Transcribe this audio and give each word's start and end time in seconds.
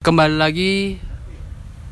Kembali 0.00 0.32
lagi 0.32 0.96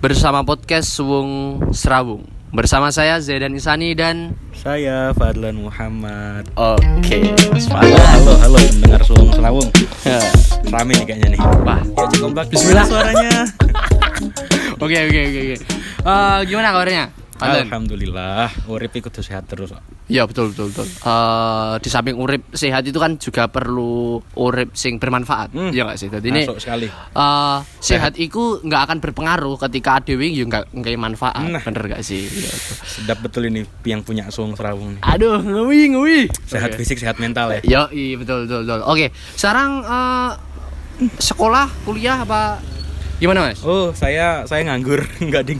bersama 0.00 0.40
podcast 0.40 0.88
Suwung 0.88 1.60
Serawung 1.76 2.24
Bersama 2.48 2.88
saya 2.88 3.20
Zaidan 3.20 3.52
Isani 3.52 3.92
dan 3.92 4.32
Saya 4.56 5.12
Fadlan 5.12 5.60
Muhammad. 5.60 6.48
Oke 6.56 7.36
Mas 7.52 7.68
Halo, 7.68 7.84
Fadlan 7.92 8.08
halo, 8.08 8.32
halo 8.40 8.56
pendengar 8.64 9.02
Sulung 9.04 9.28
Selawung. 9.28 9.68
Ya. 10.08 10.24
Rame 10.72 10.96
nih 10.96 11.04
kayaknya 11.04 11.28
nih. 11.36 11.40
Wah, 11.60 11.84
Ya 11.84 12.04
cukup 12.08 12.32
kompak. 12.32 12.48
Bismillah. 12.48 12.88
suaranya. 12.88 13.44
Oke 14.80 14.96
oke 15.04 15.20
oke 15.20 15.40
oke 15.44 15.56
Eh, 16.00 16.38
Gimana 16.48 16.72
kabarnya? 16.72 17.12
Alhamdulillah, 17.40 18.50
urip 18.66 18.92
ikut 18.92 19.14
sehat 19.14 19.46
terus. 19.46 19.70
Iya 20.06 20.24
betul 20.24 20.50
betul 20.50 20.70
betul 20.70 20.86
Eh, 20.88 21.74
Di 21.78 21.88
samping 21.88 22.14
urip 22.14 22.50
sehat 22.50 22.82
itu 22.82 22.96
kan 22.96 23.14
juga 23.14 23.46
perlu 23.46 24.18
urip 24.34 24.72
sing 24.72 24.96
bermanfaat 24.96 25.50
Hmm. 25.50 25.70
Iya 25.70 25.84
gak 25.84 25.96
sih? 25.96 26.08
Jadi 26.08 26.26
ini 26.26 26.42
sekali. 26.50 26.88
eh, 26.88 27.58
sehat 27.78 28.16
itu 28.16 28.38
nggak 28.60 28.82
akan 28.84 28.98
berpengaruh 28.98 29.54
ketika 29.60 29.98
adewi 29.98 30.32
ya 30.32 30.44
nggak 30.44 30.64
nggak 30.72 30.92
manfaat 30.96 31.38
Nah. 31.40 31.60
bener 31.60 31.84
gak 31.88 32.02
sih 32.02 32.24
Iya, 32.24 32.48
betul. 32.48 32.74
Sedap 32.84 33.18
betul 33.20 33.42
ini 33.46 33.60
yang 33.82 34.00
punya 34.00 34.26
Sulung 34.28 34.52
Selawung 34.52 34.96
nih. 34.96 35.00
aduh 35.00 35.38
ngewi 35.38 35.80
ngewi 35.90 36.18
Sehat 36.44 36.70
Oke. 36.70 36.80
fisik, 36.80 36.98
sehat 36.98 37.16
mental 37.16 37.52
ya. 37.52 37.60
Yo, 37.62 37.82
iya 37.90 38.16
betul 38.16 38.44
betul 38.44 38.64
betul. 38.64 38.80
Oke, 38.82 39.06
sekarang 39.32 39.70
eh, 39.80 40.30
sekolah, 41.16 41.66
kuliah 41.82 42.18
apa 42.18 42.58
gimana 43.18 43.50
mas? 43.50 43.60
Oh, 43.62 43.90
saya 43.92 44.46
saya 44.46 44.62
nganggur, 44.64 45.02
enggak 45.24 45.42
ding. 45.44 45.58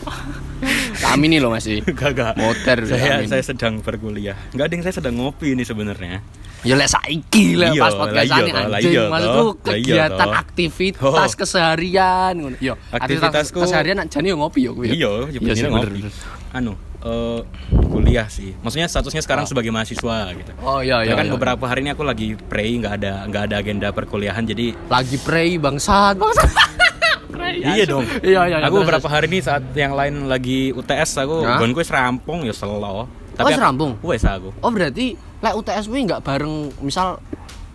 Kami 0.99 1.27
nih 1.27 1.39
loh 1.39 1.51
masih. 1.51 1.83
Enggak. 1.83 2.35
Motor, 2.41 2.87
Saya 2.87 3.23
saya 3.25 3.43
sedang 3.43 3.79
berkuliah. 3.79 4.39
Enggak 4.51 4.69
ding, 4.69 4.81
saya 4.81 4.95
sedang 4.95 5.15
ngopi 5.15 5.55
ini 5.55 5.63
sebenarnya. 5.63 6.23
Ya 6.67 6.75
lek 6.75 6.91
saiki 6.91 7.55
lah 7.55 7.71
Iya, 7.71 7.79
pas 7.81 7.95
lah 7.95 8.01
podcast 8.03 8.27
iya 8.27 8.35
ini 8.37 8.51
lah 8.51 8.63
anjing. 8.69 8.91
iya 8.91 9.05
Maksudku 9.07 9.39
lah 9.39 9.47
iya 9.47 9.75
kegiatan 10.11 10.29
aktivitas 10.35 11.31
Oh. 11.31 11.37
keseharian 11.37 12.33
ngono. 12.35 12.57
Yo, 12.59 12.75
Aktivitasku- 12.91 13.63
keseharian 13.63 13.97
nak 13.97 14.11
jane 14.11 14.27
yo 14.27 14.37
ngopi 14.37 14.67
yo 14.67 14.75
kuwi. 14.75 14.91
Iya, 14.91 15.31
Iya 15.31 15.39
iya 15.39 15.71
bener, 15.71 15.87
ngopi. 15.87 16.11
Anu, 16.51 16.75
eh 16.99 17.41
kuliah 17.87 18.27
sih. 18.27 18.59
Maksudnya 18.59 18.91
statusnya 18.91 19.23
sekarang 19.23 19.47
sebagai 19.47 19.71
mahasiswa 19.71 20.35
gitu. 20.35 20.51
Oh 20.61 20.83
iya 20.83 21.07
iya. 21.07 21.15
ya 21.15 21.15
kan 21.15 21.27
iya. 21.27 21.33
beberapa 21.39 21.63
hari 21.63 21.87
ini 21.87 21.95
aku 21.95 22.03
lagi 22.03 22.35
pray 22.35 22.75
nggak 22.75 22.95
ada 22.99 23.23
nggak 23.31 23.43
ada 23.47 23.57
agenda 23.57 23.89
perkuliahan 23.91 24.43
jadi 24.43 24.75
lagi 24.91 25.15
pray 25.17 25.63
bangsat, 25.63 26.19
bangsat. 26.19 26.51
Pray, 27.29 27.61
iya 27.61 27.85
dong. 27.85 28.05
Iya 28.25 28.41
iya. 28.49 28.57
aku 28.65 28.81
terus, 28.81 28.85
beberapa 28.89 29.09
hari 29.13 29.27
ini 29.29 29.39
saat 29.45 29.63
yang 29.77 29.93
lain 29.93 30.33
lagi 30.33 30.73
UTS 30.73 31.29
aku 31.29 31.45
gon 31.45 31.71
gue 31.77 31.85
serampung 31.85 32.41
ya 32.45 32.57
selo. 32.57 32.81
Oh, 32.81 33.07
aku- 33.37 33.53
serampung? 33.53 34.01
wes 34.01 34.25
aku. 34.25 34.51
Oh 34.65 34.71
berarti 34.73 35.13
lek 35.15 35.55
UTS 35.55 35.87
kuwi 35.93 36.09
nggak 36.09 36.25
bareng 36.25 36.73
misal 36.81 37.21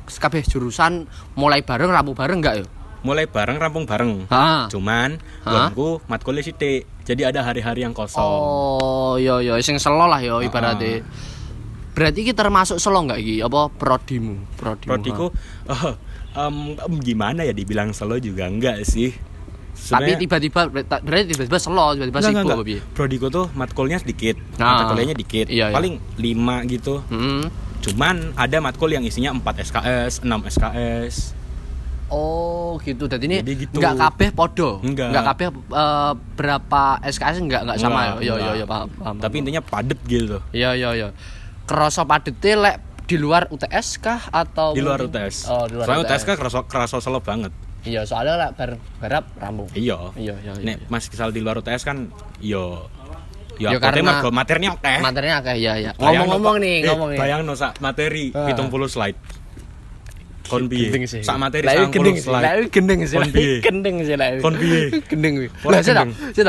kabeh 0.09 0.43
jurusan 0.43 1.05
mulai 1.37 1.63
bareng 1.63 1.89
rampung 1.89 2.17
bareng 2.17 2.39
enggak 2.41 2.55
ya? 2.61 2.67
mulai 3.03 3.27
bareng 3.27 3.59
rampung 3.59 3.83
bareng. 3.83 4.31
Ha. 4.31 4.71
cuman 4.71 5.19
gonku 5.43 5.99
matkulnya 6.07 6.39
sithik. 6.39 6.88
Jadi 7.03 7.27
ada 7.27 7.43
hari-hari 7.43 7.83
yang 7.83 7.91
kosong. 7.91 8.23
Oh, 8.23 9.19
iya 9.19 9.43
iya 9.43 9.59
sing 9.59 9.75
selo 9.75 10.07
lah 10.07 10.23
ya 10.23 10.39
ibaratnya. 10.39 11.03
Berarti 11.93 12.23
iki 12.23 12.33
termasuk 12.33 12.79
selo 12.79 13.03
enggak 13.03 13.19
iki? 13.19 13.43
Apa 13.43 13.67
prodimu? 13.69 14.39
Prodimu. 14.55 14.88
prodiku? 14.88 15.25
eh, 15.67 15.93
em, 16.39 16.79
em, 16.79 16.93
gimana 17.03 17.43
ya 17.43 17.51
dibilang 17.51 17.91
selo 17.91 18.15
juga 18.23 18.47
enggak 18.47 18.88
sih 18.88 19.11
Tapi 19.73 20.11
tiba-tiba 20.16 20.61
berarti 20.69 21.25
tiba-tiba 21.27 21.57
selo, 21.57 21.91
tiba-tiba 21.91 22.19
sibuk 22.19 22.39
enggak, 22.39 22.57
enggak. 22.57 22.81
Prodiku 22.93 23.27
tuh 23.27 23.45
matkulnya 23.52 23.97
sedikit, 23.97 24.38
Ah. 24.55 24.79
mata 24.79 24.83
kuliahnya 24.88 25.13
dikit, 25.13 25.47
Iya, 25.47 25.69
iya. 25.69 25.75
paling 25.75 25.99
5 26.16 26.63
gitu. 26.66 27.03
Hmm. 27.07 27.49
Cuman 27.79 28.31
ada 28.33 28.57
matkul 28.57 28.89
yang 28.89 29.03
isinya 29.03 29.33
4 29.33 29.59
SKS, 29.59 30.23
6 30.23 30.39
SKS. 30.47 31.35
Oh, 32.07 32.77
gitu. 32.79 33.07
Jadi 33.07 33.25
ini 33.25 33.38
Jadi 33.39 33.53
gitu. 33.59 33.77
enggak 33.77 33.95
kabeh 33.97 34.29
podo. 34.31 34.77
Enggak. 34.79 35.09
kabeh 35.25 35.47
eh, 35.51 36.13
berapa 36.38 36.83
SKS 37.03 37.41
enggak 37.41 37.61
enggak 37.66 37.77
sama 37.77 37.99
ya. 37.99 38.05
Iya 38.05 38.13
iya 38.13 38.33
enggak. 38.38 38.53
iya 38.55 38.66
paham, 38.66 38.88
paham. 38.94 39.16
Tapi 39.17 39.35
intinya 39.35 39.61
padet 39.61 39.99
gitu. 40.05 40.38
Iya 40.51 40.73
iya 40.73 40.89
iya. 40.94 41.07
Kerasa 41.66 42.05
padete 42.05 42.53
lek 42.53 42.78
di 43.03 43.17
luar 43.17 43.50
UTS 43.50 44.00
kah 44.00 44.22
atau 44.29 44.72
Di 44.72 44.79
luar 44.79 45.01
mungkin- 45.01 45.28
UTS. 45.28 45.50
Oh, 45.50 45.66
di 45.66 45.75
luar 45.75 45.85
Soalnya 45.85 46.03
UTS 46.05 46.13
UTS. 46.16 46.23
kan 46.23 46.35
kerasa, 46.38 46.59
kerasa 46.63 46.95
selo 47.01 47.19
banget. 47.19 47.51
Iya, 47.83 48.01
soalnya 48.03 48.39
lek 48.39 48.51
bar 48.55 48.71
barap 48.97 49.25
rambung. 49.35 49.67
Iya. 49.73 50.11
Iya, 50.16 50.35
iya, 50.39 50.53
iya. 50.53 50.63
Nek 50.66 50.77
Mas 50.88 51.05
misal 51.05 51.29
di 51.29 51.39
luar 51.39 51.59
UTS 51.59 51.83
kan 51.83 52.07
yo 52.39 52.88
yo 53.53 53.69
Ya, 53.69 53.77
teh 53.77 53.83
karena- 53.83 54.17
mergo 54.17 54.29
materinya 54.31 54.71
oke. 54.73 54.94
Materinya 54.99 55.35
akeh 55.39 55.55
ya 55.57 55.73
ya. 55.77 55.91
Bayang 55.93 56.25
Ngomong-ngomong 56.25 56.55
nih, 56.57 56.75
eh, 56.75 56.88
ngomong 56.88 57.09
nih. 57.11 57.19
Bayang 57.19 57.39
no 57.43 57.53
sak 57.53 57.77
materi 57.79 58.31
Ah. 58.31 58.47
70 58.49 58.88
slide. 58.88 59.19
Kon 60.43 60.67
piye? 60.67 60.89
Sak 61.05 61.38
materi 61.38 61.63
Lah, 61.63 61.75
90 61.81 61.91
gendeng 61.93 62.16
sih. 62.16 62.23
slide. 62.23 62.43
Lah, 62.43 62.53
gendeng 62.67 62.99
sih. 63.03 63.16
Kon 63.16 63.22
lah. 63.22 63.31
piye? 63.31 63.55
Gendeng 63.66 63.95
sih 64.01 64.16
lah. 64.16 64.27
Kon 64.39 64.55
piye? 64.55 64.79
Gendeng 65.11 65.33
kuwi. 65.35 65.49
Lah, 65.66 65.81
sih 65.81 65.93
sih 66.33 66.43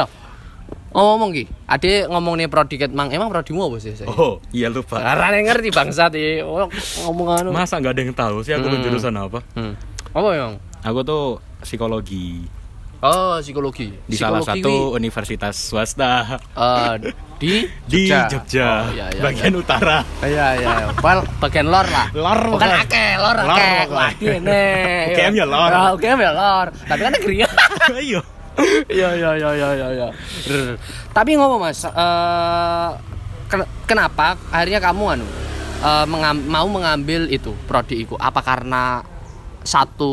Ngomong 0.95 1.35
ki, 1.35 1.45
ade 1.67 2.07
ngomong 2.07 2.39
nih 2.39 2.47
prodikat 2.47 2.95
mang, 2.95 3.11
emang 3.11 3.27
prodimu 3.27 3.67
apa 3.67 3.83
sih? 3.83 3.99
Oh, 4.07 4.39
iya 4.55 4.71
lupa. 4.71 5.03
Karena 5.03 5.43
ngerti 5.43 5.75
bangsat 5.75 6.15
iki. 6.15 6.39
Oh, 6.39 6.71
ngomong 7.03 7.29
anu. 7.35 7.49
Masa 7.51 7.83
nggak 7.83 7.93
ada 7.93 8.01
yang 8.01 8.15
tahu 8.15 8.47
sih 8.47 8.55
aku 8.55 8.71
Hmm. 8.71 8.79
jurusan 8.79 9.11
apa? 9.13 9.43
Hmm. 9.59 9.75
Apa 10.15 10.29
yang? 10.33 10.53
Aku 10.85 11.01
tuh 11.01 11.25
psikologi 11.61 12.45
Oh, 13.01 13.37
psikologi. 13.37 13.93
di 14.09 14.17
salah 14.17 14.41
Psikologi 14.41 14.65
satu 14.65 14.73
kuwi, 14.89 14.97
universitas 14.97 15.53
swasta 15.61 16.41
eh, 16.57 17.13
di 17.37 17.69
di 17.85 18.09
Jogja, 18.09 18.89
Oh, 18.89 18.97
iya, 18.97 19.07
iya, 19.13 19.21
bagian 19.21 19.53
utara. 19.55 20.01
Iya 20.21 20.47
iya, 20.57 20.73
well, 21.05 21.21
bagian 21.37 21.69
lor 21.69 21.85
lah. 21.85 22.09
Lor, 22.17 22.41
bukan 22.49 22.65
akeh, 22.81 23.21
lor 23.21 23.37
Lor, 23.37 23.45
bukan. 23.45 23.87
Wah, 23.93 24.11
gini. 24.15 24.65
UGM 25.13 25.33
ya 25.37 25.45
lor. 25.45 25.69
Ah, 25.69 25.93
UGM 25.93 26.17
ya 26.19 26.33
lor. 26.33 26.67
Tapi 26.73 27.01
kan 27.01 27.13
negeri. 27.13 27.35
Ayo. 27.93 28.21
Iya 28.87 29.09
iya 29.13 29.31
iya 29.35 29.51
iya 29.53 29.69
iya. 29.75 29.89
iya. 29.91 30.09
Rr. 30.47 30.79
Tapi 31.11 31.31
ngomong 31.35 31.61
Mas, 31.61 31.85
eh 31.85 32.89
ken- 33.45 33.69
kenapa 33.85 34.39
akhirnya 34.49 34.81
kamu 34.81 35.05
anu 35.13 35.27
eh, 35.83 36.07
mengam- 36.07 36.47
mau 36.47 36.65
mengambil 36.65 37.29
itu 37.29 37.53
prodi 37.67 38.01
itu? 38.01 38.17
Apa 38.17 38.41
karena 38.41 39.03
satu 39.65 40.13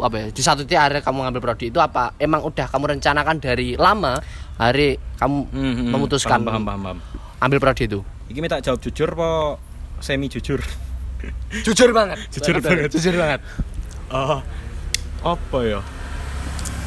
apa 0.00 0.16
ya? 0.16 0.26
Di 0.30 0.40
satu 0.40 0.62
titik 0.62 0.78
akhirnya 0.78 1.02
kamu 1.02 1.18
ngambil 1.20 1.42
prodi 1.42 1.68
itu 1.68 1.78
apa 1.78 2.14
emang 2.16 2.40
udah 2.40 2.66
kamu 2.66 2.96
rencanakan 2.96 3.36
dari 3.36 3.74
lama 3.74 4.16
hari 4.54 4.94
kamu 5.14 5.38
Hmm, 5.50 5.90
memutuskan 5.90 6.40
paham, 6.40 6.62
paham, 6.62 6.64
paham, 6.64 6.80
paham. 6.80 6.98
ambil 7.40 7.58
prodi 7.58 7.84
itu? 7.84 8.00
Iki 8.24 8.38
minta 8.38 8.56
jawab 8.58 8.78
jujur 8.78 9.10
apa 9.10 9.58
semi 9.98 10.26
jujur? 10.26 10.62
Jujur 11.60 11.90
banget. 11.90 12.18
Jujur 12.30 12.56
banget. 12.58 12.88
Jujur 12.88 13.14
banget. 13.14 13.40
Oh, 14.08 14.38
apa 15.24 15.58
ya? 15.60 15.80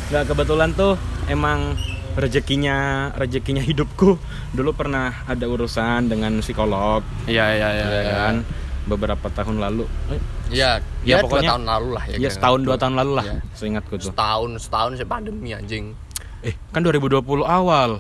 Nggak 0.07 0.23
kebetulan 0.25 0.69
tuh 0.72 0.96
emang 1.28 1.75
rezekinya 2.16 2.78
rezekinya 3.13 3.62
hidupku 3.62 4.17
dulu 4.50 4.72
pernah 4.73 5.22
ada 5.23 5.46
urusan 5.46 6.07
dengan 6.07 6.34
psikolog 6.40 7.06
Iya 7.25 7.46
iya 7.53 7.69
iya. 7.72 7.88
ya 7.94 8.13
kan 8.23 8.35
beberapa 8.85 9.28
tahun 9.29 9.59
lalu 9.59 9.85
Eh, 10.09 10.17
Iya, 10.50 10.72
Ya, 11.02 11.13
ya, 11.13 11.16
pokoknya- 11.19 11.44
dua 11.44 11.53
tahun 11.53 11.63
lalu 11.66 11.88
lah 11.90 12.03
ya. 12.03 12.08
ya 12.08 12.18
kira-kira. 12.18 12.34
setahun 12.34 12.59
dua 12.62 12.75
tahun 12.78 12.94
lalu 12.96 13.12
lah 13.13 13.25
Iya. 13.25 13.35
seingatku 13.53 13.94
tuh 13.96 14.08
Setahun, 14.08 14.50
setahun 14.59 14.91
sih 14.96 15.06
pandemi 15.06 15.50
anjing. 15.52 15.85
eh 16.40 16.53
kan 16.69 16.80
2020 16.80 17.18
awal 17.44 18.00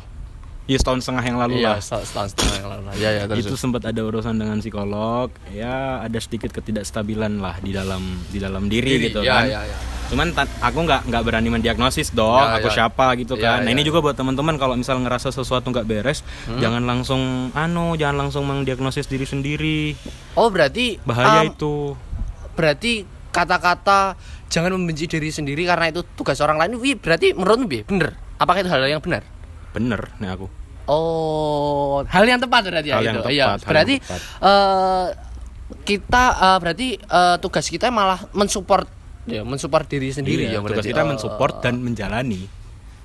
ya 0.63 0.77
setahun 0.77 0.99
setengah 1.01 1.23
yang 1.25 1.37
lalu 1.37 1.53
Iya, 1.57 1.67
lah 1.69 1.77
setahun, 1.79 2.05
setahun 2.05 2.29
setengah 2.31 2.55
yang 2.55 2.67
lalu 2.69 2.83
lah. 2.83 2.93
Iya, 2.93 3.09
iya, 3.09 3.23
terus. 3.25 3.39
itu 3.41 3.55
sempat 3.55 3.81
ada 3.83 4.01
urusan 4.01 4.35
dengan 4.35 4.57
psikolog 4.57 5.27
ya 5.49 5.75
ada 5.99 6.17
sedikit 6.17 6.51
ketidakstabilan 6.51 7.33
lah 7.37 7.55
di 7.57 7.71
dalam 7.71 7.99
di 8.25 8.37
dalam 8.37 8.67
diri, 8.67 8.95
Diri, 8.95 9.05
gitu 9.07 9.19
iya, 9.21 9.31
kan 9.33 9.43
iya, 9.45 9.61
iya. 9.65 9.77
cuman 10.07 10.27
aku 10.37 10.79
nggak 10.81 11.01
nggak 11.05 11.19
berani 11.21 11.49
mendiagnosis 11.49 12.11
dong 12.11 12.39
Ya, 12.41 12.55
aku 12.57 12.67
ya. 12.69 12.75
siapa 12.77 13.05
gitu 13.17 13.35
Ya, 13.35 13.43
kan 13.49 13.57
nah 13.59 13.69
ya. 13.69 13.73
ini 13.73 13.81
juga 13.81 13.99
buat 13.99 14.13
teman-teman 14.13 14.55
kalau 14.55 14.75
misal 14.75 14.95
ngerasa 14.97 15.29
sesuatu 15.29 15.67
nggak 15.67 15.83
beres 15.83 16.23
Hmm? 16.45 16.59
jangan 16.59 16.83
langsung 16.83 17.21
anu 17.53 17.95
jangan 17.95 18.23
langsung 18.23 18.43
mendiagnosis 18.43 19.03
diri 19.05 19.23
sendiri 19.23 19.79
Oh, 20.33 20.47
berarti 20.47 20.95
bahaya 21.01 21.43
um, 21.43 21.49
itu 21.49 21.73
Berarti 22.57 23.05
kata-kata 23.29 24.17
jangan 24.47 24.73
membenci 24.73 25.05
diri 25.05 25.29
sendiri 25.29 25.61
karena 25.63 25.87
itu 25.87 26.01
tugas 26.11 26.41
orang 26.41 26.57
lain. 26.57 26.75
Wih, 26.75 26.97
berarti 26.97 27.31
menurutmu 27.31 27.65
Bi, 27.65 27.79
bener? 27.83 28.17
Apakah 28.35 28.59
itu 28.59 28.67
hal 28.67 28.81
yang 28.83 28.99
benar? 28.99 29.21
bener 29.69 30.09
nih 30.17 30.31
aku 30.31 30.49
Oh, 30.89 32.01
hal 32.03 32.25
yang 32.25 32.39
tepat 32.39 32.65
berarti 32.65 32.87
ya 32.87 32.95
Hal 32.97 33.03
itu. 33.03 33.07
yang 33.07 33.17
tepat, 33.19 33.29
Iya, 33.29 33.45
hal 33.45 33.53
yang 33.53 33.61
berarti 33.63 33.95
tepat. 33.99 34.19
eh, 34.41 35.05
kita 35.83 36.23
eh, 36.33 36.57
berarti 36.57 36.87
eh, 36.97 37.35
tugas 37.37 37.65
kita 37.67 37.87
malah 37.87 38.19
mensupport 38.31 38.87
ya, 39.23 39.43
mensupport 39.43 39.85
diri 39.85 40.09
sendiri 40.09 40.47
Iya, 40.47 40.49
ya 40.49 40.59
tugas 40.59 40.81
berarti. 40.81 40.89
kita 40.89 41.01
Oh, 41.01 41.07
mensupport 41.07 41.53
dan 41.59 41.75
menjalani 41.77 42.41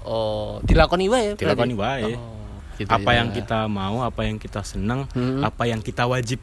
Oh, 0.02 0.58
dilakoni 0.62 1.06
wae. 1.06 1.34
dilakoni 1.34 1.74
wae 1.74 2.14
Oh, 2.14 2.48
gitu 2.74 2.88
apa 2.88 3.10
ya. 3.10 3.16
yang 3.18 3.28
kita 3.30 3.58
mau 3.66 4.00
apa 4.00 4.20
yang 4.22 4.36
kita 4.36 4.62
senang 4.62 5.04
Hmm. 5.10 5.42
apa 5.42 5.62
yang 5.64 5.78
kita 5.78 6.02
wajib 6.04 6.40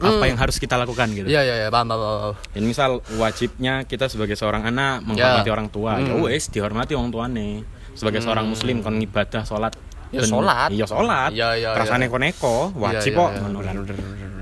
apa 0.00 0.24
yang 0.24 0.36
harus 0.36 0.56
kita 0.56 0.74
lakukan 0.74 1.12
gitu 1.12 1.28
Iya, 1.28 1.40
iya, 1.40 1.54
iya, 1.58 1.68
paham, 1.68 1.86
paham, 1.86 2.00
paham. 2.00 2.32
Dan 2.50 2.62
misal 2.64 2.90
wajibnya 3.14 3.84
kita 3.84 4.08
sebagai 4.08 4.34
seorang 4.34 4.64
anak 4.64 5.04
menghormati 5.04 5.46
Ya. 5.46 5.54
orang 5.54 5.68
tua, 5.68 5.92
ya 5.96 6.10
Hmm. 6.10 6.24
wes 6.24 6.48
dihormati 6.48 6.96
orang 6.96 7.10
tuane. 7.10 7.48
Sebagai 7.92 8.20
seorang 8.20 8.48
muslim 8.48 8.80
kon 8.80 8.96
ibadah 8.96 9.44
salat. 9.44 9.76
Ya, 10.10 10.24
sholat. 10.24 10.72
Iya 10.72 10.88
salat. 10.88 11.30
Iya, 11.30 11.48
iya, 11.54 11.70
Rasane 11.70 12.08
koneko, 12.08 12.72
wajib 12.74 13.14
kok 13.14 13.30
iya, 13.30 13.40
ngono. 13.44 13.58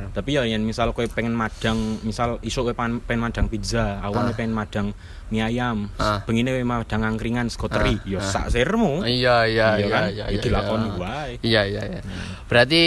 Bener. 0.08 0.16
Tapi 0.16 0.30
ya 0.32 0.42
yang 0.42 0.64
misal 0.64 0.90
kowe 0.90 1.04
pengen 1.04 1.32
madang, 1.32 1.76
misal 2.02 2.40
iso 2.40 2.64
kowe 2.64 2.72
pengen, 2.72 3.04
pengen 3.04 3.22
madang 3.22 3.46
pizza, 3.46 4.00
awan 4.00 4.32
Ah. 4.32 4.34
pengen 4.34 4.52
madang 4.52 4.86
mie 5.28 5.44
ayam, 5.44 5.92
Ah. 6.00 6.24
pengine 6.24 6.50
kowe 6.50 6.64
madang 6.64 7.04
angkringan 7.04 7.46
skoteri, 7.46 8.00
ya 8.02 8.18
sak 8.18 8.48
sermu. 8.48 9.04
Iya 9.04 9.44
iya 9.44 9.68
Iya 9.76 9.78
iya 9.78 9.86
kan? 9.86 10.02
iya. 10.08 10.24
Itu 10.32 10.48
iya, 10.48 10.56
dilakoni 10.56 10.88
iya. 10.88 10.96
wae. 10.96 11.32
Iya 11.44 11.62
iya 11.68 11.82
iya. 11.84 12.00
Berarti 12.48 12.82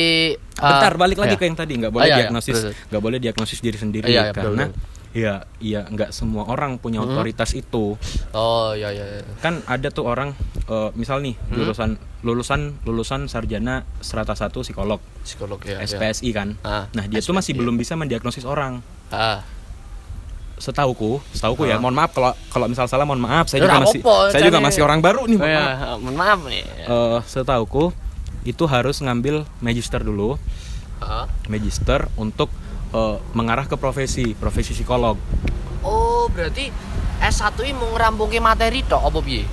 uh, 0.58 0.66
Bentar 0.66 0.94
balik 0.98 1.18
lagi 1.18 1.36
iya. 1.36 1.40
ke 1.40 1.46
yang 1.46 1.58
tadi 1.58 1.74
nggak 1.78 1.94
boleh 1.94 2.02
Ah, 2.02 2.08
iya, 2.08 2.14
iya, 2.14 2.22
diagnosis 2.26 2.58
nggak 2.90 3.02
boleh 3.02 3.18
diagnosis 3.18 3.60
diri 3.62 3.78
sendiri 3.78 4.10
Iya, 4.10 4.14
iya, 4.14 4.24
betul, 4.34 4.54
karena 4.58 4.66
betul. 4.70 4.91
Ya 5.12 5.34
ya 5.58 5.84
nggak 5.84 6.10
semua 6.10 6.46
orang 6.46 6.78
punya 6.78 7.00
otoritas 7.00 7.52
itu 7.52 8.00
Oh 8.32 8.72
iya 8.72 8.90
iya. 8.90 9.06
iya. 9.12 9.24
kan 9.38 9.60
ada 9.66 9.88
tuh 9.88 10.06
orang 10.06 10.32
eh, 10.66 10.90
misal 10.94 11.20
nih 11.20 11.36
Hmm? 11.36 11.58
lulusan 11.58 11.90
lulusan 12.22 12.62
lulusan 12.82 13.22
sarjana 13.26 13.84
strata 13.98 14.32
1 14.32 14.54
psikolog 14.56 15.04
Psikolog 15.22 15.60
ya. 15.62 15.82
SPSI 15.82 16.30
kan 16.32 16.56
Ah, 16.62 16.88
nah 16.92 17.04
dia 17.04 17.20
tuh 17.20 17.34
masih 17.34 17.52
belum 17.54 17.76
bisa 17.76 17.94
mendiagnosis 17.94 18.44
orang 18.44 18.80
Ah. 19.10 19.44
setauku 20.56 21.18
setauku 21.32 21.66
ya 21.66 21.76
Ah. 21.76 21.82
mohon 21.82 21.92
maaf 21.94 22.12
kalau 22.12 22.32
kalau 22.48 22.66
misal 22.66 22.86
salah 22.86 23.02
mohon 23.02 23.20
maaf 23.20 23.50
saya 23.50 23.60
Ya, 23.60 23.68
juga 23.68 23.82
masih 23.82 24.00
saya 24.30 24.42
juga 24.46 24.60
masih 24.62 24.82
orang 24.82 25.02
baru 25.02 25.26
nih 25.26 25.36
Oh, 25.36 25.42
mohon 25.42 25.52
ya, 25.52 25.64
maaf. 25.66 25.98
mohon 26.00 26.16
maaf 26.16 26.40
nih. 26.46 26.64
Eh, 26.84 27.20
setauku 27.26 27.90
itu 28.44 28.64
harus 28.66 28.96
ngambil 28.98 29.44
magister 29.58 30.00
dulu 30.00 30.38
Ah. 31.00 31.26
magister 31.48 32.06
untuk 32.16 32.54
eh, 32.92 33.16
mengarah 33.32 33.66
ke 33.66 33.76
profesi 33.76 34.34
profesi 34.34 34.72
psikolog 34.72 35.16
Oh, 35.82 36.30
berarti 36.30 36.70
S1 37.20 37.58
ini 37.62 37.74
mau 37.74 37.90
ngerampungke 37.90 38.38
materi 38.38 38.82
tok 38.82 39.02
apa 39.02 39.20
piye? 39.20 39.46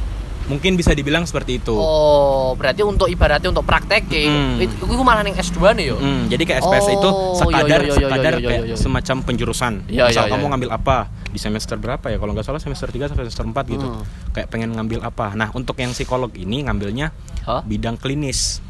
mungkin 0.48 0.80
bisa 0.80 0.96
dibilang 0.96 1.28
seperti 1.28 1.60
itu 1.60 1.76
Oh, 1.76 2.56
berarti 2.56 2.80
untuk 2.80 3.04
ibaratnya 3.04 3.52
untuk 3.52 3.68
praktek 3.68 4.08
Hmm. 4.08 4.56
itu 4.56 4.72
itu 4.80 5.02
malah 5.04 5.20
ning 5.20 5.36
S2 5.36 5.76
nih 5.76 5.92
yo. 5.92 5.96
Hmm, 6.00 6.24
jadi 6.26 6.40
kayak 6.40 6.60
SPS 6.64 6.86
itu 6.88 7.04
Oh, 7.04 7.36
sekadar 7.36 7.80
iya, 7.80 7.84
iya, 7.84 7.92
iya, 7.92 7.96
sekadar 8.00 8.34
kayak 8.40 8.62
semacam 8.74 9.16
penjurusan. 9.22 9.72
Iya, 9.84 10.08
Misal 10.08 10.24
iya, 10.24 10.32
kamu 10.32 10.40
iya. 10.40 10.50
ngambil 10.50 10.70
apa 10.72 10.96
di 11.28 11.36
semester 11.36 11.76
berapa 11.76 12.06
ya? 12.08 12.16
Kalau 12.16 12.32
nggak 12.32 12.46
salah 12.48 12.60
semester 12.64 12.88
3 12.88 13.12
sampai 13.12 13.28
semester 13.28 13.44
4 13.44 13.60
gitu. 13.68 13.86
Hmm. 13.86 14.02
Kayak 14.32 14.48
pengen 14.48 14.72
ngambil 14.72 15.04
apa. 15.04 15.36
Nah, 15.36 15.52
untuk 15.52 15.76
yang 15.76 15.92
psikolog 15.92 16.32
ini 16.32 16.64
ngambilnya 16.64 17.12
Hah? 17.44 17.60
bidang 17.60 18.00
klinis. 18.00 18.64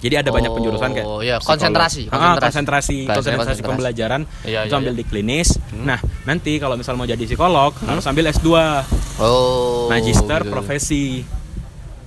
Jadi 0.00 0.14
ada 0.16 0.30
banyak 0.30 0.48
Oh, 0.48 0.56
penjurusan 0.56 0.90
kayak 0.90 1.06
iya, 1.20 1.36
psikolog. 1.36 1.44
konsentrasi, 1.46 2.02
Ah, 2.06 2.34
konsentrasi. 2.34 2.40
konsentrasi, 2.40 2.96
konsentrasi 3.06 3.36
konsentrasi. 3.36 3.62
pembelajaran 3.62 4.20
Iya, 4.42 4.60
itu 4.64 4.72
iya, 4.72 4.80
ambil 4.80 4.94
iya. 4.94 4.98
di 4.98 5.04
klinis. 5.04 5.48
Nah, 5.74 5.96
nanti 6.24 6.52
kalau 6.56 6.74
misal 6.74 6.96
mau 6.96 7.04
jadi 7.04 7.20
psikolog 7.20 7.76
harus 7.78 8.04
ambil 8.06 8.24
S2, 8.26 8.48
Oh. 9.18 9.86
magister 9.86 10.40
gitu. 10.40 10.48
profesi. 10.50 11.20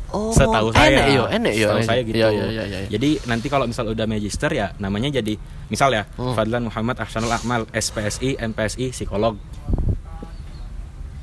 Oh, 0.10 0.30
Setahu 0.30 0.70
saya. 0.70 0.90
Enek 1.00 1.08
yo, 1.12 1.24
enek 1.28 1.54
yo. 1.56 1.62
Setahu 1.64 1.78
enek. 1.80 1.88
saya 1.88 2.02
gitu. 2.04 2.16
Iya 2.16 2.28
iya 2.30 2.46
iya 2.48 2.64
iya. 2.68 2.80
Jadi 2.88 3.10
nanti 3.24 3.48
kalau 3.48 3.66
misal 3.66 3.86
udah 3.88 4.06
magister 4.06 4.50
ya 4.50 4.74
namanya 4.78 5.10
jadi 5.12 5.34
misal 5.68 5.90
ya 5.90 6.06
Hmm. 6.12 6.34
Fadlan 6.34 6.66
Muhammad 6.66 6.98
Ahsanul 6.98 7.30
Akmal 7.32 7.66
SPSI 7.72 8.38
MPSI 8.40 8.90
psikolog. 8.90 9.38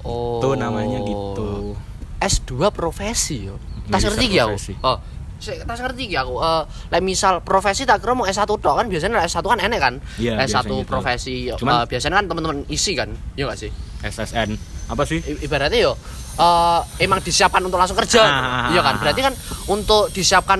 Oh. 0.03 0.41
Tuh 0.41 0.55
namanya 0.55 0.99
gitu. 1.01 1.77
S2 2.19 2.53
profesi 2.71 3.47
yo. 3.47 3.57
Tas 3.87 4.03
Magister 4.03 4.15
ngerti 4.17 4.27
profesi. 4.37 4.75
Oh. 4.83 4.99
Sik, 5.41 5.65
tas 5.65 5.79
ngerti 5.79 6.07
ki 6.07 6.17
aku. 6.17 6.37
Eh, 6.37 6.63
lek 6.91 7.01
misal 7.01 7.41
profesi 7.41 7.83
tak 7.83 7.99
kira 7.99 8.13
mau 8.13 8.25
S1 8.25 8.45
tok 8.45 8.61
kan 8.61 8.87
biasanya 8.87 9.25
S1 9.25 9.41
kan 9.43 9.59
enek 9.59 9.81
kan? 9.81 9.95
Iya, 10.15 10.37
S1 10.39 10.53
biasanya 10.63 10.77
gitu. 10.77 10.85
profesi. 10.87 11.37
Cuman- 11.51 11.75
eh, 11.75 11.85
biasanya 11.89 12.15
kan 12.15 12.27
teman-teman 12.29 12.59
isi 12.69 12.93
kan. 12.93 13.09
Iya 13.35 13.45
gak 13.47 13.59
sih? 13.59 13.71
SSN. 14.03 14.51
Apa 14.87 15.03
sih? 15.03 15.19
I- 15.19 15.41
ibaratnya 15.43 15.81
yo 15.83 15.93
eh, 16.37 16.81
emang 17.01 17.19
disiapkan 17.19 17.61
untuk 17.61 17.77
langsung 17.77 17.97
kerja 17.97 18.23
Ah. 18.23 18.69
iya 18.69 18.81
kan 18.81 18.97
berarti 18.97 19.21
kan 19.21 19.35
untuk 19.67 20.09
disiapkan 20.09 20.57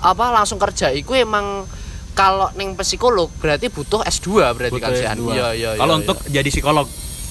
apa 0.00 0.24
langsung 0.30 0.54
kerja 0.56 0.86
itu 0.88 1.10
emang 1.12 1.66
kalau 2.12 2.46
neng 2.52 2.76
psikolog 2.76 3.26
berarti 3.34 3.68
butuh 3.68 4.04
S2 4.04 4.28
berarti 4.52 4.70
Butuh 4.72 4.86
kan 4.86 4.94
Sian? 4.94 5.18
S2. 5.18 5.34
iya 5.34 5.48
iya 5.50 5.70
Kalau 5.74 5.94
iya, 5.94 6.00
untuk 6.00 6.18
jadi 6.24 6.46
psikolog 6.46 6.86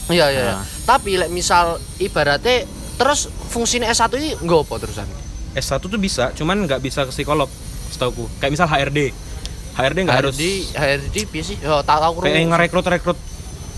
iya 0.09 0.25
iya, 0.27 0.41
iya. 0.41 0.53
Nah. 0.53 0.65
tapi 0.83 1.15
lek 1.15 1.31
misal 1.31 1.65
ibaratnya 1.97 2.67
terus 2.93 3.19
fungsinya 3.47 3.87
S1 3.87 4.11
ini 4.13 4.35
nggak 4.35 4.59
apa 4.61 4.75
terusan 4.77 5.07
S1 5.53 5.79
tuh 5.79 5.95
bisa, 5.95 6.33
cuman 6.33 6.65
nggak 6.65 6.79
bisa 6.79 7.03
ke 7.03 7.11
psikolog 7.11 7.49
setauku. 7.89 8.25
Kayak 8.37 8.51
misal 8.53 8.67
HRD. 8.67 8.99
HRD 9.73 9.97
nggak 10.03 10.17
harus 10.19 10.35
HRD 10.35 10.45
HRD 10.71 11.15
biasa 11.27 11.47
sih 11.47 11.57
yo 11.59 11.81
tak 11.81 11.97
tahu 11.97 12.21
kayak 12.21 12.45
ngerekrut 12.45 12.85
rekrut. 12.85 13.19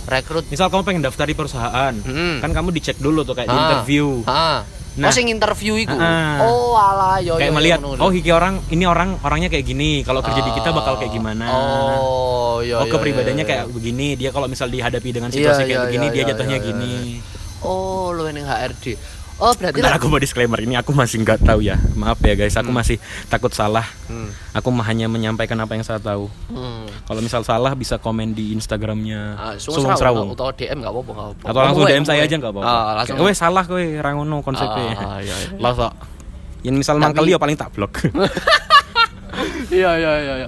rekrut 0.06 0.46
Misal 0.48 0.68
kamu 0.68 0.84
pengen 0.84 1.02
daftar 1.02 1.26
di 1.26 1.34
perusahaan, 1.34 1.94
Hmm. 1.96 2.38
kan 2.38 2.52
kamu 2.52 2.70
dicek 2.72 2.98
dulu 2.98 3.24
tuh 3.24 3.34
kayak 3.34 3.48
di 3.48 3.56
Ah. 3.56 3.64
interview. 3.66 4.08
ah 4.26 4.62
Nah. 4.96 5.08
oh 5.08 5.14
sing 5.14 5.28
interview 5.28 5.76
iku 5.76 5.92
Ah. 5.92 6.40
oh 6.40 6.72
alah 6.72 7.20
yo 7.20 7.36
kayak 7.36 7.42
yo, 7.42 7.52
yo, 7.52 7.58
melihat 7.60 7.80
ngono, 7.84 8.00
oh 8.00 8.12
iki 8.16 8.32
orang 8.32 8.64
ini 8.72 8.88
orang 8.88 9.20
orangnya 9.20 9.52
kayak 9.52 9.68
gini 9.68 10.08
kalau 10.08 10.24
kerja 10.24 10.40
di 10.40 10.56
kita 10.56 10.72
bakal 10.72 10.96
kayak 10.96 11.12
gimana 11.12 11.52
oh 11.52 12.64
iya 12.64 12.80
oh 12.80 12.88
iya, 12.88 12.92
kepribadiannya 12.96 13.44
iya, 13.44 13.52
kayak 13.60 13.76
begini 13.76 14.16
dia 14.16 14.32
kalau 14.32 14.48
misal 14.48 14.72
dihadapi 14.72 15.12
dengan 15.12 15.28
Iya, 15.28 15.36
situasi 15.36 15.62
iya, 15.62 15.68
kayak 15.68 15.82
begini 15.84 16.06
iya, 16.06 16.14
dia 16.16 16.22
iya, 16.24 16.30
jatuhnya 16.32 16.56
iya, 16.56 16.64
iya, 16.64 16.68
gini 16.72 16.96
Oh, 17.60 18.14
lu 18.14 18.24
yang 18.24 18.46
HRD. 18.46 18.94
Oh, 19.38 19.52
berarti 19.52 19.78
Bentar 19.78 19.96
aku 19.96 20.08
mau 20.08 20.16
disclaimer 20.16 20.56
ini 20.58 20.74
aku 20.74 20.90
masih 20.90 21.20
nggak 21.20 21.44
tahu 21.44 21.60
ya 21.60 21.76
maaf 21.94 22.16
ya 22.20 22.34
guys 22.34 22.56
aku 22.56 22.72
masih 22.72 22.96
takut 23.28 23.52
salah 23.52 23.84
Hmm. 24.06 24.32
aku 24.52 24.70
mah 24.70 24.86
hanya 24.86 25.06
menyampaikan 25.06 25.58
apa 25.58 25.74
yang 25.74 25.84
saya 25.84 26.00
tahu 26.00 26.32
Hmm. 26.48 26.88
kalau 27.04 27.20
misal 27.20 27.42
salah 27.42 27.74
bisa 27.74 27.98
komen 27.98 28.32
di 28.32 28.52
instagramnya 28.52 29.36
Ah, 29.36 29.54
Sumung 29.56 29.92
Serawung 29.92 29.98
Serawung 29.98 30.30
atau 30.32 30.48
DM 30.52 30.78
enggak 30.80 30.94
apa-apa, 30.94 31.12
atau 31.44 31.60
langsung 31.62 31.84
DM 31.84 32.06
saya 32.06 32.22
aja 32.22 32.32
nggak 32.34 32.48
apa-apa 32.50 32.64
Ah, 32.70 32.92
langsung. 32.98 33.18
Kowe 33.18 33.32
salah 33.34 33.64
kowe 33.66 33.84
rangono 33.98 34.38
konsepnya 34.40 34.96
Ah, 34.96 35.20
iya, 35.20 35.36
iya. 35.52 35.70
sok 35.70 35.94
yang 36.64 36.76
misal 36.76 36.96
Tapi- 36.96 37.04
mangkel 37.04 37.26
ya 37.28 37.38
paling 37.38 37.56
tak 37.56 37.70
blok 37.72 37.92
Iya, 39.70 39.92
iya, 39.94 40.12
iya, 40.18 40.34
iya. 40.38 40.48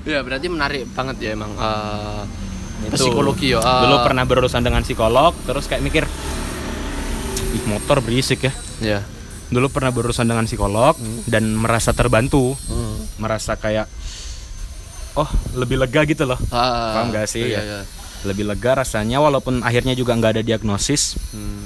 Iya, 0.00 0.18
berarti 0.22 0.46
menarik 0.46 0.86
banget 0.88 1.16
ya 1.18 1.30
emang 1.34 1.50
eh, 1.52 2.22
Itu. 2.86 2.94
psikologi 3.02 3.52
ya. 3.52 3.58
eh. 3.58 3.80
dulu 3.84 3.96
pernah 4.00 4.22
berurusan 4.22 4.62
dengan 4.62 4.80
psikolog 4.80 5.34
terus 5.42 5.66
kayak 5.66 5.82
mikir 5.82 6.04
ih 7.50 7.64
motor 7.66 7.98
berisik 7.98 8.40
ya 8.42 8.52
Iya. 8.80 9.00
dulu 9.48 9.66
pernah 9.68 9.90
berurusan 9.90 10.24
dengan 10.24 10.44
psikolog 10.44 10.94
dan 11.24 11.42
merasa 11.52 11.90
terbantu 11.90 12.54
Hmm. 12.64 12.98
merasa 13.18 13.54
kayak 13.54 13.90
oh 15.12 15.26
lebih 15.54 15.76
lega 15.76 16.02
gitu 16.04 16.22
loh 16.24 16.38
Ah, 16.48 16.94
Paham 16.96 17.10
gak 17.10 17.26
sih? 17.26 17.42
Iya, 17.44 17.58
Ya. 17.58 17.62
iya. 17.64 17.80
lebih 18.22 18.44
lega 18.44 18.76
rasanya 18.76 19.18
walaupun 19.18 19.60
akhirnya 19.60 19.92
juga 19.92 20.12
nggak 20.12 20.32
ada 20.34 20.42
diagnosis 20.42 21.16
Hmm. 21.30 21.58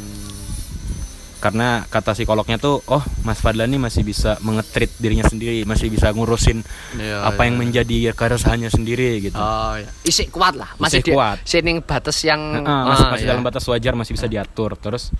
karena 1.36 1.84
kata 1.84 2.16
psikolognya 2.16 2.56
tuh 2.56 2.80
oh 2.86 3.04
Mas 3.20 3.36
Fadlan 3.36 3.68
ini 3.68 3.76
masih 3.76 4.00
bisa 4.00 4.40
mengetrit 4.40 4.88
dirinya 4.96 5.28
sendiri 5.28 5.60
masih 5.62 5.92
bisa 5.92 6.08
ngurusin 6.08 6.64
Iya, 6.96 7.20
apa 7.22 7.36
iya. 7.36 7.46
yang 7.46 7.56
menjadi 7.58 7.96
keresahannya 8.10 8.70
sendiri 8.70 9.20
gitu 9.20 9.36
Oh, 9.36 9.76
iya. 9.76 9.92
Isik 10.00 10.32
kuat 10.32 10.56
lah. 10.56 10.72
Masih 10.78 11.04
di- 11.04 11.12
kuat. 11.12 11.44
ning 11.60 11.84
batas 11.84 12.16
yang 12.22 12.40
Heeh, 12.56 12.64
masih 12.86 13.04
ah, 13.04 13.10
masih 13.12 13.24
iya. 13.24 13.30
dalam 13.30 13.44
batas 13.44 13.64
wajar 13.66 13.92
masih 13.92 14.12
bisa 14.14 14.24
diatur 14.24 14.72
terus 14.74 15.12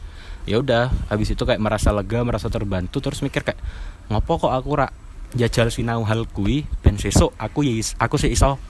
ya 0.45 0.57
udah 0.57 0.93
habis 1.07 1.29
itu 1.29 1.41
kayak 1.41 1.59
merasa 1.59 1.89
lega 1.89 2.21
merasa 2.21 2.47
terbantu 2.47 3.01
terus 3.01 3.21
mikir 3.21 3.41
kayak 3.43 3.61
ngopo 4.07 4.37
kok 4.39 4.53
aku 4.53 4.71
rak 4.77 4.93
jajal 5.33 5.67
sinau 5.67 6.03
hal 6.03 6.25
kui 6.27 6.63
dan 6.81 6.95
sesuk 6.95 7.33
aku 7.37 7.63
ya 7.63 7.75
is- 7.75 7.97
aku 7.97 8.15
sih 8.15 8.31
iso 8.31 8.61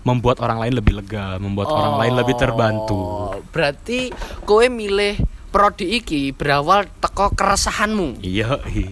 membuat 0.00 0.40
orang 0.40 0.58
lain 0.58 0.74
lebih 0.74 0.96
lega 0.96 1.36
membuat 1.36 1.68
orang 1.68 1.94
lain 1.98 2.14
lebih 2.16 2.34
terbantu 2.34 2.96
Oh, 2.98 3.36
Berarti 3.50 4.08
kowe 4.42 4.64
milih 4.64 5.20
prodi 5.48 5.94
iki 5.94 6.30
berawal 6.30 6.88
teko 6.98 7.28
keresahanmu. 7.30 8.20
iya 8.20 8.56
iya. 8.68 8.88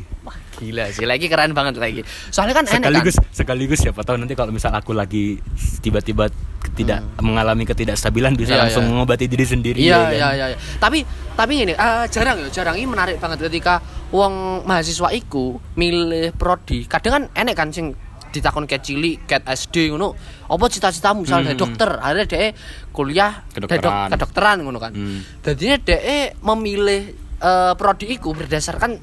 Gila 0.56 0.88
sih. 0.88 1.02
Lagi 1.02 1.26
keren 1.26 1.52
banget 1.52 1.76
lagi. 1.76 2.00
Soalnya 2.28 2.54
kan 2.54 2.64
enak 2.64 2.72
kan. 2.72 2.82
sekaligus 2.82 3.16
sekaligus 3.30 3.78
siapa 3.78 4.00
tahu 4.00 4.16
nanti 4.16 4.32
kalau 4.32 4.50
misal 4.50 4.70
aku 4.70 4.90
lagi 4.90 5.36
tiba-tiba 5.78 6.28
tidak 6.68 7.00
mengalami 7.18 7.62
ketidakstabilan 7.62 8.34
bisa 8.34 8.48
Hmm. 8.48 8.54
Iya, 8.54 8.62
langsung 8.64 8.84
iya. 8.84 8.90
mengobati 8.90 9.26
diri 9.26 9.44
sendiri 9.44 9.78
Iya, 9.78 9.86
ya 9.86 9.98
kan? 9.98 10.10
iya, 10.10 10.28
iya, 10.32 10.46
iya. 10.48 10.58
Tapi 10.76 10.98
tapi 11.32 11.52
ini 11.58 11.72
eh, 11.72 12.04
jarang 12.06 12.36
ya, 12.38 12.48
jarang 12.50 12.74
ini 12.74 12.86
menarik 12.86 13.16
banget 13.16 13.44
ketika 13.44 13.78
wong 14.08 14.34
mahasiswa 14.62 15.08
iku 15.10 15.56
milih 15.72 16.32
prodi. 16.32 16.84
Kadang 16.84 17.12
kan 17.12 17.22
enek 17.36 17.54
kan 17.54 17.68
sing 17.70 17.94
ditakon 18.26 18.64
kayak 18.64 18.82
cilik, 18.82 19.24
kayak 19.24 19.48
SD 19.48 19.88
ngono. 19.88 20.12
Apa 20.44 20.66
cita-citamu 20.66 21.24
misalnya 21.24 21.52
Hmm. 21.52 21.60
dokter, 21.62 21.88
akhirnya 21.94 22.26
dia 22.26 22.52
kuliah 22.90 23.32
Kedokteran. 23.48 23.80
kedok- 23.80 24.10
kedokteran 24.12 24.56
ngono 24.60 24.78
kan. 24.78 24.92
Hmm. 24.92 25.20
Jadinya 25.40 25.76
dia 25.78 25.96
memilih 26.38 27.02
eh, 27.36 27.72
prodi 27.74 28.10
iku 28.10 28.32
berdasarkan 28.32 28.96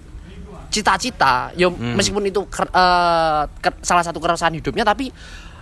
cita-cita. 0.73 1.53
Ya 1.53 1.69
Hmm. 1.69 1.93
meskipun 1.93 2.25
itu 2.25 2.41
ker- 2.47 2.67
eh, 2.67 3.41
ke- 3.59 3.79
salah 3.79 4.01
satu 4.01 4.17
keresahan 4.17 4.51
hidupnya 4.51 4.81
tapi 4.81 5.13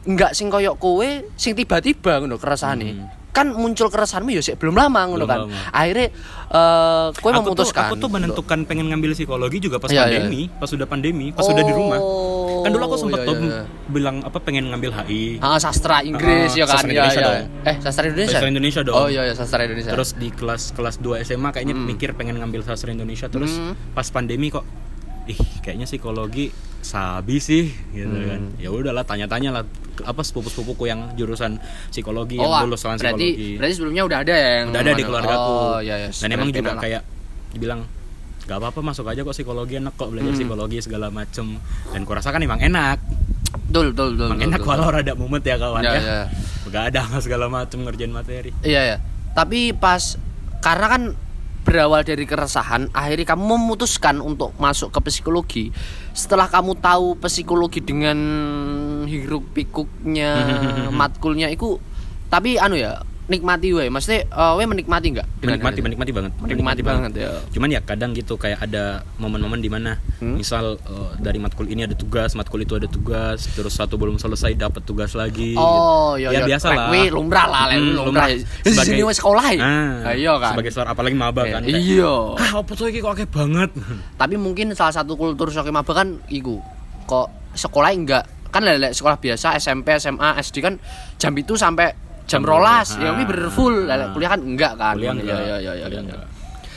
enggak 0.04 0.32
sing 0.32 0.48
koyok 0.48 0.76
kowe 0.78 1.10
sing 1.36 1.52
tiba-tiba 1.52 2.18
ngono 2.18 2.36
keresahane. 2.36 3.20
Kan 3.32 3.48
muncul 3.50 3.88
keresahanmu 3.88 4.28
ya 4.30 4.42
sik 4.42 4.56
belum 4.58 4.74
lama 4.74 5.06
ngono 5.06 5.24
Hmm. 5.24 5.30
Kan. 5.30 5.40
lama. 5.46 5.56
Akhirnya 5.70 6.08
eh 6.50 7.08
kowe 7.14 7.30
aku 7.30 7.44
memutuskan. 7.46 7.82
tuh, 7.86 7.92
aku 7.92 7.96
tuh 7.98 8.10
menentukan 8.10 8.60
pengen 8.66 8.88
ngambil 8.88 9.12
psikologi 9.12 9.60
juga 9.60 9.78
pas 9.78 9.88
iya. 9.88 10.04
pandemi, 10.04 10.48
pas 10.50 10.66
sudah 10.66 10.84
pandemi, 10.86 11.28
pas 11.30 11.44
sudah 11.44 11.62
di 11.62 11.72
rumah. 11.72 11.96
Oh, 11.96 12.62
Kan 12.62 12.70
dulu 12.70 12.84
aku 12.86 12.98
sempat 13.00 13.24
iya, 13.24 13.30
tuh 13.32 13.36
iya, 13.40 13.62
bilang 13.88 14.22
apa 14.22 14.38
pengen 14.38 14.70
ngambil 14.70 14.94
HI. 14.94 15.40
Ah, 15.40 15.58
sastra 15.58 16.04
Inggris 16.04 16.52
Ah, 16.52 16.58
ya 16.58 16.66
kan. 16.68 16.76
sastra 16.76 16.86
Iya, 16.86 16.94
Indonesia 16.94 17.18
iya. 17.18 17.26
dong. 17.26 17.40
Eh, 17.64 17.76
sastra 17.80 18.04
Indonesia. 18.06 18.32
Sastra 18.32 18.50
Indonesia 18.50 18.82
dong. 18.84 18.96
Oh 18.96 19.08
iya 19.08 19.22
iya, 19.24 19.34
sastra 19.34 19.62
Indonesia. 19.64 19.92
Terus 19.92 20.10
di 20.14 20.28
kelas 20.30 20.64
kelas 20.72 20.96
2 20.98 21.24
SMA 21.24 21.50
kayaknya 21.50 21.74
mikir 21.74 22.10
pengen 22.14 22.36
ngambil 22.36 22.62
sastra 22.62 22.90
Indonesia 22.90 23.26
terus 23.28 23.56
Hmm. 23.56 23.74
pas 23.94 24.06
pandemi 24.08 24.50
kok 24.50 24.62
ih 25.24 25.38
kayaknya 25.60 25.86
psikologi 25.86 26.50
sabi 26.80 27.38
sih 27.38 27.64
gitu 27.92 28.10
Hmm. 28.10 28.28
kan 28.28 28.42
ya 28.58 28.70
udahlah 28.70 29.04
tanya-tanya 29.04 29.50
lah 29.52 29.64
apa 30.02 30.18
sepupu-sepupuku 30.20 30.88
yang 30.88 31.14
jurusan 31.14 31.62
psikologi 31.88 32.36
Oh, 32.36 32.50
yang 32.50 32.66
lulusan 32.66 32.96
berarti 32.96 33.28
psikologi 33.28 33.50
berarti 33.56 33.74
sebelumnya 33.76 34.04
udah 34.04 34.18
ada 34.20 34.34
yang 34.34 34.66
udah 34.68 34.80
ada 34.80 34.90
di 34.90 34.96
mana- 34.96 35.06
keluargaku 35.06 35.54
Oh, 35.54 35.78
iya, 35.80 35.96
iya. 36.00 36.10
dan 36.12 36.30
emang 36.32 36.48
Berarti 36.48 36.58
juga 36.58 36.62
enak 36.64 36.74
lah. 36.74 36.84
kayak 36.84 37.02
dibilang 37.52 37.80
gak 38.42 38.58
apa-apa 38.58 38.80
masuk 38.84 39.06
aja 39.06 39.22
kok 39.22 39.32
psikologi 39.32 39.74
enak 39.78 39.94
kok 39.94 40.10
belajar 40.10 40.28
Hmm. 40.28 40.40
psikologi 40.40 40.78
segala 40.80 41.08
macem 41.08 41.46
dan 41.88 42.02
kurasakan 42.02 42.42
emang 42.42 42.60
enak 42.60 42.98
betul 43.64 43.94
betul 43.94 44.08
betul. 44.12 44.26
emang 44.26 44.36
betul, 44.36 44.48
enak 44.48 44.60
betul. 44.60 44.72
walau 44.74 44.90
rada 44.90 45.14
mumet 45.14 45.44
ya 45.44 45.56
kawan 45.56 45.82
Iya, 45.82 45.92
ya 45.92 46.02
iya. 46.02 46.20
gak 46.68 46.84
ada 46.90 47.02
segala 47.24 47.46
macem 47.48 47.78
ngerjain 47.80 48.10
materi 48.10 48.50
Iya 48.62 48.82
ya. 48.82 48.98
Tapi 49.32 49.72
pas 49.72 50.18
karena 50.60 50.88
kan 50.90 51.02
berawal 51.62 52.02
dari 52.02 52.26
keresahan, 52.26 52.90
akhirnya 52.92 53.38
kamu 53.38 53.44
memutuskan 53.58 54.18
untuk 54.20 54.52
masuk 54.58 54.90
ke 54.90 55.00
psikologi. 55.06 55.66
Setelah 56.12 56.50
kamu 56.50 56.82
tahu 56.82 57.18
psikologi 57.22 57.80
dengan 57.86 58.18
hiruk 59.06 59.54
pikuknya, 59.54 60.32
matkulnya 61.00 61.48
itu 61.54 61.78
tapi 62.32 62.56
anu 62.56 62.80
ya, 62.80 63.04
nikmati 63.32 63.72
wae. 63.72 63.88
Maksudnya 63.88 64.28
eh, 64.28 64.54
we 64.54 64.64
menikmati 64.64 65.08
enggak? 65.10 65.28
menikmati 65.42 65.80
menikmati 65.80 66.12
banget 66.12 66.32
Menikmati 66.38 66.82
banget 66.84 67.12
ya. 67.18 67.32
cuman 67.50 67.70
ya 67.70 67.82
kadang 67.82 68.12
gitu 68.12 68.36
kayak 68.36 68.62
ada 68.62 69.02
momen-momen 69.18 69.58
di 69.58 69.68
mana 69.68 69.98
Hmm? 70.20 70.38
misal 70.38 70.78
eh, 70.78 71.12
dari 71.18 71.40
matkul 71.40 71.66
ini 71.66 71.82
ada 71.82 71.96
tugas 71.96 72.36
matkul 72.36 72.60
itu 72.60 72.76
ada 72.76 72.86
tugas 72.86 73.42
terus 73.50 73.74
satu 73.74 73.98
belum 73.98 74.16
selesai 74.16 74.54
dapat 74.54 74.84
tugas 74.84 75.14
lagi 75.14 75.58
Oh, 75.58 76.14
gitu. 76.14 76.30
iya 76.30 76.30
ya 76.36 76.46
biasa 76.46 76.68
lah 76.70 76.88
Wih, 76.90 77.10
lumrah 77.10 77.48
lah, 77.48 77.64
lek, 77.68 77.80
Mm, 77.80 77.94
lumrah. 77.96 78.28
Ya, 78.30 78.38
sini 78.78 79.02
sekolah 79.02 79.46
ya. 79.52 79.62
Ah, 79.62 79.94
Ah, 80.04 80.14
iya 80.14 80.34
kan. 80.36 80.54
sebagai 80.54 80.70
seorang 80.70 80.92
apalagi 80.92 81.16
maba 81.16 81.42
kan 81.44 81.62
kayak, 81.64 81.74
Iya. 81.74 82.14
ah 82.36 82.52
apa 82.60 82.72
tuh 82.72 82.86
ini 82.86 83.00
kok 83.00 83.12
akeh 83.12 83.28
banget 83.28 83.70
tapi 84.14 84.36
mungkin 84.36 84.74
salah 84.74 84.94
satu 84.94 85.16
kultur 85.16 85.50
shoki 85.50 85.70
maba 85.70 85.90
kan 85.90 86.22
iku 86.28 86.62
kok 87.04 87.28
sekolah 87.54 87.90
enggak 87.90 88.24
kan 88.48 88.62
lele 88.62 88.92
sekolah 88.92 89.16
biasa 89.16 89.56
SMP 89.56 89.96
SMA 89.96 90.38
SD 90.38 90.60
kan 90.60 90.76
jam 91.16 91.32
itu 91.34 91.56
sampai 91.56 91.90
jam 92.24 92.42
rolas 92.42 92.96
ya 92.96 93.12
ini 93.12 93.24
bener 93.24 93.50
full. 93.50 93.86
Lele 93.86 94.04
Ah. 94.04 94.10
kuliah 94.12 94.30
kan 94.32 94.42
enggak 94.42 94.74
kan? 94.76 94.96
Kuliah 94.96 95.14
enggak. 95.14 95.38
iya 95.38 95.58
iya 95.58 95.72
iya 95.74 95.86
kuliah 95.86 95.90
iya. 95.92 96.02
enggak. 96.02 96.28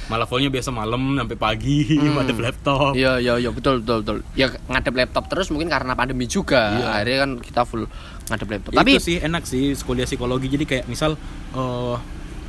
malah 0.04 0.28
fullnya 0.28 0.52
biasa 0.52 0.68
malam 0.68 1.16
sampai 1.16 1.32
pagi 1.34 1.96
Hmm. 1.96 2.12
madep 2.18 2.36
laptop. 2.38 2.92
Iya 2.92 3.16
iya 3.18 3.34
iya 3.38 3.48
betul 3.48 3.80
betul 3.80 4.04
betul. 4.04 4.18
Ya 4.34 4.46
ngadep 4.68 4.94
laptop 4.94 5.24
terus 5.26 5.48
mungkin 5.48 5.66
karena 5.66 5.92
pandemi 5.92 6.26
juga. 6.26 6.76
Iya. 6.76 6.86
akhirnya 6.92 7.18
kan 7.18 7.30
kita 7.40 7.60
full 7.64 7.84
ngadep 8.26 8.48
laptop. 8.50 8.70
Tapi 8.70 8.78
tapi 8.78 8.90
itu 8.92 9.02
sih 9.02 9.16
enak 9.18 9.42
sih 9.44 9.72
kuliah 9.80 10.04
psikologi. 10.04 10.46
Jadi 10.46 10.64
kayak 10.64 10.84
misal 10.86 11.16
eh, 11.50 11.96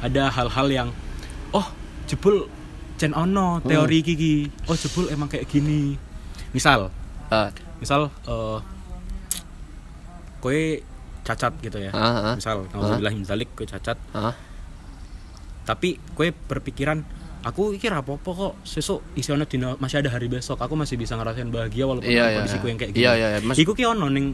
ada 0.02 0.24
hal-hal 0.30 0.68
yang 0.68 0.90
oh 1.52 1.64
jebul 2.06 2.52
Chen 2.96 3.12
ono 3.12 3.60
teori 3.60 4.00
Hmm. 4.00 4.08
gigi 4.08 4.36
oh 4.68 4.76
jebul 4.76 5.08
emang 5.08 5.28
kayak 5.28 5.48
gini. 5.48 5.96
Misal 6.52 6.92
eh, 7.30 7.50
misal 7.78 8.12
eh 8.26 8.60
kue 10.38 10.84
cacat 11.26 11.54
gitu 11.60 11.78
ya 11.80 11.90
Ah, 11.90 12.32
ah. 12.32 12.36
misal 12.38 12.70
kalau 12.70 12.96
bilang 12.96 13.18
zalik 13.22 13.50
kue 13.52 13.66
cacat 13.66 13.98
ah, 14.14 14.32
tapi 15.66 15.98
kue 16.14 16.30
berpikiran 16.30 17.02
aku 17.42 17.74
iki 17.74 17.90
apa-apa 17.90 18.30
kok 18.30 18.54
sesuk 18.62 19.02
isinya 19.14 19.42
dino 19.44 19.78
masih 19.78 20.00
ada 20.00 20.10
hari 20.10 20.26
besok 20.26 20.58
aku 20.58 20.74
masih 20.74 20.96
bisa 20.96 21.14
ngerasain 21.14 21.50
bahagia 21.50 21.86
walaupun 21.86 22.06
Iya, 22.06 22.18
dalam 22.20 22.26
iya, 22.28 22.38
kondisiku 22.40 22.62
iya. 22.62 22.70
yang 22.70 22.80
kayak 22.80 22.92
gini 22.92 23.02
Iya, 23.02 23.12
iya, 23.14 23.28
iya. 23.28 23.40
Mas- 23.42 23.58
iku 23.60 23.72
ki 23.74 23.84
ono 23.84 24.08
ning 24.08 24.28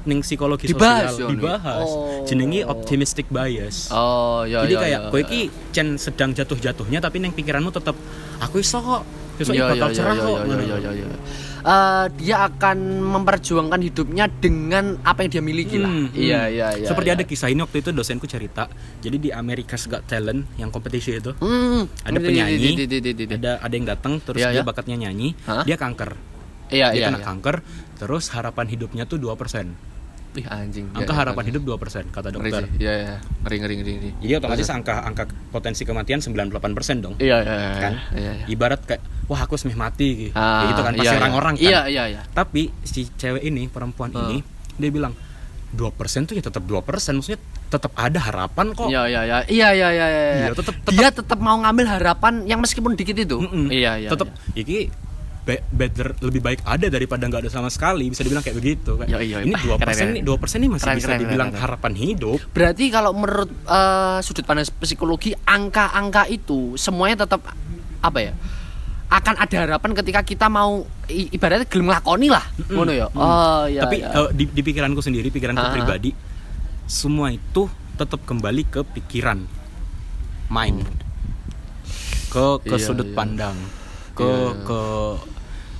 ning 0.00 0.18
psikologi 0.20 0.64
Dibahas 0.66 1.12
sosial 1.12 1.20
yo, 1.20 1.26
nih. 1.26 1.36
dibahas 1.36 1.84
Oh. 1.84 2.24
jenenge 2.24 2.64
optimistic 2.64 3.28
bias 3.28 3.88
oh 3.90 4.44
iya 4.44 4.64
jadi 4.64 4.72
iya, 4.72 4.80
kayak 4.80 4.98
iya, 4.98 5.10
kowe 5.12 5.20
iya. 5.20 5.28
ki 5.28 5.40
cen 5.70 5.88
sedang 5.94 6.32
jatuh-jatuhnya 6.32 6.98
tapi 6.98 7.16
neng 7.18 7.32
pikiranmu 7.32 7.68
tetap 7.68 7.92
aku 8.40 8.56
iso 8.58 8.80
kok 8.80 9.04
besok 9.36 9.52
Iya, 9.52 9.68
bakal 9.68 9.88
iya, 9.88 9.96
cerah 9.96 10.14
iya, 10.14 10.22
kok 10.22 10.36
iya, 10.38 10.56
iya, 10.58 10.76
iya, 10.78 10.90
iya. 11.04 11.16
Eh, 11.60 12.06
dia 12.16 12.48
akan 12.48 12.78
memperjuangkan 13.04 13.80
hidupnya 13.82 14.32
dengan 14.32 14.96
apa 15.04 15.24
yang 15.24 15.30
dia 15.30 15.42
miliki 15.44 15.76
lah. 15.76 15.92
Hmm, 15.92 16.08
hmm. 16.08 16.16
Iya, 16.16 16.40
iya, 16.48 16.66
iya. 16.72 16.88
Seperti 16.88 17.08
iya. 17.12 17.16
ada 17.20 17.24
kisah 17.28 17.48
ini 17.52 17.60
waktu 17.60 17.84
itu 17.84 17.90
dosenku 17.92 18.24
cerita. 18.24 18.64
Jadi 18.98 19.16
di 19.18 19.30
America's 19.30 19.84
Got 19.84 20.08
Talent 20.08 20.48
yang 20.56 20.72
kompetisi 20.72 21.12
itu 21.12 21.36
Hmm, 21.36 21.84
ada 22.00 22.10
di- 22.10 22.16
di- 22.16 22.26
penyanyi, 22.26 22.56
di- 22.56 22.64
di- 22.64 22.88
di- 22.88 23.00
di- 23.02 23.14
di- 23.14 23.26
di. 23.28 23.34
ada 23.36 23.60
ada 23.60 23.74
yang 23.76 23.84
datang 23.84 24.16
terus 24.18 24.40
Iya, 24.40 24.50
dia 24.50 24.60
iya. 24.60 24.64
bakatnya 24.64 24.96
nyanyi, 24.96 25.36
Hah? 25.44 25.62
dia 25.62 25.76
kanker. 25.76 26.16
Iya, 26.70 26.86
dia 26.90 26.96
iya. 26.96 27.06
kena 27.12 27.20
iya. 27.20 27.26
kanker, 27.28 27.56
terus 27.98 28.24
harapan 28.32 28.64
hidupnya 28.64 29.04
tuh 29.04 29.20
2%. 29.20 29.68
Ih, 30.30 30.46
anjing. 30.46 30.86
Angka 30.94 31.10
Iya, 31.10 31.18
harapan 31.26 31.42
iya. 31.44 31.50
hidup 31.50 31.62
2% 31.66 32.06
kata 32.08 32.30
dokter. 32.30 32.62
Iya, 32.78 32.92
iya. 32.94 33.16
Ngeri, 33.42 33.56
ngeri, 33.58 33.74
ngeri, 33.76 33.92
ngeri. 33.98 34.10
Jadi 34.22 34.32
otomatis 34.38 34.68
angka 34.70 35.02
angka 35.02 35.24
potensi 35.50 35.82
kematian 35.84 36.22
98% 36.22 37.02
dong. 37.02 37.14
Iya, 37.18 37.36
iya, 37.42 37.52
iya. 37.52 37.70
Kan? 37.76 37.94
Iya, 38.14 38.32
iya. 38.38 38.44
Ibarat 38.46 38.80
kayak 38.86 39.02
wah 39.30 39.40
aku 39.40 39.54
semih 39.54 39.78
mati 39.78 40.08
gitu. 40.26 40.34
Ah, 40.34 40.66
Ya 40.66 40.68
gitu 40.68 40.80
kan 40.82 40.92
pasti 40.92 41.06
iya, 41.06 41.12
iya. 41.12 41.20
orang-orang 41.20 41.54
kan. 41.54 41.62
Iya, 41.62 41.80
iya, 41.86 42.04
iya. 42.08 42.20
Tapi 42.28 42.74
si 42.82 43.06
cewek 43.08 43.40
ini, 43.40 43.70
perempuan 43.70 44.10
Ah. 44.10 44.26
ini, 44.26 44.42
dia 44.74 44.90
bilang 44.90 45.14
2% 45.70 45.86
tuh 46.26 46.34
ya 46.34 46.42
tetap 46.42 46.66
2%, 46.66 46.82
maksudnya 47.14 47.38
tetap 47.70 47.94
ada 47.94 48.18
harapan 48.18 48.74
kok. 48.74 48.90
Iya, 48.90 49.06
iya, 49.06 49.20
iya. 49.22 49.36
Iya, 49.46 49.68
iya, 49.70 49.88
iya, 49.88 50.06
iya. 50.08 50.22
Iya, 50.42 50.50
tetep- 50.52 50.82
Dia 50.90 51.08
tetap 51.08 51.38
mau 51.38 51.54
ngambil 51.56 51.86
harapan 51.88 52.42
yang 52.44 52.58
meskipun 52.58 52.98
dikit 52.98 53.14
itu. 53.14 53.38
Mm-mm. 53.38 53.70
Iya, 53.70 53.94
iya. 53.96 54.08
tetap 54.10 54.34
iya. 54.50 54.58
iki 54.58 54.78
be- 55.40 55.62
better 55.70 56.18
lebih 56.20 56.42
baik 56.42 56.60
ada 56.62 56.86
daripada 56.86 57.24
nggak 57.24 57.46
ada 57.46 57.50
sama 57.50 57.70
sekali 57.70 58.06
bisa 58.06 58.20
dibilang 58.20 58.44
kayak 58.44 58.56
begitu 58.56 58.92
kayak 58.92 59.08
Iya, 59.08 59.18
iya. 59.22 59.38
ini 59.40 59.54
Ah, 59.56 59.62
dua 59.64 59.76
persen 59.78 60.06
nih 60.12 60.22
dua 60.22 60.36
persen 60.36 60.58
nih 60.60 60.68
masih 60.68 60.84
Keren, 60.84 60.98
bisa 60.98 61.08
keren, 61.08 61.20
dibilang 61.22 61.48
keren, 61.48 61.56
keren. 61.56 61.64
harapan 61.64 61.92
hidup 61.96 62.38
Berarti 62.52 62.84
kalau 62.88 63.10
menurut 63.14 63.48
eh, 63.48 64.18
sudut 64.20 64.44
pandang 64.44 64.68
psikologi, 64.76 65.32
angka-angka 65.40 66.28
itu 66.28 66.76
semuanya 66.76 67.24
tetap 67.24 67.40
apa 68.00 68.18
ya? 68.20 68.32
Akan 69.10 69.34
ada 69.34 69.56
harapan 69.58 69.90
ketika 69.92 70.22
kita 70.22 70.46
mau 70.46 70.80
i- 71.06 71.28
ibaratnya 71.30 71.66
gelem 71.66 71.90
nglakoni 71.90 72.28
lah. 72.28 72.44
Ngono 72.64 72.92
ya. 72.92 73.06
Oh 73.10 73.66
iya. 73.66 73.82
tapi 73.82 74.00
iya. 74.00 74.30
di, 74.30 74.46
di 74.46 74.62
pikiranku 74.62 75.00
sendiri 75.00 75.28
pikiranku 75.28 75.60
Ah. 75.60 75.70
pribadi 75.70 76.14
semua 76.86 77.28
itu 77.28 77.66
tetap 77.94 78.22
kembali 78.22 78.62
ke 78.64 78.80
pikiran 78.88 79.44
mind 80.48 80.86
ke 82.28 82.44
ke 82.62 82.72
Iya, 82.72 82.82
sudut 82.82 83.06
iya. 83.06 83.14
pandang 83.14 83.56
ke 84.12 84.22
Iya. 84.22 84.62
ke 84.62 84.80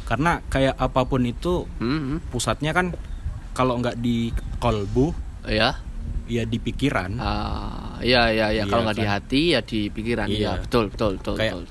karena 0.05 0.43
kayak 0.45 0.75
apa 0.77 1.01
pun 1.05 1.23
itu 1.25 1.71
Hmm, 1.79 1.87
hmm. 2.01 2.19
pusatnya 2.29 2.71
kan 2.71 2.91
kalau 3.53 3.79
nggak 3.79 3.97
di 3.97 4.31
kolbu 4.59 5.15
Iya. 5.45 5.79
ya 6.27 6.43
di 6.45 6.59
pikiran 6.59 7.15
Ah, 7.17 7.99
iya 8.01 8.27
iya 8.29 8.51
iya 8.51 8.63
Iya, 8.63 8.63
kalau 8.67 8.83
nggak 8.85 8.99
di 8.99 9.05
kan? 9.05 9.15
hati 9.17 9.43
ya 9.49 9.61
di 9.61 9.81
pikiran. 9.89 10.27
Iya, 10.27 10.35
Iya. 10.37 10.53
betul 10.61 10.85
betul 10.89 11.13
betul. 11.17 11.35
Kayak- 11.37 11.55
betul. 11.57 11.67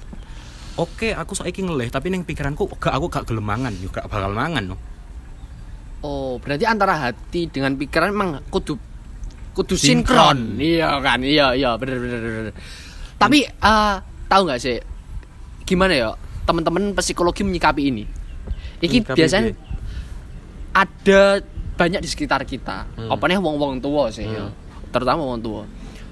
Oke, 0.79 1.12
aku 1.12 1.36
saiki 1.36 1.59
ngeleh, 1.59 1.91
tapi 1.91 2.07
neng 2.07 2.24
pikiranku 2.24 2.71
gak 2.79 2.95
aku 2.95 3.12
gak 3.12 3.27
gelemangan, 3.27 3.75
juga 3.75 4.07
bakal 4.07 4.31
mangan 4.31 4.63
no. 4.71 4.77
Oh, 6.00 6.39
berarti 6.39 6.63
antara 6.63 6.95
hati 6.95 7.51
dengan 7.51 7.75
pikiran 7.75 8.15
memang 8.15 8.29
kudu 8.48 8.79
kudu 9.51 9.75
sinkron. 9.75 10.55
Sinkron. 10.55 10.63
Iya 10.63 10.89
kan? 11.03 11.19
Iya 11.19 11.51
iya 11.51 11.75
bener 11.75 12.00
bener 12.00 12.19
bener. 12.24 12.55
Tapi 13.19 13.43
eh 13.43 13.95
tahu 14.31 14.41
nggak 14.48 14.59
sih 14.63 14.79
gimana 15.67 15.91
ya 15.91 16.09
teman-teman 16.48 16.95
psikologi 16.95 17.43
menyikapi 17.43 17.81
ini? 17.91 18.07
Iki 18.79 19.03
Menyikapi 19.03 19.17
biasanya 19.19 19.51
piye? 19.51 19.67
ada 20.71 21.21
banyak 21.75 22.00
di 22.00 22.09
sekitar 22.09 22.48
kita. 22.48 22.88
Hmm. 22.95 23.12
Apa 23.12 23.27
nih 23.27 23.36
wong-wong 23.36 23.83
tua 23.83 24.07
sih, 24.07 24.24
ya. 24.24 24.48
terutama 24.95 25.27
wong 25.27 25.43
tua. 25.43 25.63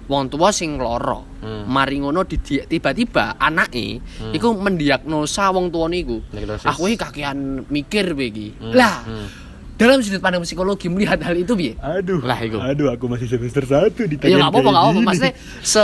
Wong 0.07 0.27
tua 0.27 0.49
sing 0.49 0.75
loro. 0.75 1.27
Hmm. 1.37 1.67
Mari 1.67 1.99
ngono 1.99 2.23
di- 2.23 2.39
tiba-tiba 2.39 3.35
anake 3.35 3.99
iku 4.31 4.55
mendiagnosa 4.55 5.51
wong 5.51 5.67
tua 5.67 5.85
niku. 5.85 6.23
Aku 6.63 6.87
iki 6.87 6.95
kakean 6.95 7.67
mikir 7.67 8.11
begini. 8.11 8.55
Hmm, 8.57 8.71
Lah, 8.71 9.03
hmm. 9.03 9.27
dalam 9.75 9.99
sudut 9.99 10.17
pandang 10.17 10.41
psikologi 10.41 10.87
melihat 10.87 11.19
hal 11.21 11.35
itu 11.35 11.53
piye? 11.53 11.75
Aduh. 11.77 12.23
Lah, 12.23 12.39
iku. 12.39 12.57
Aduh, 12.57 12.87
aku 12.87 13.05
masih 13.05 13.27
semester 13.27 13.61
1 13.61 14.07
di 14.07 14.15
Ya 14.17 14.35
nggak 14.37 14.47
apa-apa, 14.49 14.69
nggak 14.69 14.83
apa-apa. 14.85 15.01
Maksudnya 15.03 15.33
se 15.61 15.83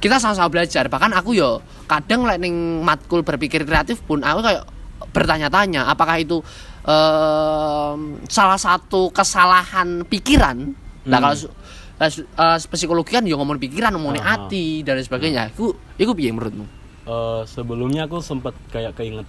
kita 0.00 0.16
sama-sama 0.16 0.48
belajar. 0.50 0.88
Bahkan 0.88 1.12
aku 1.12 1.32
yo 1.32 1.60
kadang 1.84 2.24
lek 2.24 2.36
ning 2.38 2.52
matkul 2.80 3.20
berpikir 3.20 3.62
kreatif 3.62 4.00
pun 4.00 4.20
aku 4.20 4.40
kayak 4.40 4.64
bertanya-tanya 5.10 5.84
apakah 5.86 6.16
itu 6.16 6.40
em, 6.84 7.98
salah 8.26 8.56
satu 8.56 9.08
kesalahan 9.10 10.02
pikiran. 10.02 10.72
Nah, 11.04 11.20
Hmm. 11.20 11.24
kalau 11.26 11.36
su- 12.04 12.26
eh, 12.26 12.58
psikologi 12.60 13.12
kan 13.12 13.22
yo 13.22 13.36
ngomong 13.36 13.56
pikiran, 13.56 13.94
ngomongin 13.94 14.20
Aha. 14.20 14.46
hati 14.46 14.82
dan 14.82 14.98
sebagainya. 14.98 15.50
Iku 15.50 15.70
iku 15.94 16.12
piye 16.12 16.30
menurutmu? 16.30 16.64
Eh, 17.04 17.42
sebelumnya 17.44 18.04
aku 18.04 18.18
sempat 18.18 18.52
kayak 18.68 18.96
keinget 18.96 19.28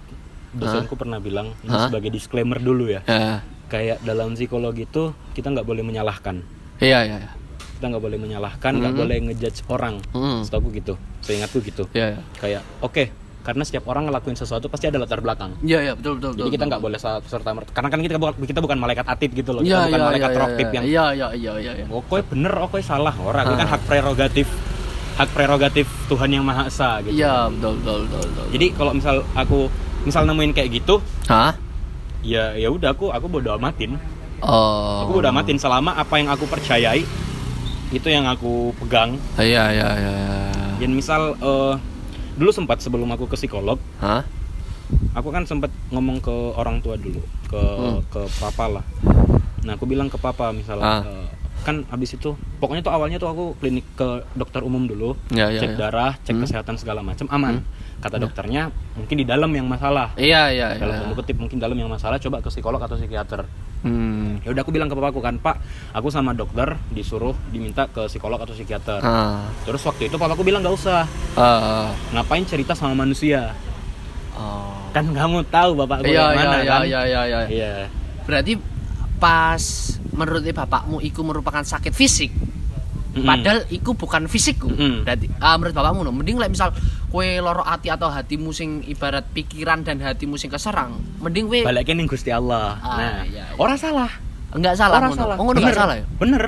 dosenku 0.50 0.96
pernah 0.96 1.20
bilang 1.20 1.52
ini 1.60 1.68
Hah? 1.68 1.86
sebagai 1.86 2.08
disclaimer 2.08 2.56
dulu 2.56 2.88
ya. 2.88 3.04
Ya. 3.04 3.44
Kayak 3.66 4.00
dalam 4.02 4.32
psikologi 4.32 4.84
itu 4.84 5.10
kita 5.32 5.50
nggak 5.50 5.66
boleh 5.66 5.82
menyalahkan. 5.82 6.40
Iya, 6.78 7.04
iya, 7.04 7.16
iya. 7.20 7.30
Kita 7.76 7.92
nggak 7.92 8.00
boleh 8.00 8.16
menyalahkan, 8.16 8.72
nggak 8.72 8.94
Mhm. 8.94 9.00
boleh 9.00 9.16
ngejudge 9.28 9.60
orang. 9.68 10.00
Hmm. 10.10 10.40
Setahu 10.40 10.72
gitu. 10.72 10.96
Seingatku 11.20 11.60
gitu. 11.60 11.84
Iya, 11.92 12.16
iya. 12.16 12.20
Kayak 12.40 12.62
oke, 12.80 13.04
karena 13.46 13.62
setiap 13.62 13.86
orang 13.86 14.10
ngelakuin 14.10 14.34
sesuatu 14.34 14.66
pasti 14.66 14.90
ada 14.90 14.98
latar 14.98 15.22
belakang. 15.22 15.54
Iya, 15.62 15.78
iya, 15.86 15.92
betul, 15.94 16.18
betul, 16.18 16.30
Jadi 16.34 16.42
betul, 16.42 16.54
kita 16.58 16.64
nggak 16.66 16.82
boleh 16.82 16.98
serta 16.98 17.50
merta. 17.54 17.70
Karena 17.70 17.88
kan 17.94 18.00
kita 18.02 18.18
bukan 18.18 18.34
kita 18.42 18.58
bukan 18.58 18.78
malaikat 18.82 19.06
atid 19.06 19.30
gitu 19.38 19.50
loh. 19.54 19.62
Iya, 19.62 19.86
bukan 19.86 20.00
iya, 20.02 20.06
malaikat 20.10 20.30
iya, 20.34 20.40
roktip 20.42 20.66
iya, 20.66 20.74
yang 20.74 20.84
Iya, 20.84 21.04
iya, 21.14 21.28
iya, 21.30 21.52
iya, 21.62 21.72
iya. 21.78 21.86
oh 21.86 22.02
kowe 22.02 22.18
bener 22.26 22.50
oh 22.58 22.66
salah 22.82 23.14
orang 23.14 23.46
itu 23.46 23.54
kan 23.54 23.66
Ah. 23.70 23.72
hak 23.78 23.82
prerogatif 23.86 24.46
hak 25.16 25.28
prerogatif 25.32 25.86
Tuhan 26.10 26.28
yang 26.28 26.44
maha 26.44 26.66
esa 26.68 27.00
gitu 27.06 27.14
Iya, 27.14 27.48
betul, 27.48 27.78
betul, 27.80 27.98
betul, 28.04 28.22
betul. 28.26 28.46
jadi 28.52 28.66
kalau 28.74 28.92
misal 28.92 29.16
aku 29.32 29.58
misal 30.04 30.22
nemuin 30.28 30.52
kayak 30.52 30.68
gitu 30.76 31.00
Hah? 31.30 31.54
ya 32.20 32.52
ya 32.58 32.68
udah 32.68 32.92
aku 32.92 33.14
aku 33.14 33.26
bodo 33.30 33.54
amatin 33.54 33.96
Oh. 34.44 35.08
aku 35.08 35.22
bodo 35.22 35.32
amatin 35.32 35.56
selama 35.56 35.96
apa 35.96 36.20
yang 36.20 36.28
aku 36.28 36.44
percayai 36.44 37.00
itu 37.94 38.08
yang 38.10 38.28
aku 38.28 38.76
pegang 38.82 39.16
Iya, 39.40 39.72
iya, 39.72 39.88
iya. 39.96 40.14
dan 40.76 40.90
misal 40.92 41.32
eh, 41.38 41.74
dulu 42.36 42.50
sempat 42.50 42.78
sebelum 42.78 43.08
aku 43.08 43.26
ke 43.26 43.36
psikolog 43.36 43.80
Hah? 43.98 44.22
aku 45.12 45.28
kan 45.28 45.42
sempat 45.42 45.68
ngomong 45.88 46.20
ke 46.20 46.34
orang 46.52 46.78
tua 46.78 46.94
dulu 46.94 47.18
ke 47.46 47.58
Hmm. 47.58 48.00
ke 48.06 48.20
papa 48.36 48.68
lah 48.70 48.84
nah 49.62 49.74
aku 49.74 49.84
bilang 49.84 50.06
ke 50.06 50.16
papa 50.16 50.52
misal 50.52 50.78
Ah. 50.78 51.02
eh, 51.02 51.26
kan 51.62 51.82
habis 51.88 52.14
itu 52.14 52.30
pokoknya 52.56 52.78
tuh 52.80 52.92
awalnya 52.92 53.18
tuh 53.18 53.26
aku 53.26 53.58
klinik 53.58 53.82
ke 53.92 54.06
dokter 54.32 54.62
umum 54.62 54.86
dulu 54.86 55.18
Ya, 55.28 55.50
ya, 55.50 55.58
cek 55.58 55.74
ya. 55.74 55.78
darah 55.80 56.12
cek 56.20 56.32
Hmm. 56.32 56.42
kesehatan 56.44 56.76
segala 56.76 57.02
macam 57.02 57.26
aman 57.28 57.58
Hmm. 57.58 57.66
kata 57.98 58.20
dokternya 58.20 58.68
mungkin 58.94 59.16
di 59.16 59.24
dalam 59.24 59.50
yang 59.50 59.66
masalah 59.66 60.12
Iya, 60.14 60.52
iya, 60.52 60.76
dalam 60.76 60.92
iya. 60.92 61.02
tanda 61.02 61.16
kutip 61.16 61.34
mungkin 61.34 61.58
dalam 61.58 61.74
yang 61.74 61.88
masalah 61.88 62.16
coba 62.16 62.38
ke 62.38 62.48
psikolog 62.48 62.78
atau 62.78 62.94
psikiater 62.94 63.42
Hmm. 63.86 64.42
ya 64.42 64.50
udah 64.50 64.66
aku 64.66 64.74
bilang 64.74 64.90
ke 64.90 64.98
papaku 64.98 65.22
kan 65.22 65.38
pak 65.38 65.62
aku 65.94 66.10
sama 66.10 66.34
dokter 66.34 66.74
disuruh 66.90 67.38
diminta 67.54 67.86
ke 67.86 68.10
psikolog 68.10 68.42
atau 68.42 68.50
psikiater 68.50 68.98
Ah. 68.98 69.46
terus 69.62 69.78
waktu 69.86 70.10
itu 70.10 70.18
papaku 70.18 70.42
bilang 70.42 70.66
nggak 70.66 70.74
usah 70.74 71.06
Ah. 71.38 71.94
ngapain 72.10 72.42
cerita 72.42 72.74
sama 72.74 72.98
manusia 72.98 73.54
Oh. 74.34 74.90
kan 74.90 75.06
kamu 75.06 75.46
tahu 75.48 75.78
bapak 75.78 76.02
gue 76.02 76.12
Iya, 76.12 76.18
yang 76.18 76.28
iya, 76.28 76.36
mana 76.36 76.56
iya, 76.58 76.66
kan 76.68 76.80
iya, 76.82 77.00
iya, 77.06 77.22
iya. 77.24 77.40
iya 77.46 77.72
Berarti 78.26 78.58
pas 79.16 79.62
menurut 80.12 80.42
bapakmu 80.42 80.98
itu 81.00 81.20
merupakan 81.22 81.62
sakit 81.62 81.94
fisik. 81.94 82.34
Mm-mm. 83.16 83.24
Padahal 83.24 83.64
iku 83.66 83.90
bukan 83.92 84.22
fisikku. 84.26 84.68
Mm-mm. 84.68 85.02
Berarti 85.02 85.32
ah, 85.36 85.56
menurut 85.56 85.72
bapakmu 85.72 86.00
no, 86.02 86.12
mending 86.12 86.36
like 86.36 86.48
misal 86.48 86.68
kue 87.06 87.38
loro 87.38 87.60
hati 87.60 87.88
atau 87.88 88.06
hatimu 88.06 88.50
sing 88.50 88.84
ibarat 88.84 89.24
pikiran 89.26 89.80
dan 89.80 89.96
hatimu 89.98 90.36
sing 90.36 90.48
keserang, 90.48 90.92
mending 91.18 91.46
kue 91.46 91.60
balikin 91.62 91.96
ning 91.96 92.04
Gusti 92.04 92.28
Allah 92.28 92.76
Ah, 92.76 92.94
nah 92.94 93.12
iya, 93.24 93.40
iya. 93.42 93.56
orang 93.56 93.74
salah 93.74 94.10
enggak 94.48 94.74
salah 94.74 94.96
orang 94.98 95.10
ngono. 95.10 95.20
salah 95.22 95.34
Oh, 95.34 95.44
ngono 95.44 95.58
enggak 95.58 95.76
salah 95.76 95.94
ya? 95.94 96.04
bener 96.14 96.44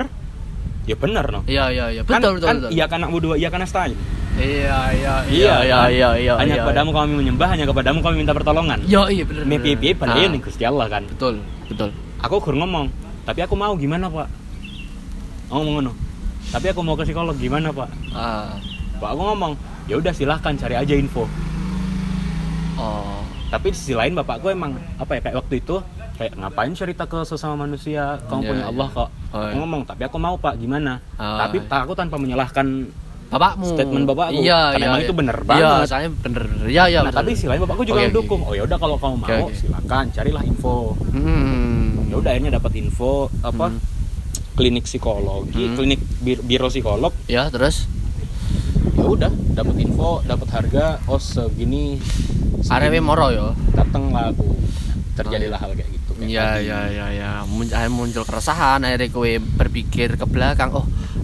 ya 0.85 0.95
bener 0.95 1.25
no 1.27 1.39
Iya, 1.43 1.65
iya, 1.69 1.85
iya. 1.91 2.01
kan, 2.03 2.17
Betul, 2.17 2.31
betul, 2.37 2.47
kan 2.47 2.55
betul. 2.59 2.69
iya 2.71 2.85
kan 2.85 2.97
anak 2.99 3.11
dua 3.15 3.35
iya 3.35 3.49
kan 3.49 3.61
astain 3.61 3.93
Iya, 4.33 4.45
iya, 4.93 5.13
Iya, 5.25 5.55
iya, 5.59 5.75
kan? 5.75 5.89
iya, 5.89 6.09
iya. 6.15 6.33
hanya 6.37 6.53
iya, 6.53 6.61
kepadamu 6.63 6.89
kami 6.91 7.11
menyembah 7.15 7.47
hanya 7.49 7.65
kepadamu 7.65 7.99
kami 7.99 8.15
minta 8.19 8.31
pertolongan 8.31 8.79
Iya, 8.83 9.01
iya, 9.09 9.23
bener. 9.23 9.41
me 9.43 9.57
bener. 9.57 9.73
piye 9.75 9.91
balikin 9.91 10.21
Ah, 10.23 10.31
ning 10.31 10.41
Gusti 10.41 10.63
Allah 10.63 10.85
kan 10.87 11.03
Betul, 11.07 11.41
betul. 11.65 11.89
aku 12.19 12.35
gur 12.39 12.55
ngomong 12.55 12.85
tapi 13.23 13.39
aku 13.39 13.53
mau 13.53 13.73
gimana 13.73 14.05
pak 14.05 14.27
ngomong 15.49 15.73
ngono 15.79 15.91
tapi 16.49 16.65
aku 16.67 16.81
mau 16.81 16.93
ke 16.93 17.03
psikolog 17.03 17.35
gimana 17.35 17.69
pak 17.69 17.89
Ah. 18.11 18.57
pak 18.95 19.09
aku 19.09 19.21
ngomong 19.23 19.53
ya 19.85 19.95
udah 19.95 20.11
silahkan 20.11 20.53
cari 20.53 20.75
aja 20.75 20.93
info 20.93 21.25
Oh. 22.75 23.19
tapi 23.49 23.69
di 23.69 23.75
sisi 23.75 23.91
lain 23.91 24.13
bapakku 24.13 24.47
emang 24.47 24.71
apa 24.95 25.11
ya 25.11 25.21
kayak 25.21 25.35
waktu 25.37 25.59
itu 25.59 25.75
kayak 26.15 26.31
ngapain 26.33 26.71
cerita 26.71 27.03
ke 27.03 27.19
sesama 27.21 27.59
manusia 27.59 28.15
kamu 28.25 28.39
Iya, 28.39 28.47
punya 28.47 28.61
iya. 28.61 28.71
Allah 28.71 28.87
kok 28.89 29.09
Oh, 29.29 29.41
iya. 29.41 29.53
ngomong 29.53 29.81
tapi 29.83 30.01
aku 30.01 30.17
mau 30.17 30.35
pak 30.35 30.55
gimana 30.55 31.03
Ah, 31.13 31.43
tapi 31.43 31.59
iya. 31.59 31.77
aku 31.77 31.93
tanpa 31.93 32.15
menyalahkan 32.15 32.87
Bapakmu. 33.29 33.77
Statement 33.77 34.09
bapakku. 34.09 34.41
Iya, 34.41 34.73
Karena 34.73 34.79
iya. 34.79 34.89
emang 34.89 34.97
iya. 34.97 35.05
itu 35.05 35.13
bener 35.13 35.37
Iya, 35.37 35.45
banget. 35.45 35.85
soalnya 35.85 36.09
bener. 36.17 36.43
Iya, 36.65 36.83
iya. 36.87 36.99
nah 37.03 37.13
tapi 37.13 37.29
sisi 37.31 37.45
lain 37.45 37.61
bapakku 37.61 37.83
juga 37.83 37.99
Oke, 37.99 38.05
mendukung 38.09 38.41
oke. 38.41 38.49
oh 38.49 38.53
ya 38.57 38.63
udah 38.65 38.77
kalau 38.79 38.95
kamu 38.97 39.15
mau 39.17 39.29
oke. 39.29 39.53
silakan 39.53 40.05
carilah 40.09 40.43
info 40.43 40.97
Hmm. 41.13 42.09
ya 42.09 42.15
udah 42.15 42.31
akhirnya 42.31 42.51
dapat 42.55 42.71
info 42.75 43.11
apa 43.39 43.65
Hmm. 43.69 43.77
Klinik 44.59 44.83
psikologi 44.83 45.63
Hmm. 45.63 45.75
klinik 45.75 46.03
bir- 46.19 46.43
biro 46.43 46.67
psikolog 46.67 47.15
Ya, 47.25 47.47
terus 47.47 47.87
ya 48.91 49.07
udah 49.07 49.31
dapat 49.49 49.75
info 49.79 50.19
dapat 50.21 50.47
harga 50.51 50.85
oh 51.05 51.15
segini 51.15 51.95
Arewe 52.67 52.99
moro 52.99 53.31
ya. 53.31 53.55
datang 53.71 54.11
lah 54.11 54.27
aku 54.29 54.43
terjadilah 55.15 55.55
hal 55.57 55.71
kayak 55.71 55.87
gitu 55.89 56.11
kayak 56.13 56.27
Iya, 56.27 56.43
tadi. 56.45 56.63
iya, 56.65 56.79
iya, 56.85 57.05
iya. 57.09 57.29
Mun- 57.43 57.67
akhirnya 57.67 57.91
muncul 57.93 58.23
keresahan, 58.23 58.79
akhirnya 58.81 59.07
kowe 59.09 59.31
berpikir 59.57 60.15
ke 60.15 60.25
belakang, 60.25 60.71
oh, 60.71 60.83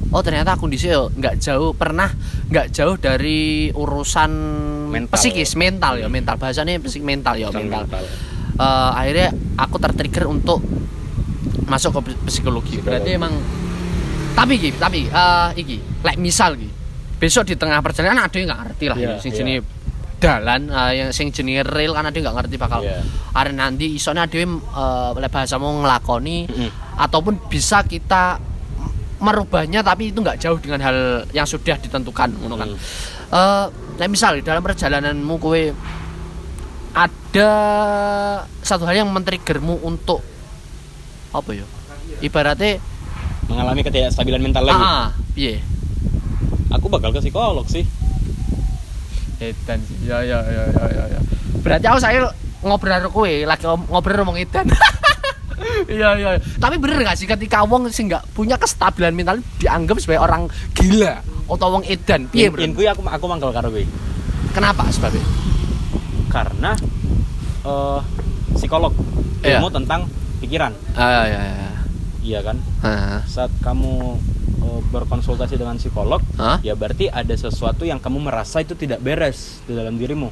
oh 0.09 0.21
ternyata 0.21 0.51
aku 0.51 0.67
di 0.67 0.75
sini 0.75 0.95
nggak 0.95 1.35
jauh 1.37 1.71
pernah 1.71 2.07
nggak 2.45 2.71
jauh 2.71 2.95
dari 2.95 3.67
urusan 3.69 4.31
Mental. 4.89 5.15
psikis, 5.15 5.55
mental 5.55 5.95
ya, 5.97 6.07
mental 6.07 6.35
bahasanya 6.35 6.75
psik 6.77 7.03
mental 7.03 7.35
ya, 7.35 7.51
mental. 7.51 7.83
mental. 7.83 8.03
Eh, 8.55 8.91
akhirnya 8.95 9.27
aku 9.57 9.75
tertrigger 9.77 10.25
untuk 10.25 10.63
masuk 11.65 11.99
ke 11.99 11.99
psikologi. 12.25 12.25
Psikologi. 12.29 12.75
Berarti 12.81 13.09
emang 13.17 13.33
tapi 14.35 14.53
iki, 14.59 14.69
tapi 14.75 15.07
eh 15.07 15.49
iki, 15.57 15.77
like 16.03 16.19
misal 16.19 16.55
iki. 16.55 16.69
Besok 17.15 17.47
di 17.47 17.55
tengah 17.55 17.79
perjalanan 17.79 18.27
ada 18.27 18.35
yang 18.35 18.51
nggak 18.51 18.61
ngerti 18.67 18.85
lah 18.91 18.97
ya, 18.99 19.15
sing 19.23 19.31
iya. 19.31 19.39
jenis 19.39 19.59
dalan 20.19 20.71
eh, 20.71 20.91
yang 20.99 21.09
sing 21.11 21.31
jenis 21.31 21.63
real 21.67 21.95
kan 21.95 22.07
ada 22.07 22.15
nggak 22.15 22.35
ngerti 22.43 22.55
bakal 22.55 22.79
Iya. 22.83 23.03
are 23.35 23.51
nanti 23.51 23.95
isone 23.95 24.19
ada 24.19 24.35
yang 24.35 24.57
uh, 24.71 25.11
bahasa 25.27 25.59
mau 25.59 25.75
ngelakoni 25.75 26.47
Mm-mm. 26.47 26.69
ataupun 26.99 27.51
bisa 27.51 27.83
kita 27.83 28.39
merubahnya 29.19 29.83
tapi 29.83 30.11
itu 30.11 30.19
nggak 30.19 30.39
jauh 30.39 30.59
dengan 30.59 30.83
hal 30.83 30.97
yang 31.31 31.47
sudah 31.47 31.79
ditentukan 31.79 32.35
ngono 32.35 32.55
kan. 32.59 32.69
Mm. 32.71 32.77
Eh, 33.31 33.65
nah 33.95 34.07
misal 34.11 34.39
dalam 34.43 34.61
perjalananmu 34.61 35.35
kowe 35.39 35.61
ada 36.95 37.51
satu 38.63 38.87
hal 38.87 39.03
yang 39.03 39.09
men-triggermu 39.11 39.83
untuk 39.83 40.23
apa 41.35 41.51
ya? 41.51 41.65
Ibaratnya 42.23 42.79
mengalami 43.45 43.81
ketidakstabilan 43.83 44.41
mental 44.41 44.65
lagi 44.65 44.81
ah, 44.81 45.13
piye? 45.35 45.61
aku 46.71 46.89
bakal 46.89 47.13
ke 47.13 47.21
psikolog 47.21 47.65
sih 47.69 47.85
Edan. 49.35 49.83
Ya 50.07 50.23
ya 50.23 50.39
ya 50.47 50.63
ya 50.71 50.85
ya. 50.95 51.03
ya. 51.11 51.19
Berarti 51.59 51.85
aku 51.91 51.99
saya 51.99 52.31
ngobrol 52.63 52.91
karo 52.95 53.09
kowe, 53.11 53.27
lagi 53.27 53.67
ngobrol 53.67 54.23
ngomong 54.23 54.39
edan. 54.39 54.65
Iya 55.85 56.15
iya. 56.19 56.29
Tapi 56.59 56.75
bener 56.79 56.99
gak 57.03 57.15
sih 57.19 57.27
ketika 57.27 57.63
wong 57.63 57.87
sing 57.89 58.07
nggak 58.11 58.27
punya 58.31 58.55
kestabilan 58.59 59.15
mental 59.15 59.39
dianggap 59.59 59.97
sebagai 59.99 60.23
orang 60.23 60.47
gila 60.75 61.19
atau 61.47 61.67
wong 61.71 61.83
edan? 61.87 62.27
Piye, 62.31 62.51
Bro? 62.51 62.63
kui 62.75 62.85
aku 62.85 63.01
aku 63.03 63.25
mangkel 63.27 63.51
karo 63.51 63.71
kui 63.71 63.87
Kenapa 64.51 64.87
sebabnya? 64.91 65.23
karena 66.31 66.71
eh 67.63 67.99
psikolog 68.55 68.91
Iya. 69.39 69.59
ilmu 69.61 69.71
tentang 69.71 70.09
pikiran 70.45 70.71
Ah 70.93 71.25
ya 71.25 71.41
ya. 71.41 71.69
iya 72.21 72.39
kan 72.39 72.57
Heeh. 72.79 73.19
saat 73.25 73.51
kamu 73.59 74.15
eh, 74.59 74.81
berkonsultasi 74.87 75.55
dengan 75.55 75.75
psikolog 75.75 76.21
Hah? 76.35 76.57
ya 76.59 76.73
berarti 76.73 77.07
ada 77.07 77.33
sesuatu 77.33 77.83
yang 77.83 77.97
kamu 77.97 78.23
merasa 78.23 78.59
itu 78.59 78.73
tidak 78.73 78.99
beres 78.99 79.59
di 79.63 79.73
dalam 79.73 79.95
dirimu 79.95 80.29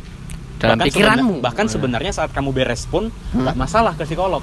Dalam 0.56 0.80
Bahkan 0.80 0.88
pikiranmu. 0.88 1.34
sebena- 1.34 1.44
bahkan 1.44 1.66
Oh, 1.66 1.68
iya. 1.68 1.74
sebenarnya 1.76 2.12
saat 2.14 2.32
kamu 2.32 2.50
beres 2.52 2.86
pun 2.86 3.12
Hmm? 3.30 3.42
nggak 3.42 3.58
masalah 3.58 3.94
ke 3.94 4.06
psikolog 4.06 4.40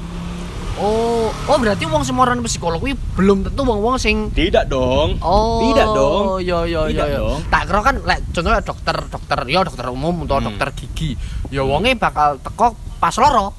Oh, 0.75 1.29
oh 1.29 1.57
berarti 1.57 1.85
wong 1.85 2.01
semoran 2.01 2.41
psikolog 2.43 2.77
kuwi 2.79 2.93
belum 3.15 3.45
tentu 3.45 3.61
wong-wong 3.63 3.97
sing 3.97 4.29
tidak 4.31 4.65
dong 4.67 5.21
Oh, 5.21 5.61
Tidak 5.63 5.87
dong. 5.87 6.25
Iya 6.39 6.59
iya 6.65 6.81
iya. 6.83 6.93
Tidak 6.95 7.07
iya. 7.07 7.19
dong. 7.21 7.39
Tak 7.47 7.63
kira 7.63 7.81
kan 7.83 7.97
lek 8.01 8.21
contohnya 8.31 8.61
dokter 8.61 8.97
dokter 9.07 9.39
ya 9.47 9.61
dokter 9.61 9.87
umum 9.87 10.25
atau 10.25 10.37
Hmm. 10.37 10.47
dokter 10.49 10.69
gigi. 10.75 11.11
Ya 11.49 11.61
wonge 11.63 11.93
bakal 11.95 12.37
teko 12.39 12.73
pas 12.97 13.13
loro. 13.15 13.53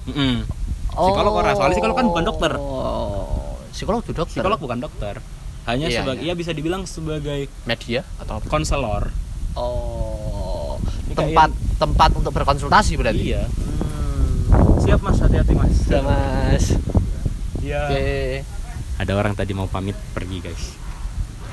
Mm-mm. 1.01 1.09
Psikolog 1.11 1.33
ora, 1.35 1.51
soalnya 1.51 1.75
psikolog 1.75 1.95
kan 1.95 2.05
bukan 2.07 2.23
dokter. 2.23 2.51
Oh. 2.55 3.57
Psikolog 3.71 4.01
itu 4.01 4.13
dokter. 4.13 4.37
psikolog 4.37 4.59
bukan 4.59 4.79
dokter 4.79 5.15
hanya 5.63 5.87
Iya, 5.87 5.97
sebagai 5.99 6.21
iya. 6.21 6.33
ya 6.33 6.35
bisa 6.35 6.51
dibilang 6.51 6.83
sebagai 6.85 7.45
media 7.63 8.01
atau 8.17 8.37
apa? 8.37 8.45
konselor 8.47 9.09
Oh. 9.53 10.77
Ini 11.03 11.13
Tempat 11.13 11.49
tempat 11.77 12.09
untuk 12.13 12.31
berkonsultasi 12.31 12.93
berarti. 12.95 13.25
iya 13.27 13.45
Hmm. 13.45 14.77
siap 14.77 14.99
mas 14.99 15.17
hati-hati 15.17 15.53
mas 15.53 15.73
Sudah, 15.81 16.01
Mas. 16.01 16.65
iya 17.59 17.81
Oke. 17.85 18.41
ada 18.97 19.11
orang 19.13 19.33
tadi 19.33 19.51
mau 19.51 19.65
pamit 19.65 19.93
pergi 20.11 20.37
guys 20.39 20.63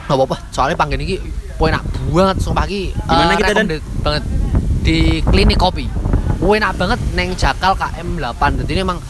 Gak 0.00 0.16
apa-apa, 0.16 0.40
soalnya 0.48 0.72
panggen 0.74 0.98
ini 0.98 1.20
enak 1.54 1.84
banget 2.08 2.36
sumpah 2.40 2.64
iki. 2.64 2.90
Di 2.90 3.12
mana 3.12 3.28
eh, 3.28 3.36
kita, 3.36 3.52
Dan? 3.52 3.68
banget 4.00 4.24
di 4.80 4.98
klinik 5.20 5.60
kopi. 5.60 5.84
Enak 6.40 6.72
banget 6.74 6.96
neng 7.12 7.36
Jakal 7.36 7.76
KM 7.76 8.16
8. 8.16 8.32
Jadi 8.56 8.70
ini 8.72 8.80
emang 8.80 9.04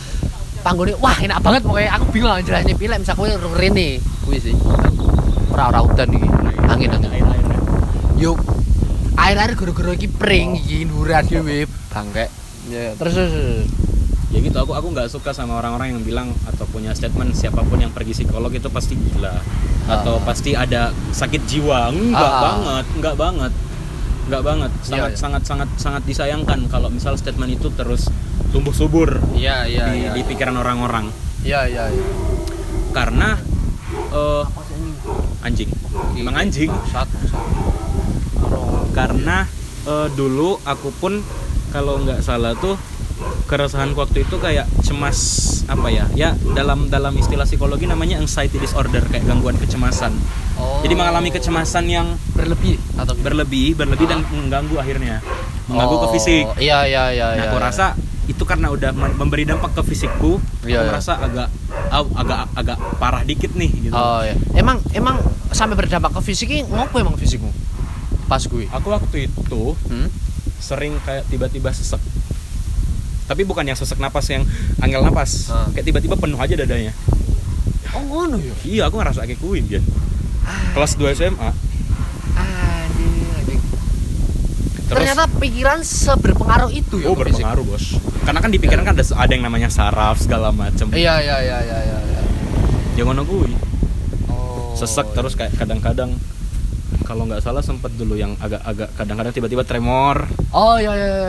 panggone 0.68 0.92
wah 1.00 1.16
enak 1.16 1.40
banget 1.40 1.64
pokoknya 1.64 1.90
aku 1.96 2.04
bingung 2.12 2.28
lah 2.28 2.44
jelasnya 2.44 2.76
pilih 2.76 2.96
misal 3.00 3.16
kowe 3.16 3.28
rene 3.56 3.88
kuwi 4.28 4.36
sih. 4.36 4.52
Ora 5.48 5.72
ora 5.72 5.80
udan 5.80 6.12
iki. 6.12 6.28
Angin 6.68 6.92
angin. 6.92 7.08
air-airnya 7.08 7.58
Yo 8.20 8.36
air-air 9.16 9.56
guru-guru 9.56 9.96
iki 9.96 10.12
pring 10.12 10.60
iki 10.60 10.84
nuran 10.84 11.24
dhewe 11.24 11.64
bangke. 11.88 12.28
Ya, 12.68 12.92
terus 13.00 13.16
ya 14.28 14.38
gitu 14.44 14.60
aku 14.60 14.76
aku 14.76 14.92
nggak 14.92 15.08
suka 15.08 15.32
sama 15.32 15.56
orang-orang 15.56 15.96
yang 15.96 16.04
bilang 16.04 16.28
atau 16.44 16.68
punya 16.68 16.92
statement 16.92 17.32
siapa 17.32 17.64
pun 17.64 17.80
yang 17.80 17.88
pergi 17.88 18.12
psikolog 18.12 18.52
itu 18.52 18.68
pasti 18.68 18.92
gila 18.92 19.32
atau 19.88 20.20
Ah. 20.20 20.24
pasti 20.28 20.52
ada 20.52 20.92
sakit 21.16 21.48
jiwa 21.48 21.88
enggak 21.88 22.28
Ah. 22.28 22.40
banget 22.44 22.84
enggak 23.00 23.14
banget 23.16 23.52
enggak 24.28 24.44
banget 24.44 24.70
Iya, 24.70 24.84
sangat 24.84 25.10
iya. 25.10 25.18
sangat 25.18 25.42
sangat 25.42 25.68
sangat 25.76 26.02
disayangkan 26.04 26.60
kalau 26.68 26.88
misal 26.88 27.16
statement 27.16 27.48
itu 27.50 27.72
terus 27.72 28.12
tumbuh 28.48 28.70
subur 28.70 29.16
Iya 29.32 29.64
iya 29.64 29.84
di, 29.88 30.04
iya. 30.04 30.10
di 30.12 30.20
pikiran 30.22 30.52
orang-orang 30.54 31.08
Iya 31.40 31.64
iya 31.64 31.84
iya. 31.88 32.04
karena 32.92 33.40
eh, 34.12 34.44
anjing 35.40 35.70
emang 36.14 36.36
anjing 36.36 36.68
Satu 36.86 37.16
satu. 37.24 37.40
karena 38.92 39.48
eh, 39.84 40.08
dulu 40.12 40.60
aku 40.60 40.92
pun 40.92 41.24
kalau 41.68 42.00
nggak 42.00 42.20
salah 42.20 42.52
tuh 42.54 42.76
keresahan 43.48 43.90
waktu 43.92 44.22
itu 44.22 44.36
kayak 44.36 44.68
cemas 44.78 45.18
apa 45.64 45.88
ya 45.88 46.04
ya 46.12 46.30
dalam 46.52 46.86
dalam 46.86 47.10
istilah 47.14 47.42
psikologi 47.42 47.84
namanya 47.84 48.16
anxiety 48.16 48.56
disorder 48.56 49.00
kayak 49.02 49.24
gangguan 49.24 49.56
kecemasan 49.56 50.12
Oh. 50.54 50.82
jadi 50.82 50.90
mengalami 50.92 51.30
kecemasan 51.30 51.86
yang 51.86 52.06
berlebih 52.32 52.76
atau 52.94 53.14
berlebih 53.16 53.72
berlebih 53.72 54.04
dan 54.04 54.26
mengganggu 54.26 54.74
akhirnya 54.74 55.22
mengganggu 55.64 55.96
ke 55.96 56.02
Oh, 56.02 56.12
fisik 56.12 56.44
Iya 56.58 56.82
iya 56.84 57.04
iya. 57.08 57.26
nah 57.30 57.34
iya, 57.36 57.44
aku 57.46 57.56
iya. 57.56 57.64
rasa 57.64 57.86
itu 58.26 58.42
karena 58.42 58.66
udah 58.68 58.90
mem- 58.90 59.14
memberi 59.16 59.46
dampak 59.46 59.70
ke 59.72 59.86
fisikku 59.86 60.42
Iya, 60.60 60.82
aku 60.82 60.84
iya. 60.84 60.90
merasa 60.90 61.12
agak 61.16 61.48
au- 61.88 62.10
agak 62.12 62.50
agak 62.52 62.74
parah 62.98 63.22
dikit 63.22 63.54
nih 63.54 63.70
gitu 63.80 63.94
Oh 63.94 64.20
iya. 64.20 64.34
Emang 64.52 64.82
emang 64.90 65.22
sampai 65.48 65.72
berdampak 65.74 66.10
ke 66.12 66.26
fisiknya 66.26 66.66
ngopo 66.66 66.98
emang 66.98 67.14
fisikmu? 67.14 67.54
Pas 68.26 68.42
gue. 68.42 68.66
aku 68.68 68.88
waktu 68.90 69.30
itu 69.30 69.62
Hmm? 69.86 70.10
sering 70.58 70.98
kayak 71.00 71.22
tiba-tiba 71.28 71.70
sesek 71.70 72.02
tapi 73.28 73.44
bukan 73.44 73.62
yang 73.62 73.76
sesek 73.76 73.96
napas 73.96 74.24
yang 74.26 74.42
angel 74.78 75.04
napas 75.04 75.46
Ah. 75.48 75.68
kayak 75.70 75.84
tiba-tiba 75.84 76.16
penuh 76.16 76.36
aja 76.36 76.56
dadanya 76.56 76.92
Oh 77.88 78.00
ngono 78.02 78.36
ya. 78.36 78.52
iya 78.64 78.82
aku 78.84 78.96
ngerasa 78.96 79.22
kayak 79.22 79.38
kuin 79.38 79.64
Jan. 79.64 79.84
kelas 80.72 80.92
2 80.94 81.12
SMA 81.14 81.50
terus 84.88 85.04
Ternyata 85.04 85.28
pikiran 85.30 85.84
seberpengaruh 85.84 86.72
itu 86.72 86.96
ya. 86.98 87.06
oh 87.06 87.14
fisik. 87.14 87.36
berpengaruh 87.36 87.64
bos 87.66 87.84
karena 88.24 88.40
kan 88.40 88.48
di 88.48 88.56
pikiran 88.56 88.82
kan 88.82 88.92
ada, 88.92 89.04
ada 89.04 89.28
yang 89.30 89.44
namanya 89.44 89.68
saraf 89.68 90.16
segala 90.16 90.48
macem 90.48 90.88
Iya 90.88 91.20
iya 91.20 91.36
iya 91.38 91.58
iya 91.60 91.78
iya. 91.78 91.98
iya. 92.02 92.20
yang 92.96 93.06
ngono 93.06 93.24
Oh. 94.28 94.72
sesek 94.74 95.12
terus 95.12 95.32
kayak 95.32 95.52
kadang-kadang 95.54 96.16
kalau 97.04 97.24
nggak 97.24 97.40
salah 97.40 97.60
sempet 97.60 97.92
dulu 97.94 98.16
yang 98.16 98.36
agak-agak 98.38 98.88
kadang-kadang 98.94 99.32
tiba-tiba 99.32 99.60
tremor 99.62 100.24
Oh 100.52 100.76
iya 100.76 100.92
iya. 100.92 101.08
iya. 101.08 101.28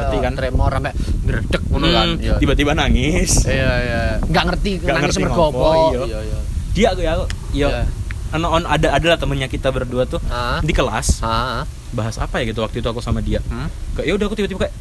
Ngerti 0.00 0.18
kan? 0.20 0.32
Tremor 0.34 0.70
sampai 0.72 0.94
ngredek 1.36 1.62
ngono 1.66 1.86
kan. 1.86 2.08
Hmm, 2.08 2.18
Iya. 2.18 2.34
tiba-tiba 2.36 2.72
nangis 2.72 3.30
Iya 3.44 3.72
iya. 3.78 4.00
Enggak 4.20 4.44
ngerti 4.48 4.70
Nggak 4.78 4.94
nangis 4.94 5.06
ngerti 5.12 5.22
mergo 5.22 5.44
apa. 5.46 5.68
iya. 5.68 6.00
Iya 6.02 6.18
iya. 6.22 6.38
dia 6.72 6.86
aku 6.90 7.00
ya 7.00 7.10
aku 7.12 7.24
Iya. 7.52 7.68
ya 7.70 7.82
ono 8.28 8.46
on 8.50 8.64
ada 8.64 8.88
ada 8.90 9.06
lah 9.06 9.16
temennya 9.16 9.46
kita 9.46 9.70
berdua 9.70 10.02
tuh 10.04 10.18
Ah. 10.26 10.58
di 10.60 10.72
kelas 10.72 11.20
Ah. 11.20 11.62
bahas 11.90 12.16
apa 12.16 12.40
ya 12.40 12.50
gitu 12.50 12.60
waktu 12.60 12.80
itu 12.80 12.86
aku 12.86 12.98
sama 12.98 13.20
dia 13.20 13.38
Hmm? 13.42 13.68
kayak 13.94 14.06
ya 14.06 14.12
udah 14.12 14.26
aku 14.26 14.34
tiba-tiba 14.34 14.60
kayak 14.62 14.74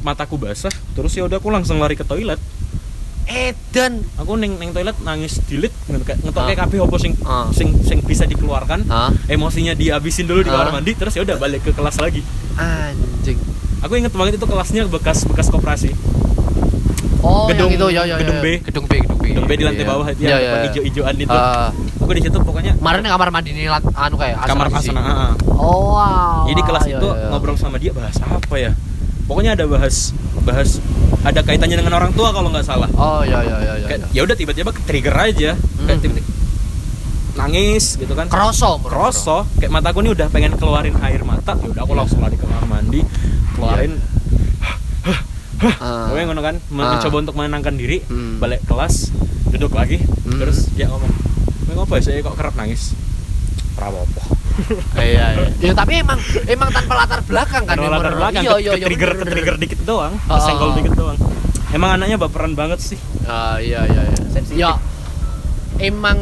mataku 0.00 0.34
basah 0.34 0.72
terus 0.92 1.10
ya 1.10 1.22
udah 1.22 1.36
aku 1.36 1.48
langsung 1.48 1.76
lari 1.76 1.92
ke 1.92 2.02
toilet 2.02 2.40
Edan. 3.24 4.02
aku 4.14 4.34
neng 4.34 4.58
neng 4.58 4.72
toilet 4.72 4.98
nangis 5.00 5.38
dilit 5.42 5.70
gitu, 5.80 6.02
kayak 6.02 6.20
ngetok 6.20 6.42
Ah. 6.42 6.46
kayak 6.48 6.60
kabeh 6.60 6.78
apa 6.80 6.96
sing 6.98 7.12
Ah. 7.22 7.46
sing 7.50 7.68
sing 7.80 7.98
bisa 8.00 8.24
dikeluarkan 8.24 8.82
Ah. 8.86 9.14
emosinya 9.26 9.72
dihabisin 9.72 10.26
dulu 10.26 10.42
di 10.42 10.50
Ah. 10.50 10.58
kamar 10.58 10.74
mandi 10.74 10.92
terus 10.92 11.14
ya 11.14 11.22
udah 11.22 11.36
balik 11.36 11.62
ke 11.62 11.70
kelas 11.70 11.96
lagi 11.96 12.20
Anjing. 12.54 13.38
Aku 13.82 13.92
inget 13.94 14.12
banget 14.12 14.32
itu 14.36 14.46
kelasnya 14.46 14.82
bekas 14.86 15.24
bekas 15.24 15.46
koperasi 15.48 15.90
Oh, 17.22 17.46
Gedung- 17.46 17.70
yang 17.70 17.78
itu 17.78 17.86
ya 17.88 18.02
ya. 18.04 18.16
gedung 18.18 18.34
ya. 18.34 18.42
B. 18.42 18.46
Gedung 18.66 18.84
B, 18.84 18.92
gedung 18.98 19.14
B. 19.16 19.24
gedung 19.30 19.46
B 19.46 19.52
di 19.52 19.62
lantai 19.62 19.78
Iya. 19.78 19.92
bawah 19.94 20.06
itu 20.08 20.20
Iya, 20.20 20.28
yang 20.28 20.34
iya. 20.34 20.50
depan 20.50 20.60
hijau-hijauan 20.66 21.14
itu 21.16 21.30
Ah. 21.32 21.70
aku 21.96 22.10
di 22.10 22.20
situ 22.20 22.38
pokoknya 22.40 22.72
Kemarin 22.74 23.00
kamar 23.06 23.28
mandi 23.30 23.50
ini 23.52 23.62
anu 23.70 24.14
kayak 24.16 24.36
kamar 24.42 24.66
asrama 24.66 24.78
asana 24.80 25.00
ah. 25.00 25.30
Oh, 25.54 25.94
wow. 25.94 26.42
jadi 26.44 26.60
kelas 26.60 26.84
Iya, 26.84 26.98
itu 26.98 27.06
iya, 27.06 27.14
iya. 27.16 27.28
ngobrol 27.30 27.54
sama 27.54 27.78
dia 27.78 27.94
bahas 27.94 28.18
apa 28.18 28.54
ya 28.56 28.74
pokoknya 29.24 29.54
ada 29.54 29.64
bahas 29.66 30.10
bahas 30.42 30.82
ada 31.22 31.40
kaitannya 31.40 31.78
dengan 31.78 31.94
orang 31.94 32.10
tua 32.10 32.34
kalau 32.34 32.50
nggak 32.50 32.66
salah 32.66 32.90
Oh, 32.92 33.22
iya 33.22 33.38
iya 33.40 33.56
iya 33.60 33.72
iya. 33.76 33.86
kayak 33.86 34.00
ya 34.10 34.20
udah 34.20 34.34
tiba-tiba 34.34 34.70
ke 34.72 34.82
trigger 34.82 35.14
aja 35.14 35.50
kayak 35.54 35.62
Hmm. 35.86 36.02
tiba-tiba 36.02 36.26
nangis 37.32 37.96
gitu 37.96 38.12
kan 38.12 38.26
Kroso, 38.26 38.76
kroso 38.78 39.46
kayak 39.56 39.70
mataku 39.70 40.02
nih 40.02 40.12
udah 40.12 40.26
pengen 40.28 40.52
keluarin 40.52 40.98
air 41.00 41.22
mata 41.22 41.54
ya 41.56 41.70
udah 41.70 41.80
aku 41.80 41.92
Iya. 41.92 42.00
langsung 42.02 42.18
lari 42.18 42.34
ke 42.34 42.44
kamar 42.44 42.66
mandi 42.66 43.00
keluarin 43.62 43.94
Ah. 45.62 46.10
Pokoknya 46.10 46.26
ngono 46.26 46.42
kan 46.42 46.56
men- 46.68 46.82
Ah. 46.82 46.98
mencoba 46.98 47.16
untuk 47.22 47.34
menenangkan 47.36 47.74
diri 47.74 48.02
Hmm. 48.02 48.42
balik 48.42 48.66
kelas 48.66 49.14
duduk 49.46 49.70
lagi 49.70 50.02
Hmm. 50.02 50.36
terus 50.36 50.66
dia 50.72 50.90
ngomong 50.90 51.06
"Kowe 51.62 51.74
ngopo 51.76 51.94
ya 51.94 52.02
saya 52.02 52.18
kok 52.18 52.34
kerap 52.34 52.54
nangis 52.54 52.98
rawopo 53.72 54.18
Iya, 54.98 55.26
iya. 55.32 55.48
Ya 55.60 55.72
tapi 55.72 55.96
emang 55.96 56.18
emang 56.46 56.66
tanpa 56.68 56.92
latar 56.96 57.22
belakang 57.22 57.62
kan 57.62 57.78
emang. 57.78 57.94
latar 57.94 58.12
belakang 58.12 58.42
Iya, 58.42 58.50
ke, 58.50 58.58
iya, 58.58 58.72
iya, 58.74 58.84
trigger 58.84 59.10
bener, 59.12 59.20
ke 59.20 59.30
trigger 59.30 59.56
dikit 59.56 59.80
doang 59.84 60.14
Ah. 60.24 60.34
kesenggol 60.34 60.70
dikit 60.74 60.94
doang 60.94 61.18
emang 61.70 61.90
anaknya 61.92 62.16
baperan 62.18 62.52
banget 62.52 62.82
sih 62.82 62.98
Ah, 63.22 63.54
iya 63.56 63.86
iya 63.86 64.02
iya. 64.02 64.18
Sensitif. 64.28 64.58
Ya 64.58 64.74
emang 65.78 66.18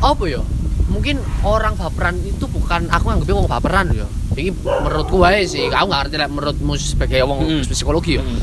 apa 0.00 0.24
ya? 0.26 0.42
Mungkin 0.84 1.16
orang 1.42 1.74
baperan 1.74 2.18
itu 2.20 2.44
bukan 2.44 2.86
aku 2.88 3.04
nganggepnya 3.06 3.36
wong 3.36 3.46
baperan 3.48 3.86
ya. 3.92 4.06
Ini 4.34 4.50
menurutku 4.52 5.16
wae 5.16 5.42
sih. 5.44 5.66
Aku 5.66 5.86
nggak 5.86 6.00
ngerti 6.04 6.16
lah 6.16 6.28
menurutmu 6.28 6.72
sebagai 6.74 7.22
wong 7.22 7.38
Mm. 7.40 7.62
psikologi 7.64 8.18
ya. 8.18 8.22
Mm. 8.22 8.38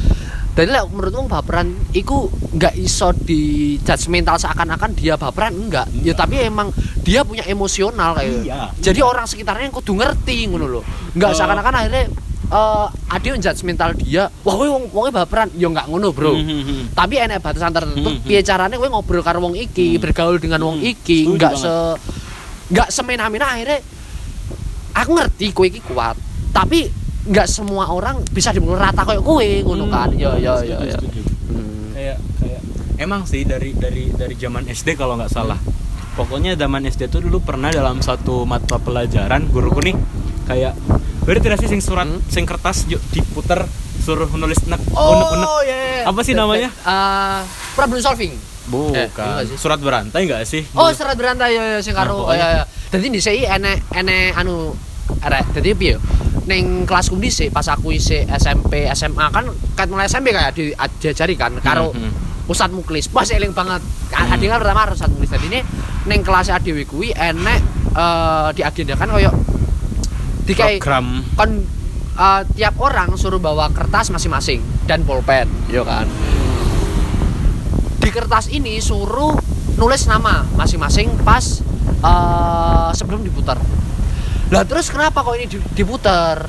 Jadi 0.52 0.68
lah 0.68 0.84
menurut 0.84 1.14
wong 1.16 1.28
baperan 1.28 1.68
iku 1.92 2.28
nggak 2.28 2.76
iso 2.76 3.16
di 3.16 3.40
judgmental 3.80 4.36
seakan-akan 4.36 4.92
dia 4.92 5.16
baperan 5.16 5.52
enggak. 5.54 5.88
Ya 5.96 6.12
Enggak. 6.12 6.16
tapi 6.18 6.36
emang 6.42 6.68
dia 7.02 7.24
punya 7.24 7.44
emosional 7.46 8.14
kayak. 8.14 8.44
Iya, 8.44 8.60
Jadi 8.78 9.00
iya. 9.00 9.08
orang 9.08 9.26
sekitarnya 9.26 9.68
yang 9.68 9.74
kudu 9.74 9.96
ngerti 9.96 10.48
ngono 10.48 10.68
loh. 10.70 10.84
Enggak 11.12 11.32
Eh. 11.32 11.36
seakan-akan 11.36 11.74
akhirnya 11.74 12.04
eh 12.52 12.86
ada 13.08 13.26
yang 13.26 13.40
judgmental 13.40 13.96
dia, 13.96 14.28
wah 14.44 14.54
kowe 14.54 14.68
wong 14.68 14.92
wonge 14.92 15.08
baperan, 15.10 15.48
ya 15.56 15.72
enggak 15.72 15.88
ngono, 15.88 16.12
Bro. 16.12 16.36
Mhm. 16.36 16.92
Tapi 16.92 17.16
enek 17.16 17.40
batasan 17.40 17.72
tertentu, 17.72 18.12
Mhm. 18.12 18.28
piye 18.28 18.44
carane 18.44 18.76
kowe 18.76 18.92
ngobrol 18.92 19.24
karo 19.24 19.40
wong 19.40 19.56
iki, 19.56 19.96
Mhm. 19.96 20.04
bergaul 20.04 20.36
dengan 20.36 20.60
wong 20.62 20.84
Mhm. 20.84 20.92
iki, 20.92 21.32
enggak 21.32 21.56
banget. 21.56 21.64
se 21.64 21.74
enggak 22.68 22.88
semena-mena 22.92 23.56
akhirnya 23.56 23.80
aku 25.02 25.12
ngerti 25.14 25.46
kowe 25.50 25.64
iki 25.64 25.82
kuat, 25.82 26.16
tapi 26.50 26.88
enggak 27.24 27.46
semua 27.46 27.86
orang 27.88 28.22
bisa 28.28 28.50
dimulai 28.50 28.82
rata 28.84 29.02
kayak 29.04 29.20
kowe 29.20 29.42
ngono 29.62 29.86
kan. 29.88 30.10
Ya 30.12 30.34
ya 30.36 30.58
ya 30.60 30.78
ya. 30.80 30.98
Hmm. 31.48 31.92
kayak 31.92 32.18
kayak 32.38 32.62
emang 32.98 33.24
sih 33.24 33.44
dari 33.44 33.74
dari 33.74 34.10
dari 34.10 34.34
zaman 34.34 34.66
SD 34.66 34.94
kalau 34.94 35.16
nggak 35.16 35.30
salah 35.30 35.58
pokoknya 36.12 36.54
zaman 36.54 36.84
SD 36.84 37.08
tuh 37.08 37.20
dulu 37.20 37.40
pernah 37.40 37.70
dalam 37.70 37.98
satu 37.98 38.44
mata 38.44 38.78
pelajaran 38.78 39.48
guruku 39.48 39.80
nih 39.82 39.96
kayak 40.44 40.76
berarti 41.22 41.42
tidak 41.42 41.58
sih 41.58 41.70
sing 41.70 41.80
surat 41.80 42.04
Hmm. 42.04 42.20
sing 42.26 42.44
kertas 42.44 42.84
yuk 42.86 43.00
diputer 43.10 43.64
suruh 43.98 44.28
nulis 44.32 44.58
nek 44.66 44.82
Oh, 44.92 45.14
unek-unek 45.16 45.50
iya, 45.64 45.78
iya. 45.78 46.04
Apa 46.04 46.20
sih 46.20 46.34
namanya? 46.34 46.68
Eh, 46.74 47.40
problem 47.72 48.02
solving. 48.02 48.34
bukan 48.64 48.98
Eh, 48.98 49.08
iya 49.08 49.30
nggak 49.32 49.46
sih? 49.46 49.56
surat 49.56 49.78
berantai 49.78 50.22
nggak 50.24 50.42
sih 50.44 50.64
Oh, 50.74 50.90
serat 50.90 51.14
berantai 51.14 51.54
ya, 51.54 51.64
ya 51.70 51.80
sing 51.80 51.94
Nah, 51.94 52.02
karo. 52.02 52.14
Oh, 52.16 52.20
pokoknya. 52.26 52.44
ya 52.44 52.58
ya. 52.58 52.64
Dadi 52.90 53.08
dhisik 53.08 53.34
enek 53.40 53.78
enek 53.92 54.36
anu 54.36 54.74
arek. 55.19 55.52
Dadi 55.52 55.76
piye? 55.76 55.95
Ning 56.47 56.88
kelasku 56.88 57.19
dhisik 57.19 57.52
pas 57.52 57.67
aku 57.67 57.91
isih 57.91 58.24
SMP, 58.39 58.88
SMA 58.95 59.28
kan 59.30 59.45
kat 59.76 59.91
mulai 59.91 60.08
SMP 60.08 60.32
kayak 60.32 60.56
di 60.56 60.71
diajari 61.04 61.36
kan 61.36 61.52
karo 61.60 61.91
Hmm, 61.91 62.08
hmm. 62.08 62.50
Ustadz 62.50 62.74
Muklis. 62.74 63.12
Pas 63.12 63.28
eling 63.28 63.52
banget. 63.52 63.84
Kan 64.08 64.28
Hmm. 64.28 64.34
Ade 64.39 64.45
kan 64.47 64.58
pertama 64.63 64.88
karo 64.88 64.93
Ustadz 64.95 65.13
Muklis. 65.13 65.32
Dadi 65.32 65.47
ini 65.52 65.60
ning 66.08 66.26
kelas 66.26 66.50
adewe 66.50 66.84
kuwi 66.88 67.13
enek 67.13 67.60
eh 67.91 68.50
diagendakan 68.56 69.12
koyo 69.12 69.32
dikai 70.47 70.82
program 70.82 71.21
kon 71.38 71.62
eh, 72.17 72.41
tiap 72.58 72.76
orang 72.82 73.13
suruh 73.15 73.38
bawa 73.38 73.69
kertas 73.71 74.10
masing-masing 74.12 74.60
dan 74.89 75.06
pulpen, 75.06 75.47
ya 75.69 75.86
kan. 75.86 76.10
Di 78.02 78.10
kertas 78.10 78.50
ini 78.50 78.82
suruh 78.82 79.38
nulis 79.78 80.04
nama 80.10 80.43
masing-masing 80.58 81.21
pas 81.21 81.62
eh, 82.02 82.89
sebelum 82.97 83.21
diputar. 83.21 83.58
Lah 84.52 84.64
terus 84.64 84.88
kenapa 84.88 85.20
kok 85.20 85.34
ini 85.34 85.48
di- 85.48 85.64
diputar? 85.74 86.44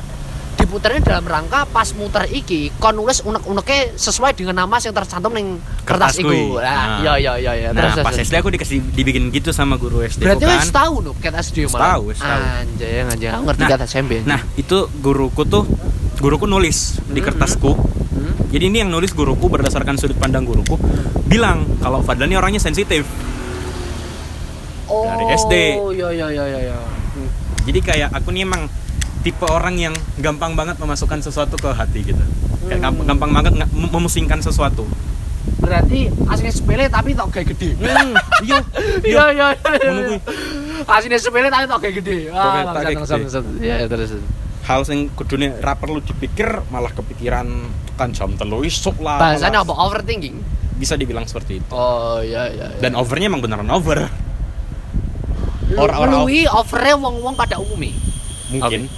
Diputarnya 0.53 1.01
dalam 1.01 1.25
rangka 1.25 1.67
pas 1.67 1.91
muter 1.93 2.29
iki 2.29 2.71
kon 2.77 2.95
nulis 2.95 3.19
unek-uneknya 3.21 3.95
sesuai 3.95 4.31
dengan 4.33 4.59
nama 4.59 4.77
yang 4.77 4.91
tercantum 4.93 5.31
ning 5.31 5.59
kertas, 5.83 6.15
Kertas 6.15 6.23
kui. 6.23 6.35
iku. 6.37 6.59
Nah, 6.59 6.63
Nah. 6.63 6.99
iya 7.01 7.15
iya 7.17 7.33
iya 7.37 7.53
iya. 7.57 7.69
nah 7.71 7.91
Terus, 7.91 7.95
pas 8.01 8.15
SD 8.17 8.35
aku 8.37 8.51
dikasih 8.51 8.79
dibikin 8.89 9.31
gitu 9.31 9.51
sama 9.51 9.75
guru 9.75 10.03
SD 10.03 10.23
Berarti 10.23 10.45
kan 10.45 10.69
tahu 10.69 10.95
no 11.01 11.11
ket 11.17 11.35
SD 11.35 11.67
malah. 11.69 11.97
tahu, 11.97 12.05
tahu. 12.13 12.43
Anjay, 12.61 13.03
anjay. 13.03 13.29
Aku 13.29 13.43
ngerti 13.45 13.61
Nah, 13.61 13.71
ket 13.71 13.81
SMP. 13.85 14.13
nah 14.23 14.41
itu 14.55 14.77
guruku 14.97 15.43
tuh 15.45 15.67
guruku 16.17 16.47
nulis 16.47 16.79
di 17.05 17.19
Hmm, 17.19 17.27
kertasku 17.27 17.73
Hmm? 18.13 18.35
Jadi 18.49 18.65
ini 18.67 18.79
yang 18.79 18.93
nulis 18.93 19.11
guruku 19.11 19.49
berdasarkan 19.49 19.97
sudut 19.97 20.15
pandang 20.15 20.45
guruku 20.45 20.77
bilang 21.25 21.65
kalau 21.81 21.99
Fadlan 22.01 22.29
ini 22.29 22.37
orangnya 22.37 22.61
sensitif. 22.61 23.03
Oh, 24.85 25.09
Dari 25.09 25.25
SD. 25.33 25.55
iya 25.91 26.09
iya 26.13 26.27
iya 26.29 26.45
iya. 26.47 26.61
iya. 26.69 26.79
Jadi 27.63 27.79
kayak 27.81 28.09
aku 28.11 28.31
nih 28.31 28.43
emang 28.43 28.67
tipe 29.21 29.45
orang 29.45 29.75
yang 29.77 29.93
gampang 30.17 30.53
banget 30.53 30.77
memasukkan 30.77 31.21
sesuatu 31.21 31.55
ke 31.55 31.71
hati 31.71 32.03
gitu. 32.05 32.23
Kayak 32.65 32.79
Hmm. 32.81 32.85
gampang, 32.85 33.07
gampang 33.07 33.31
banget 33.33 33.53
nge- 33.57 33.71
mem- 33.73 33.93
memusingkan 33.93 34.39
sesuatu. 34.39 34.83
Berarti 35.59 36.11
aslinya 36.25 36.51
sepele 36.51 36.85
tapi 36.87 37.15
tok 37.15 37.31
kayak 37.31 37.55
gede. 37.55 37.71
Hmm, 37.77 38.15
iya, 38.47 38.59
Iya 39.01 39.25
iya 39.33 39.47
iya. 39.55 40.19
Aslinya 40.85 41.19
sepele 41.19 41.47
tapi 41.49 41.65
tok 41.65 41.79
kayak 41.81 41.95
gede. 41.99 42.19
Ah, 42.29 42.43
kayak- 42.75 42.99
tok 42.99 43.07
kayak 43.07 43.23
gede. 43.25 43.41
Iya 43.61 43.75
iya, 43.77 43.87
terus. 43.87 44.11
Hal 44.63 44.83
yang 44.85 45.11
kudune 45.13 45.59
ra 45.59 45.75
perlu 45.75 45.99
dipikir 45.99 46.47
malah 46.69 46.91
kepikiran 46.91 47.47
kan 47.93 48.11
jam 48.11 48.35
telu 48.35 48.63
isuk 48.63 48.99
lah. 48.99 49.19
Bahasanya 49.21 49.63
apa? 49.63 49.75
Overthinking. 49.77 50.39
Bisa 50.77 50.95
dibilang 50.95 51.27
seperti 51.27 51.59
itu. 51.59 51.71
Oh 51.71 52.19
iya 52.19 52.47
iya. 52.49 52.67
iya. 52.69 52.79
Dan 52.79 52.95
overnya 52.95 53.27
emang 53.29 53.39
beneran 53.41 53.67
over. 53.69 54.07
Orang-orang- 55.75 56.13
luwi 56.23 56.41
overnya 56.47 56.95
wong-wong 56.97 57.35
pada 57.35 57.57
umumnya. 57.57 57.95
Mungkin. 58.49 58.89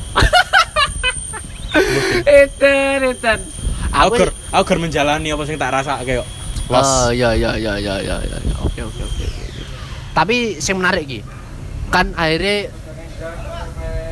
Eten, 2.25 3.01
eten. 3.05 3.39
aku 3.95 4.15
gur 4.17 4.31
aku 4.51 4.63
gur 4.67 4.79
menjalani 4.81 5.31
apa 5.31 5.43
sing 5.45 5.55
tak 5.55 5.71
rasa 5.71 6.03
kayak 6.03 6.27
los 6.67 6.83
Oh, 6.83 7.09
iya 7.11 7.31
iya 7.35 7.55
iya 7.55 7.75
iya 7.77 7.95
iya 8.01 8.17
iya. 8.19 8.37
iya. 8.41 8.57
Oke 8.63 8.81
oke 8.81 9.01
oke. 9.01 9.25
Tapi 10.13 10.37
yang 10.57 10.79
menarik 10.79 11.05
ki. 11.05 11.21
Kan 11.91 12.15
akhirnya 12.15 12.71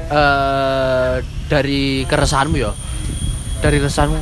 eh 0.09 1.15
dari 1.49 1.83
keresahanmu 2.05 2.57
ya. 2.57 2.71
Dari 3.59 3.79
keresahanmu 3.79 4.19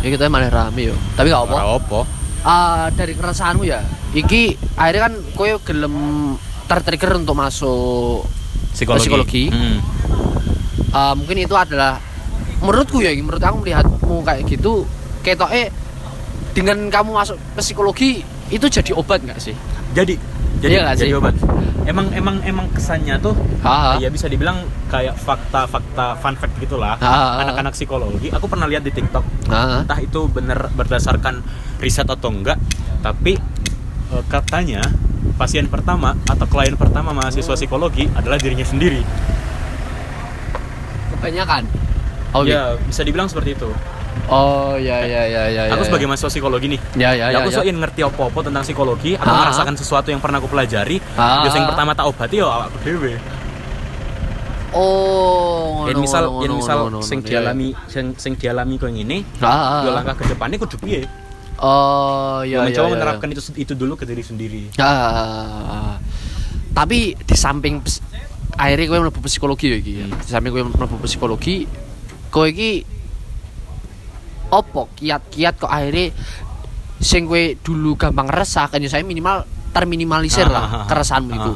ya 0.00 0.08
kita 0.08 0.26
malah 0.26 0.50
rame 0.50 0.90
yo. 0.90 0.96
Tapi 1.14 1.30
gak 1.30 1.46
apa. 1.46 1.54
ora 1.56 1.66
apa 1.76 2.00
Ah, 2.40 2.88
dari 2.90 3.12
keresahanmu 3.12 3.64
ya. 3.64 3.84
Iki 4.12 4.56
akhirnya 4.74 5.02
kan 5.06 5.14
kowe 5.34 5.50
gelem 5.60 5.94
tertrigger 6.70 7.18
untuk 7.18 7.34
masuk 7.34 8.22
psikologi, 8.70 9.02
Psikologi. 9.02 9.44
Hmm. 9.50 9.78
Ah, 10.90 11.12
mungkin 11.12 11.34
itu 11.36 11.52
adalah 11.52 11.98
menurutku 12.58 12.98
ya 12.98 13.10
menurut 13.16 13.40
aku 13.40 13.56
melihatmu 13.58 14.16
kayak 14.20 14.46
gitu 14.46 14.86
ketoknya 15.20 15.72
dengan 16.50 16.86
kamu 16.88 17.10
masuk 17.12 17.36
ke 17.54 17.60
psikologi 17.60 18.10
itu 18.48 18.66
jadi 18.66 18.92
obat 18.92 19.18
nggak 19.20 19.38
sih 19.38 19.54
jadi 19.90 20.14
jadi 20.60 20.72
Iya 20.76 20.92
jadi 20.92 21.08
sih? 21.08 21.16
obat 21.16 21.34
emang 21.82 22.12
emang 22.12 22.36
emang 22.42 22.66
kesannya 22.68 23.16
tuh 23.18 23.32
Ah, 23.60 23.96
ya 23.96 24.06
bisa 24.06 24.26
dibilang 24.26 24.60
kayak 24.86 25.16
fakta-fakta 25.16 26.18
fun 26.18 26.34
fact 26.34 26.52
gitulah 26.58 26.98
Ah. 26.98 27.40
anak-anak 27.40 27.72
psikologi 27.72 28.28
aku 28.28 28.44
pernah 28.44 28.66
lihat 28.66 28.82
di 28.82 28.92
TikTok 28.92 29.24
ah, 29.48 29.80
entah 29.80 29.98
itu 29.98 30.26
bener 30.26 30.68
berdasarkan 30.70 31.40
riset 31.78 32.04
atau 32.04 32.28
enggak 32.28 32.58
tapi 33.00 33.38
eh, 34.10 34.22
katanya 34.26 34.84
pasien 35.40 35.64
pertama 35.72 36.12
atau 36.28 36.44
klien 36.44 36.76
pertama 36.76 37.16
mahasiswa 37.16 37.56
psikologi 37.56 38.04
adalah 38.12 38.36
dirinya 38.36 38.68
sendiri. 38.68 39.00
Kebanyakan? 41.16 41.64
Oh 42.36 42.44
ya 42.44 42.76
bisa 42.84 43.00
dibilang 43.00 43.24
seperti 43.32 43.56
itu. 43.56 43.72
Oh 44.28 44.76
ya 44.76 45.00
ya 45.08 45.24
ya 45.24 45.42
ya 45.48 45.62
aku 45.72 45.80
ya, 45.80 45.88
sebagai 45.88 46.06
mahasiswa 46.12 46.28
psikologi 46.28 46.76
nih. 46.76 46.80
Ya 47.00 47.16
ya 47.16 47.32
ya, 47.32 47.40
aku 47.40 47.48
ya. 47.48 47.56
so 47.56 47.64
ingin 47.64 47.80
ngerti 47.80 48.04
apa-apa 48.04 48.52
tentang 48.52 48.62
psikologi 48.68 49.16
aku 49.16 49.32
Ah. 49.32 49.48
merasakan 49.48 49.74
sesuatu 49.80 50.12
yang 50.12 50.20
pernah 50.20 50.44
aku 50.44 50.52
pelajari. 50.52 51.00
Ah. 51.16 51.40
biasa 51.48 51.56
yang 51.56 51.68
pertama 51.72 51.96
tak 51.96 52.04
obati 52.04 52.36
ya 52.36 52.68
aku 52.68 52.76
dewe 52.84 53.16
oh 54.70 55.82
ngono, 55.86 55.98
misal 55.98 56.24
ngono, 56.30 56.54
misal 56.62 56.78
sing 57.02 57.18
dialami 57.22 57.74
sing 57.90 58.14
sing 58.14 58.32
dialami 58.38 58.78
kau 58.78 58.86
ini 58.86 59.22
ah, 59.42 59.50
ah, 59.50 59.80
yo 59.82 59.90
ah. 59.90 59.94
langkah 59.98 60.14
ke 60.14 60.24
depannya 60.30 60.56
kudu 60.62 60.78
piye 60.78 61.02
oh 61.60 62.40
ya, 62.42 62.64
ya 62.64 62.66
mencoba 62.66 62.86
ya, 62.86 62.90
ya. 62.90 62.94
menerapkan 62.96 63.28
itu 63.32 63.42
itu 63.56 63.72
dulu 63.76 63.94
ke 64.00 64.04
diri 64.08 64.24
sendiri 64.24 64.62
Ah, 64.80 66.00
tapi 66.72 67.12
di 67.14 67.36
samping 67.36 67.84
akhirnya 68.56 68.86
gue 68.88 68.98
mlebu 69.08 69.20
psikologi 69.24 69.66
ya 69.72 69.78
ya. 69.80 70.04
Hmm. 70.08 70.20
Di 70.20 70.30
samping 70.30 70.50
gue 70.52 70.62
mlebu 70.64 70.96
psikologi, 71.04 71.64
kowe 72.32 72.48
iki 72.48 72.84
opo 74.50 74.90
kiat-kiat 74.98 75.54
kok 75.62 75.70
akhirnya 75.70 76.10
sing 77.00 77.24
gue 77.24 77.56
dulu 77.62 77.96
gampang 77.96 78.28
resah 78.28 78.68
kan 78.68 78.82
ya 78.82 78.90
saya 78.92 79.06
minimal 79.06 79.46
terminimalisir 79.70 80.44
Ah, 80.44 80.50
ah, 80.50 80.54
lah 80.54 80.64
ah, 80.66 80.86
keresahanmu 80.90 81.32
itu. 81.32 81.52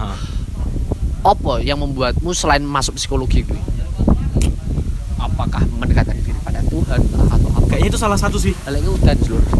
Apa 1.24 1.64
yang 1.64 1.80
membuatmu 1.80 2.30
selain 2.36 2.62
masuk 2.64 3.00
psikologi 3.00 3.44
gue? 3.44 3.60
Apakah 5.18 5.64
mendekatkan 5.80 6.14
diri 6.20 6.36
pada 6.44 6.60
Tuhan 6.68 7.00
atau 7.00 7.48
apa? 7.50 7.58
kayaknya 7.74 7.88
itu 7.90 7.98
salah 7.98 8.18
satu 8.20 8.36
sih 8.38 8.54
Lek 8.70 8.86
udan 8.86 9.16
seluruh. 9.18 9.50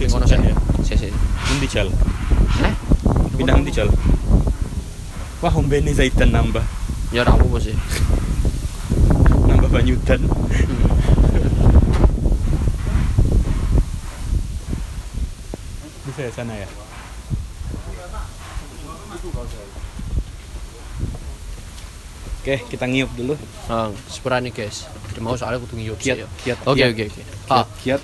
Samping 0.00 0.16
kono 0.16 0.24
ya? 0.24 0.56
Si 0.80 0.96
si. 0.96 1.08
Nanti 1.12 1.66
jal 1.68 1.88
Eh? 2.64 2.74
pindah 3.36 3.52
nanti 3.52 3.68
jal 3.70 3.88
wah 5.40 5.52
umbene 5.52 5.92
zaitan 5.92 6.28
nambah 6.28 6.64
Ya 7.12 7.20
ora 7.20 7.36
apa 7.36 7.56
sih. 7.58 7.76
nambah 9.44 9.68
banyudan 9.68 10.20
bisa 16.04 16.20
ya 16.22 16.32
sana 16.32 16.54
ya 16.54 16.68
Oke, 22.40 22.56
kita 22.72 22.88
ngiup 22.88 23.12
dulu. 23.12 23.34
Nah, 23.68 23.92
sepurane 24.08 24.48
guys. 24.48 24.88
Mau 25.20 25.36
soalnya 25.36 25.60
kudu 25.60 25.76
ngiyup 25.76 26.00
Kiat, 26.00 26.16
sih 26.16 26.22
ya. 26.24 26.28
kiat, 26.40 26.58
Oke 26.64 26.80
kiat. 26.80 26.88
oke 26.88 27.02
oke. 27.12 27.22
Ah, 27.52 27.64
Kiat, 27.76 28.00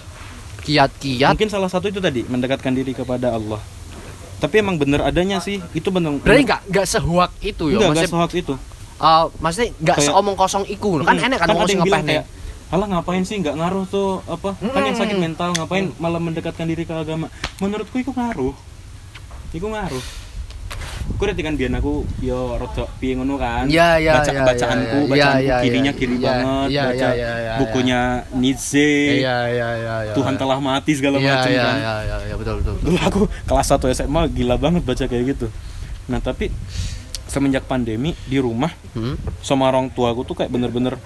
kiat-kiat. 0.66 1.30
Mungkin 1.32 1.48
salah 1.48 1.70
satu 1.70 1.86
itu 1.86 1.98
tadi 1.98 2.26
mendekatkan 2.26 2.74
diri 2.74 2.90
kepada 2.90 3.30
Allah. 3.30 3.62
Tapi 4.36 4.60
emang 4.60 4.76
bener 4.76 5.00
adanya 5.00 5.38
sih, 5.38 5.62
itu 5.72 5.88
bener. 5.88 6.18
Berarti 6.18 6.42
enggak 6.42 6.60
enggak 6.66 6.86
sehuak 6.86 7.30
itu 7.40 7.72
ya. 7.72 7.86
Maksudnya 7.86 8.10
sehoax 8.10 8.32
itu. 8.34 8.54
eh, 8.96 9.24
maksudnya 9.38 9.68
Kayak- 9.78 10.04
seomong 10.04 10.34
kosong 10.34 10.64
iku. 10.66 11.00
Kan 11.00 11.14
Mm, 11.14 11.26
enak 11.26 11.38
kan 11.38 11.46
ada 11.46 11.54
ngomong 11.54 11.78
ngepehne. 11.80 12.12
kayak 12.12 12.26
Alah 12.66 12.86
ngapain 12.90 13.22
sih 13.22 13.38
nggak 13.38 13.54
ngaruh 13.54 13.86
tuh 13.86 14.26
apa 14.26 14.58
kan 14.58 14.82
yang 14.82 14.98
sakit 14.98 15.14
Mm. 15.14 15.22
mental 15.22 15.54
ngapain 15.54 15.86
malah 15.96 16.18
mendekatkan 16.18 16.66
diri 16.66 16.82
ke 16.82 16.90
agama 16.90 17.30
menurutku 17.56 17.94
itu 17.94 18.10
ngaruh 18.10 18.50
itu 19.52 19.62
ngaruh 19.62 20.02
aku 21.16 21.22
udah 21.22 21.34
kan 21.38 21.54
biar 21.54 21.70
aku 21.78 21.94
yo 22.18 22.58
rodok 22.58 22.88
piye 22.98 23.14
ngono 23.16 23.38
kan 23.38 23.64
Iya, 23.64 23.96
iya, 23.96 24.12
baca 24.18 24.30
iya, 24.30 24.42
bacaanku 24.42 24.98
iya, 24.98 25.08
bacaanku 25.08 25.46
iya, 25.46 25.56
kirinya 25.62 25.92
iya, 25.92 25.98
kiri 25.98 26.16
iya, 26.18 26.24
banget 26.26 26.68
iya, 26.68 26.82
baca 26.82 26.94
iya, 26.96 27.10
iya, 27.14 27.32
iya, 27.38 27.52
bukunya 27.62 28.00
Nietzsche 28.34 28.90
Iya 29.22 29.36
iya 29.48 29.68
iya 29.78 29.94
iya. 30.04 30.12
Tuhan 30.12 30.34
telah 30.36 30.58
mati 30.60 30.92
segala 30.92 31.16
Iya 31.16 31.30
macam 31.32 31.50
iya 31.50 31.62
kan 31.64 31.76
iya 31.78 31.94
iya 32.04 32.16
iya, 32.26 32.34
betul 32.36 32.54
betul. 32.60 32.74
betul. 32.76 32.86
dulu 32.90 32.98
aku 33.00 33.20
kelas 33.46 33.68
1 33.72 33.96
SMA 33.96 34.22
gila 34.34 34.56
banget 34.58 34.82
baca 34.84 35.04
kayak 35.06 35.24
gitu 35.32 35.46
nah 36.10 36.20
tapi 36.20 36.52
semenjak 37.26 37.64
pandemi 37.64 38.12
di 38.26 38.38
rumah 38.38 38.70
Hmm? 38.96 39.16
sama 39.44 39.68
orang 39.68 39.92
tua 39.92 40.12
aku 40.12 40.24
tuh 40.24 40.36
kayak 40.36 40.48
bener-bener 40.48 40.96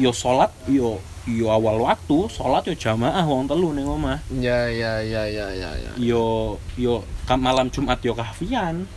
yo 0.00 0.08
sholat 0.08 0.48
yo 0.64 1.00
yo 1.28 1.52
awal 1.52 1.84
waktu 1.84 2.32
sholat 2.32 2.64
yo 2.64 2.72
jamaah 2.72 3.28
wong 3.28 3.44
telu 3.44 3.76
ning 3.76 3.84
omah 3.84 4.24
Iya 4.32 4.72
iya 4.72 4.92
iya 5.04 5.22
iya 5.28 5.46
iya 5.52 5.70
iya. 5.76 5.90
yo 6.00 6.56
yo 6.80 7.04
malam 7.36 7.68
Jumat 7.68 8.00
yo 8.00 8.16
kahfian 8.16 8.88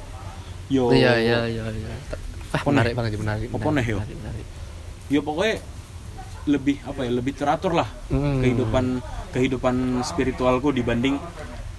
yo 0.73 0.89
Iya 0.89 1.13
iya 1.21 1.39
iya 1.45 1.65
iya. 1.69 1.93
Ah, 2.49 2.61
menarik 2.65 2.93
banget 2.93 3.17
menarik. 3.17 3.47
Apa 3.49 3.69
nih, 3.69 3.85
yo? 3.87 3.99
yo 5.09 5.19
pokoknya 5.21 5.61
lebih 6.43 6.81
apa 6.83 6.99
ya 7.05 7.11
lebih 7.13 7.33
teratur 7.37 7.71
lah 7.71 7.87
Hmm. 8.09 8.41
kehidupan 8.41 8.99
kehidupan 9.31 9.75
spiritualku 10.01 10.73
dibanding 10.73 11.15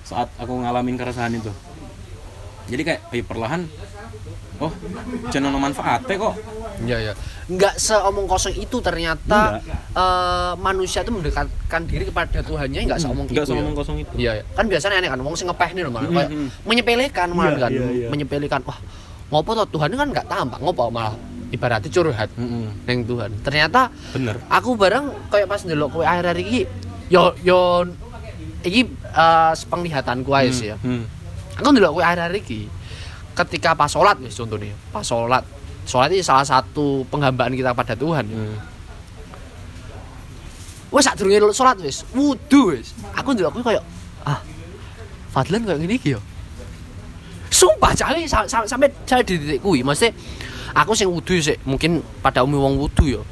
saat 0.03 0.31
aku 0.39 0.63
ngalamin 0.63 0.97
keresahan 0.97 1.35
itu 1.35 1.53
jadi 2.65 2.83
kayak 2.83 3.01
ayo 3.13 3.23
perlahan 3.29 3.63
oh 4.57 4.73
ono 5.45 5.59
manfaatnya 5.59 6.17
kok 6.17 6.35
Iya 6.85 6.99
ya. 7.01 7.15
Enggak 7.45 7.77
seomong 7.77 8.25
kosong 8.25 8.55
itu 8.55 8.81
ternyata 8.81 9.59
Enggak. 9.59 9.79
eh, 9.93 10.53
manusia 10.59 11.01
itu 11.01 11.13
mendekatkan 11.13 11.83
diri 11.85 12.05
kepada 12.05 12.41
Tuhannya 12.41 12.81
enggak 12.83 12.99
seomong 12.99 13.25
nggak 13.27 13.37
itu. 13.37 13.47
sama 13.47 13.55
ya. 13.55 13.61
ngomong 13.61 13.77
kosong 13.77 13.97
itu 13.99 14.15
Iya, 14.17 14.33
iya. 14.35 14.45
kan 14.51 14.65
biasanya 14.65 14.97
aneh 14.97 15.09
kan 15.09 15.19
ngomong 15.19 15.35
sing 15.35 15.47
ngepeh 15.47 15.71
nih 15.71 15.83
malah 15.87 16.03
Mm, 16.03 16.15
kayak 16.15 16.31
mm. 16.31 16.49
menyepelekan 16.65 17.29
malah 17.31 17.51
Iya, 17.51 17.61
kan 17.61 17.71
iya, 17.71 17.87
iya. 17.95 18.09
menyepelekan 18.09 18.61
wah 18.63 18.79
ngopo 19.27 19.51
toh 19.55 19.67
Tuhan 19.71 19.89
kan 19.93 20.09
nggak 20.11 20.27
tampak 20.27 20.59
ngopo 20.59 20.89
malah 20.89 21.15
ibaratnya 21.51 21.87
curhat 21.87 22.33
Mm-mm. 22.35 22.65
neng 22.83 23.05
Tuhan 23.05 23.31
ternyata 23.41 23.93
bener 24.11 24.41
aku 24.49 24.73
bareng 24.75 25.13
kayak 25.29 25.45
pas 25.45 25.61
ndelok 25.61 25.89
kowe 25.93 26.03
akhir-akhir 26.03 26.39
iki 26.41 26.61
yo 27.07 27.37
yo 27.41 27.85
iki 28.63 28.89
eh, 28.91 29.53
sepenglihatanku 29.55 30.31
aja 30.31 30.49
sih 30.51 30.67
ya 30.71 30.77
Hmm. 30.79 31.05
aku 31.55 31.69
ndelok 31.71 31.93
kowe 31.93 32.03
akhir-akhir 32.03 32.37
iki 32.39 32.61
ketika 33.35 33.73
pas 33.73 33.87
sholat 33.87 34.17
wis 34.19 34.33
contohnya 34.33 34.73
pas 34.89 35.03
sholat 35.03 35.45
sholat 35.85 36.09
ini 36.09 36.21
salah 36.21 36.43
satu 36.43 37.05
penghambaan 37.07 37.53
kita 37.53 37.71
pada 37.71 37.93
Tuhan 37.93 38.25
Hmm. 38.25 38.57
wes 40.91 41.03
sak 41.03 41.19
durunge 41.19 41.43
sholat 41.51 41.77
wis 41.81 42.07
wudu 42.11 42.71
wis 42.73 42.95
aku 43.13 43.35
ndelok 43.35 43.59
kowe 43.59 43.65
kayak 43.67 43.85
ah 44.25 44.39
Fadlan 45.29 45.67
kayak 45.67 45.83
gini 45.83 45.95
iki 45.95 46.15
yo 46.15 46.21
sumpah 47.51 47.91
cale 47.93 48.23
sa- 48.25 48.47
sa- 48.47 48.67
sampai 48.67 48.91
saya 49.05 49.23
di 49.23 49.35
titik 49.35 49.59
kuwi 49.59 49.83
maksudnya 49.83 50.15
aku 50.73 50.95
sing 50.95 51.11
wudu 51.11 51.39
sih 51.39 51.59
mungkin 51.63 51.99
pada 52.19 52.43
umum 52.43 52.63
wong 52.63 52.75
wudu 52.79 53.07
yo 53.11 53.23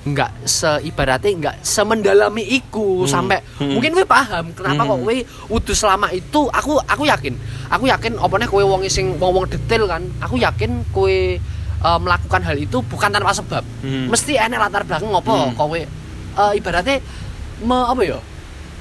nggak 0.00 0.48
seibaratnya 0.48 1.28
nggak 1.36 1.56
semendalami 1.60 2.40
iku 2.50 3.04
Hmm. 3.04 3.08
sampai 3.10 3.38
Hmm. 3.60 3.76
mungkin 3.76 3.92
kowe 3.92 4.06
paham 4.06 4.48
kenapa 4.56 4.80
kok 4.82 4.96
Hmm. 4.96 5.04
kowe 5.04 5.16
wudu 5.52 5.72
selama 5.76 6.08
itu 6.10 6.40
aku 6.48 6.80
aku 6.80 7.04
yakin 7.04 7.36
aku 7.68 7.84
yakin 7.84 8.16
opone 8.16 8.48
kowe 8.48 8.64
wong 8.64 8.80
sing 8.88 9.20
wong-wong 9.20 9.44
detail 9.44 9.84
kan 9.84 10.00
aku 10.24 10.40
yakin 10.40 10.80
kowe 10.88 11.12
eh, 11.80 11.98
melakukan 11.98 12.42
hal 12.42 12.56
itu 12.56 12.78
bukan 12.82 13.08
tanpa 13.08 13.32
sebab 13.32 13.64
Hmm. 13.80 14.06
mesti 14.06 14.36
enek 14.36 14.58
latar 14.58 14.82
belakang 14.82 15.08
ngopo 15.08 15.32
Hmm. 15.32 15.54
kowe 15.54 15.80
eh, 16.32 16.52
ibaratnya 16.54 17.00
me, 17.60 17.76
apa 17.84 18.02
ya 18.02 18.18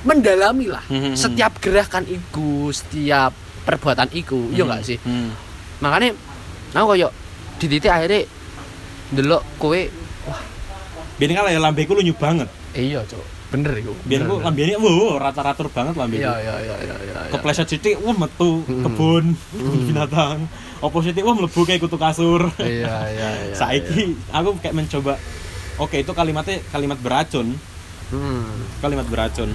mendalami 0.01 0.67
lah 0.67 0.83
Hmm. 0.85 1.11
setiap 1.13 1.57
gerakan 1.57 2.03
iku 2.05 2.69
setiap 2.69 3.31
perbuatan 3.61 4.07
iku 4.11 4.49
iya 4.49 4.63
nggak 4.63 4.81
sih 4.81 4.97
Hmm. 4.97 5.31
makanya 5.79 6.15
aku 6.71 6.93
kayak 6.93 7.11
di 7.57 7.65
titik 7.67 7.89
akhirnya 7.89 8.23
delok 9.09 9.43
kowe 9.55 9.81
Biar 11.15 11.35
kan 11.35 11.51
ya 11.51 11.59
lambeku 11.59 11.91
lunyu 11.91 12.15
banget. 12.15 12.47
iya 12.71 13.03
cok 13.03 13.19
bener 13.49 13.75
iku 13.75 13.91
Biar 14.05 14.23
ku 14.23 14.39
lambene 14.39 14.77
wow 14.77 15.19
rata-rata 15.19 15.67
banget 15.67 15.97
lambeku. 15.97 16.21
iya 16.21 16.31
iya 16.37 16.55
iya 16.61 16.75
iya 16.79 16.95
iya 16.95 17.17
iya. 17.19 17.29
Kepleset 17.29 17.67
sithik 17.67 17.99
wah 17.99 18.15
metu 18.15 18.63
Hmm. 18.63 18.87
kebun, 18.87 19.25
kebun 19.51 19.79
binatang. 19.85 20.47
Opo 20.79 20.99
sithik 20.99 21.21
wah 21.21 21.33
mlebu 21.33 21.61
kayak 21.61 21.81
kutu 21.81 21.95
kasur. 21.95 22.47
iya 22.57 22.95
iya 23.09 23.29
iya 23.45 23.53
Saiki 23.53 24.15
aku 24.29 24.55
kayak 24.57 24.75
mencoba 24.75 25.19
Oke, 25.75 25.95
itu 25.97 26.11
kalimatnya 26.11 26.59
kalimat 26.69 26.99
beracun, 26.99 27.55
iya. 27.55 28.11
hmm. 28.11 28.79
kalimat 28.79 29.07
beracun. 29.07 29.47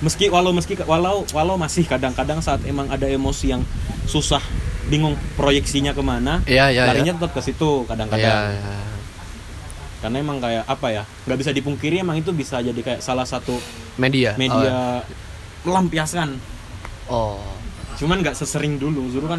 meski 0.00 0.26
walau 0.26 0.50
meski 0.50 0.74
walau 0.82 1.22
walau 1.30 1.54
masih 1.54 1.84
kadang-kadang 1.84 2.40
saat 2.40 2.64
emang 2.64 2.88
ada 2.88 3.04
emosi 3.04 3.52
yang 3.52 3.62
susah 4.02 4.40
bingung 4.88 5.14
proyeksinya 5.34 5.92
ke 5.92 6.00
mana 6.00 6.42
Iya, 6.42 6.68
iya, 6.68 6.82
larinya 6.84 7.14
tetap 7.14 7.32
ke 7.32 7.40
situ 7.40 7.86
kadang-kadang 7.86 8.26
Iya, 8.50 8.58
iya. 8.58 8.74
karena 10.00 10.16
emang 10.18 10.42
kayak 10.42 10.66
apa 10.66 10.86
ya 10.90 11.02
nggak 11.22 11.38
bisa 11.38 11.50
dipungkiri 11.52 12.00
emang 12.00 12.18
itu 12.18 12.32
bisa 12.32 12.58
jadi 12.58 12.74
kayak 12.74 12.98
salah 12.98 13.22
satu 13.22 13.54
Media. 13.94 14.34
media 14.34 15.04
melampiaskan 15.62 16.34
Oh. 17.06 17.38
cuman 17.94 18.18
nggak 18.20 18.34
sesering 18.34 18.80
dulu 18.80 19.06
dulu 19.06 19.26
kan 19.28 19.38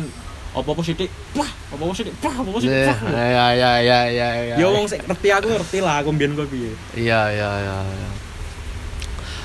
apa 0.54 0.70
apa 0.70 0.82
sih 0.86 0.94
wah 1.34 1.50
apa 1.74 1.82
apa 1.82 1.94
sih 1.94 2.06
wah 2.22 2.36
apa 2.38 2.50
apa 2.54 2.60
sih 2.62 2.70
Iya, 2.70 2.86
wah 2.86 3.00
iya, 3.10 3.46
iya, 3.52 3.72
iya, 3.82 4.00
iya, 4.06 4.28
iya. 4.38 4.56
ya 4.62 4.68
wong 4.70 4.86
sik 4.86 5.02
ngerti 5.04 5.28
aku 5.34 5.48
ngerti 5.50 5.78
lah 5.82 5.96
aku 6.00 6.10
mbiyen 6.14 6.38
kok 6.38 6.46
piye 6.48 6.72
Iya, 6.94 7.22
iya, 7.34 7.50
iya. 7.58 7.78
iya. 7.82 8.10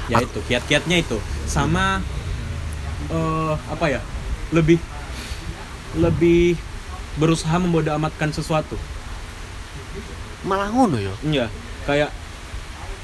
ya 0.09 0.17
itu 0.21 0.39
kiat-kiatnya 0.45 0.97
itu 1.01 1.17
sama 1.49 2.05
eh 3.09 3.55
apa 3.73 3.85
ya 3.89 4.01
lebih 4.53 4.77
lebih 5.97 6.57
berusaha 7.17 7.57
membodoh 7.57 7.97
amatkan 7.97 8.29
sesuatu 8.29 8.77
Malah 10.47 10.71
ngono 10.71 11.01
yo. 11.03 11.13
iya 11.27 11.49
kayak 11.83 12.13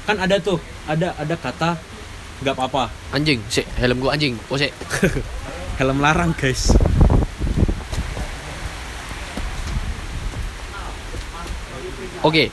kan 0.05 0.21
ada 0.21 0.37
tuh 0.37 0.61
ada 0.85 1.11
ada 1.17 1.35
kata 1.35 1.73
nggak 2.45 2.53
apa-apa 2.53 2.93
Anjing, 3.11 3.41
sik, 3.49 3.65
helm 3.79 3.97
gua 4.03 4.13
anjing. 4.13 4.35
Oh, 4.51 4.59
sik. 4.59 4.69
helm 5.81 5.97
larang 5.99 6.31
guys 6.37 6.69
Oke. 12.25 12.49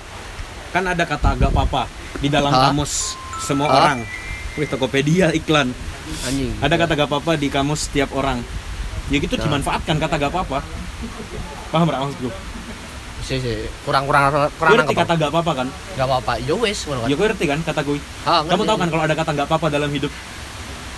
kan 0.68 0.84
ada 0.84 1.02
kata 1.02 1.34
nggak 1.34 1.50
apa-apa 1.50 1.84
di 2.18 2.28
dalam 2.28 2.48
Hah? 2.48 2.68
kamus 2.68 3.16
semua 3.38 3.66
Hah? 3.66 3.76
orang 3.78 3.98
Wih, 4.52 4.68
Tokopedia 4.68 5.32
iklan 5.32 5.72
Anjing. 6.22 6.52
ada 6.60 6.76
kata 6.76 6.92
gak 6.94 7.08
apa-apa 7.08 7.32
di 7.34 7.48
kamus 7.48 7.88
setiap 7.88 8.12
orang 8.12 8.44
ya 9.08 9.16
gitu 9.16 9.32
Nah. 9.34 9.42
dimanfaatkan 9.42 9.96
kata 9.96 10.14
gak 10.18 10.28
apa-apa 10.28 10.60
paham 11.68 11.86
gak 11.86 12.00
maksud 12.00 12.18
gue 12.20 12.34
Sik, 13.22 13.38
sik. 13.38 13.70
Kurang 13.82 14.04
kurang 14.04 14.28
kurang 14.52 14.70
gue 14.70 14.78
ngerti 14.78 14.94
kata 14.94 15.12
gak 15.14 15.30
apa-apa 15.30 15.52
kan 15.54 15.68
Gak 15.94 16.04
apa-apa. 16.04 16.32
Yo 16.42 16.58
wes, 16.58 16.84
kan. 16.84 17.06
ya 17.06 17.14
gue 17.14 17.22
ngerti 17.22 17.44
kan 17.46 17.58
kata 17.62 17.80
gue 17.82 17.96
Ha, 18.22 18.42
kamu 18.42 18.62
tahu 18.62 18.76
kan 18.76 18.88
kalau 18.88 19.02
ada 19.02 19.14
kata 19.14 19.30
gak 19.32 19.46
apa-apa 19.46 19.66
dalam 19.68 19.88
hidup 19.88 20.12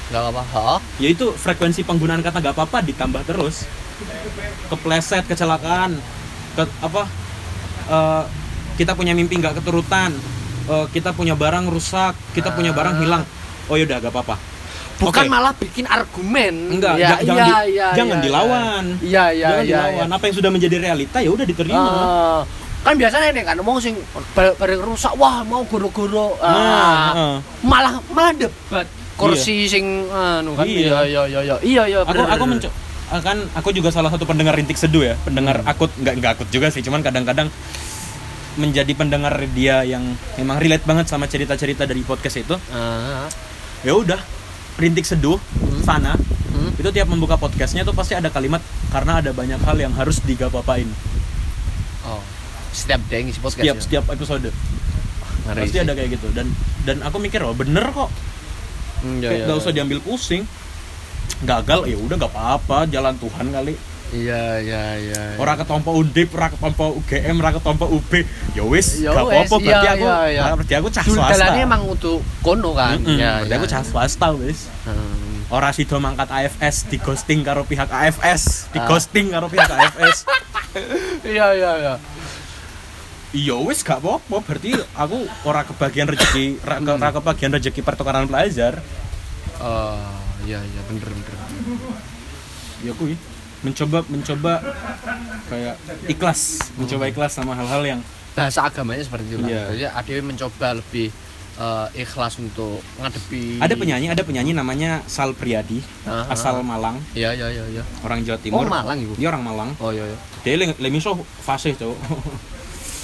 Gak 0.07 0.21
apa-apa. 0.21 0.43
Ha? 0.51 0.67
ya 0.99 1.09
itu 1.09 1.31
frekuensi 1.33 1.83
penggunaan 1.83 2.21
kata 2.21 2.39
gak 2.41 2.55
apa-apa 2.55 2.83
ditambah 2.83 3.23
terus 3.25 3.69
kepleset 4.67 5.23
kecelakaan 5.25 5.95
ke 6.53 6.63
apa 6.81 7.03
eh, 7.87 8.23
kita 8.75 8.93
punya 8.93 9.13
mimpi 9.13 9.37
nggak 9.37 9.59
keturutan 9.59 10.11
eh, 10.67 10.87
kita 10.91 11.11
punya 11.11 11.35
barang 11.35 11.67
rusak 11.67 12.15
kita 12.33 12.51
punya 12.51 12.71
barang 12.71 12.99
hilang 12.99 13.23
oh 13.67 13.75
yaudah 13.75 13.99
gak 13.99 14.11
apa-apa 14.11 14.37
Bukan 14.95 15.27
Oke. 15.27 15.27
malah 15.27 15.51
bikin 15.51 15.91
argumen. 15.91 16.55
Enggak, 16.71 16.95
Ya, 16.95 17.19
ja- 17.19 17.27
jangan, 17.27 17.35
iya, 17.35 17.59
di- 17.59 17.71
iya, 17.75 17.89
jangan 17.99 18.15
iya, 18.15 18.23
dilawan. 18.23 18.85
Iya, 19.03 19.25
iya, 19.35 19.43
jangan 19.43 19.59
iya. 19.59 19.75
dilawan. 19.75 20.09
Apa 20.09 20.25
yang 20.31 20.37
sudah 20.39 20.51
menjadi 20.55 20.77
realita 20.79 21.19
ya 21.19 21.31
udah 21.35 21.43
iya. 21.43 21.51
diterima. 21.51 21.83
Ah, 21.83 22.41
kan 22.79 22.95
biasanya 22.95 23.29
nih 23.35 23.43
kan 23.43 23.55
ngomong 23.59 23.83
sing 23.83 23.99
bar- 24.31 24.55
bareng 24.55 24.79
rusak 24.79 25.11
wah 25.17 25.43
mau 25.43 25.67
goro-goro 25.67 26.39
Nah, 26.39 26.47
Ah, 26.47 27.11
heeh. 27.11 27.35
malah 27.67 27.99
malah 28.07 28.33
debat 28.39 28.87
kursi 29.19 29.67
sing 29.67 30.07
anu 30.07 30.55
kan 30.55 30.63
Iya. 30.63 30.79
iya 30.79 31.01
iya 31.03 31.23
iya 31.27 31.41
iya 31.43 31.57
iya 31.59 31.83
iya 31.89 31.99
aku 32.01 32.15
bener, 32.15 32.27
aku 32.29 32.45
bener. 32.47 32.55
menco 32.63 32.71
kan 33.17 33.39
aku 33.53 33.69
juga 33.71 33.89
salah 33.89 34.11
satu 34.11 34.23
pendengar 34.23 34.53
rintik 34.53 34.75
seduh 34.75 35.03
ya 35.03 35.15
pendengar 35.19 35.59
Hmm. 35.59 35.71
akut 35.71 35.91
nggak 35.97 36.15
nggak 36.19 36.31
akut 36.35 36.49
juga 36.51 36.67
sih 36.69 36.83
cuman 36.83 37.01
kadang-kadang 37.01 37.51
menjadi 38.55 38.93
pendengar 38.95 39.35
dia 39.51 39.83
yang 39.83 40.03
memang 40.39 40.63
relate 40.63 40.87
banget 40.87 41.07
sama 41.11 41.27
cerita-cerita 41.27 41.85
dari 41.85 42.03
podcast 42.07 42.39
itu. 42.39 42.55
Ah, 42.71 43.27
ya 43.83 43.95
udah 43.95 44.21
rintik 44.79 45.07
seduh 45.07 45.39
sana. 45.83 46.17
Hmm. 46.55 46.71
itu 46.79 46.87
tiap 46.95 47.11
membuka 47.11 47.35
podcastnya 47.35 47.83
tuh 47.83 47.99
pasti 47.99 48.15
ada 48.15 48.31
kalimat 48.31 48.63
karena 48.95 49.19
ada 49.19 49.35
banyak 49.35 49.59
hal 49.59 49.75
yang 49.75 49.91
harus 49.91 50.23
digapapain. 50.23 50.87
Oh 52.07 52.23
setiap 52.75 53.01
dia 53.07 53.23
ngisi 53.23 53.39
podcast 53.39 53.63
setiap 53.63 53.77
ya? 53.79 53.83
setiap 53.83 54.05
episode. 54.11 54.51
Ngeri 55.47 55.61
pasti 55.63 55.79
sih. 55.79 55.85
ada 55.87 55.93
kayak 55.95 56.11
gitu. 56.19 56.29
Dan 56.35 56.47
dan 56.83 56.97
aku 57.07 57.17
mikir 57.23 57.41
oh 57.47 57.55
bener 57.55 57.87
kok. 57.95 58.11
Hmm, 59.01 59.23
kayak 59.23 59.31
iya, 59.31 59.45
nggak 59.47 59.57
iya. 59.57 59.63
usah 59.63 59.73
diambil 59.73 59.99
pusing. 60.03 60.43
Gagal 61.47 61.87
ya 61.89 61.97
udah 61.97 62.17
nggak 62.19 62.33
apa-apa 62.35 62.91
jalan 62.91 63.15
Tuhan 63.17 63.47
kali 63.55 63.75
iya 64.11 64.59
iya 64.59 64.83
iya. 64.97 65.23
Ora 65.35 65.55
ketompo 65.55 65.91
undip, 65.93 66.29
ora 66.31 66.49
ketompo 66.49 66.93
UGM, 66.95 67.37
ora 67.37 67.51
ketompo 67.51 67.89
UB. 67.89 68.13
Ya 68.53 68.63
wis, 68.63 68.99
Ya 68.99 69.11
gak 69.11 69.25
apa-apa 69.25 69.57
berarti 69.57 69.67
iya, 69.67 69.93
aku. 69.93 70.05
iya, 70.05 70.19
iya. 70.29 70.43
ah, 70.43 70.55
Berarti 70.55 70.75
aku 70.75 70.89
cah 70.89 71.05
swasta. 71.05 71.33
dalannya 71.33 71.63
emang 71.63 71.83
untuk 71.89 72.17
kono 72.41 72.71
kan 72.73 72.95
Mm-mm, 72.97 73.17
ya 73.17 73.41
berarti 73.41 73.55
aku 73.57 73.67
cah 73.67 73.83
swasta 73.83 74.29
wis. 74.35 74.69
Hmm. 74.85 75.47
Ora 75.47 75.71
sido 75.71 75.97
mangkat 75.97 76.27
AFS 76.27 76.87
di 76.87 76.97
ghosting 76.97 77.41
karo 77.41 77.63
pihak 77.63 77.87
AFS, 77.87 78.69
di 78.69 78.79
Ah. 78.79 78.87
ghosting 78.87 79.31
karo 79.31 79.47
pihak 79.47 79.69
AFS. 79.69 80.27
iya 81.27 81.47
iya 81.53 81.71
iya 81.77 81.95
Iya 83.31 83.59
wis 83.59 83.83
gak 83.83 83.99
apa-apa, 83.99 84.41
berarti 84.41 84.73
aku 84.95 85.19
ora 85.43 85.63
kebagian 85.63 86.07
rezeki, 86.07 86.63
ora, 86.63 86.79
ke- 86.79 86.95
ora 86.95 87.11
kebagian 87.11 87.51
rezeki 87.51 87.81
pertukaran 87.81 88.25
pelajar. 88.25 88.79
oh 89.57 89.99
iya 90.43 90.59
iya 90.59 90.81
bener 90.85 91.03
bener 91.05 91.35
Ya 92.81 92.93
kuy 92.93 93.19
mencoba 93.65 93.99
mencoba 94.07 94.53
kayak 95.47 95.75
ikhlas, 96.07 96.41
mencoba 96.77 97.05
ikhlas 97.09 97.33
sama 97.33 97.53
hal-hal 97.55 97.83
yang 97.83 98.01
bahasa 98.33 98.61
agamanya 98.63 99.01
seperti 99.01 99.27
itu. 99.31 99.43
Iya. 99.43 99.63
Jadi 99.71 99.85
Adewi 99.89 100.23
mencoba 100.23 100.77
lebih 100.77 101.09
eh, 101.55 101.87
ikhlas 101.97 102.37
untuk 102.37 102.83
ngadepi 102.99 103.59
ada 103.59 103.75
penyanyi, 103.75 104.07
ada 104.09 104.21
penyanyi 104.21 104.53
namanya 104.53 105.01
Sal 105.07 105.33
Priadi, 105.33 105.79
Ah, 106.03 106.27
asal. 106.29 106.61
Malang, 106.61 106.99
Iya 107.13 107.31
iya 107.33 107.49
iya 107.49 107.65
iya. 107.71 107.83
orang 108.03 108.21
Jawa 108.23 108.37
Oh 108.37 108.43
Timur. 108.43 108.67
Malang 108.67 108.99
ibu. 109.01 109.15
Dia 109.15 109.29
orang 109.31 109.45
Malang. 109.45 109.71
Oh 109.79 109.91
iya 109.91 110.05
iya. 110.05 110.19
Dia 110.43 110.55
le, 110.59 110.67
le 110.75 110.89
miso 110.91 111.15
fasih 111.41 111.73
tuh. 111.75 111.95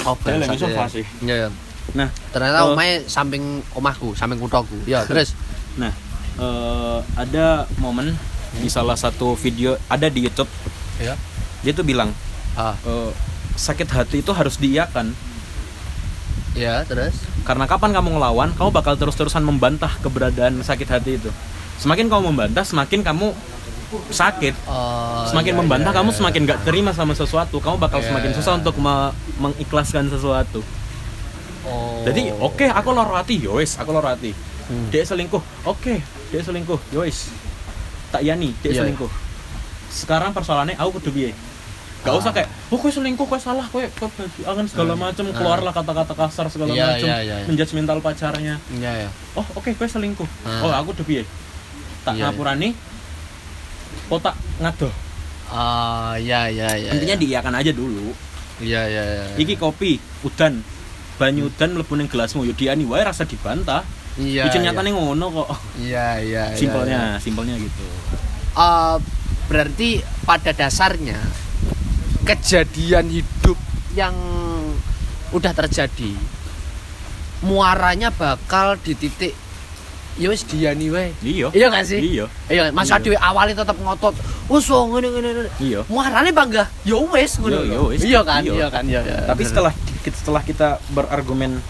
Oh 0.02 0.14
Dia 0.18 0.36
lagi 0.36 0.56
ya. 0.56 0.76
fasih. 0.76 1.04
Iya 1.20 1.34
iya. 1.36 1.48
Nah, 1.90 2.06
Ternyata 2.30 2.58
Oh. 2.64 2.72
omahnya 2.72 3.02
samping 3.04 3.42
omahku, 3.72 4.14
samping 4.14 4.38
kutoku. 4.38 4.76
Iya 4.84 5.02
terus. 5.08 5.32
nah 5.78 5.94
eh, 6.36 6.98
ada 7.14 7.64
momen 7.78 8.10
di 8.52 8.66
salah 8.66 8.94
satu 8.94 9.34
video 9.34 9.78
ada 9.86 10.06
di 10.06 10.24
YouTube 10.24 10.50
Iya. 10.96 11.14
dia 11.60 11.72
tuh 11.72 11.82
bilang 11.82 12.10
Ah 12.52 12.74
eh, 12.80 13.10
sakit 13.54 13.86
hati 13.86 14.16
itu 14.20 14.30
harus 14.30 14.56
diiakan 14.56 15.14
iya 16.52 16.82
terus. 16.82 17.14
karena 17.40 17.64
kapan 17.64 17.92
kamu 17.92 18.18
ngelawan 18.18 18.50
kamu 18.52 18.70
bakal 18.70 18.94
terus-terusan 18.94 19.40
membantah 19.40 19.90
keberadaan 19.98 20.58
sakit 20.60 20.88
hati 20.88 21.16
itu 21.16 21.30
semakin 21.78 22.10
kamu 22.10 22.22
membantah 22.26 22.64
semakin 22.64 23.00
kamu 23.00 23.30
sakit 24.08 24.54
Oh, 24.66 25.26
semakin 25.26 25.50
iya, 25.50 25.58
membantah 25.58 25.90
iya, 25.90 25.98
kamu 25.98 26.10
iya. 26.10 26.18
semakin 26.18 26.40
gak 26.44 26.60
terima 26.62 26.90
sama 26.90 27.10
sesuatu 27.12 27.58
kamu 27.58 27.76
bakal 27.76 27.98
Iya, 27.98 28.06
semakin 28.06 28.30
iya. 28.30 28.36
susah 28.38 28.52
untuk 28.56 28.74
me- 28.76 29.14
mengikhlaskan 29.38 30.06
sesuatu 30.06 30.62
Oh. 31.60 32.00
Jadi 32.02 32.32
oke 32.32 32.64
aku 32.64 32.88
loro 32.88 33.12
hati 33.12 33.36
yois, 33.36 33.76
aku 33.76 33.92
loro 33.92 34.08
hati. 34.08 34.32
Hmm. 34.64 34.88
Dia 34.88 35.04
selingkuh. 35.04 35.44
Oke, 35.68 36.00
dia 36.32 36.40
selingkuh. 36.40 36.80
Yois. 36.88 37.28
Tak 38.10 38.22
yani, 38.22 38.50
dia 38.60 38.70
Iya. 38.74 38.82
selingkuh. 38.84 39.10
Sekarang 39.90 40.30
persoalannya 40.30 40.74
aku 40.78 40.98
kudu 40.98 41.10
piye? 41.14 41.30
Gak 42.00 42.16
Ah. 42.16 42.18
usah 42.18 42.32
kayak, 42.32 42.48
"Oh, 42.72 42.80
kowe 42.80 42.88
selingkuh, 42.88 43.28
kowe 43.28 43.36
salah, 43.36 43.68
kowe 43.68 43.84
angen 44.48 44.66
segala 44.66 44.96
Hmm. 44.96 45.04
macem 45.04 45.24
Ah. 45.28 45.36
keluarlah 45.36 45.72
kata-kata 45.74 46.14
kasar 46.16 46.46
segala 46.48 46.72
Iya, 46.72 46.86
macem 46.96 47.06
iya, 47.06 47.16
iya, 47.20 47.34
iya. 47.44 47.46
menjudgmental 47.46 48.00
pacarnya. 48.00 48.56
Iya 48.72 48.92
ya. 49.04 49.08
Oh, 49.36 49.44
oke, 49.54 49.70
kowe 49.76 49.84
selingkuh. 49.84 50.28
Ah. 50.48 50.64
Oh, 50.64 50.72
aku 50.72 50.96
piye? 51.04 51.28
Tak 52.02 52.16
Iya, 52.16 52.24
iya. 52.24 52.32
ngapurani. 52.32 52.68
Oh, 54.08 54.18
tak 54.18 54.34
ngadoh. 54.58 54.90
Ah 55.50 56.14
iya 56.14 56.46
iya 56.46 56.78
iya. 56.78 56.90
Intinya 56.94 57.18
diiakan 57.18 57.54
aja 57.58 57.74
dulu. 57.74 58.14
Iya 58.62 58.86
iya 58.86 59.02
iya. 59.02 59.24
Iki 59.34 59.58
kopi, 59.58 59.98
udan. 60.22 60.62
Banyu 61.18 61.50
udan 61.52 61.76
mlebu 61.76 62.00
gelasmu, 62.06 62.46
yo 62.48 62.54
diani 62.56 62.86
wae 62.86 63.02
rasa 63.04 63.26
dibantah. 63.26 63.82
Iya. 64.20 64.44
Iki 64.52 64.58
iya. 64.60 64.64
nyatane 64.68 64.90
ngono 64.92 65.26
kok. 65.32 65.48
Iya 65.80 66.06
iya. 66.20 66.44
iya, 66.52 66.58
simpelnya 66.58 67.00
simpelnya 67.16 67.56
gitu 67.56 67.84
Eh, 68.50 68.96
berarti 69.48 70.04
pada 70.28 70.52
dasarnya 70.52 71.16
kejadian 72.28 73.08
hidup 73.08 73.56
yang 73.96 74.14
udah 75.30 75.52
terjadi 75.54 76.14
muaranya 77.40 78.12
bakal 78.12 78.76
di 78.76 78.92
titik 78.92 79.32
ya 80.20 80.28
wis 80.28 80.44
diani 80.44 80.92
wae. 80.92 81.16
iya 81.24 81.48
Iya 81.54 81.66
gak 81.72 81.84
sih? 81.88 82.00
iya 82.02 82.26
Iya, 82.50 82.68
Mas 82.74 82.90
Iya. 82.92 83.00
Adi 83.00 83.08
awalnya 83.16 83.56
tetap 83.64 83.78
ngotot. 83.80 84.12
Wes 84.50 84.66
oh, 84.68 84.90
ngene 84.92 85.08
ngene 85.08 85.28
ngene. 85.32 85.50
iya 85.62 85.80
Muarane 85.88 86.30
bangga. 86.34 86.66
Ya 86.84 86.98
wes 86.98 87.38
ngono. 87.40 87.62
Iya, 87.64 87.78
iya. 87.96 88.04
Iya 88.04 88.20
kan? 88.26 88.42
Iya. 88.44 88.52
Iya 88.52 88.66
kan? 88.68 88.84
Iya. 88.84 89.00
iya. 89.06 89.16
tapi 89.24 89.42
setelah 89.46 89.72
setelah 90.04 90.42
kita 90.44 90.68
berargumen 90.92 91.62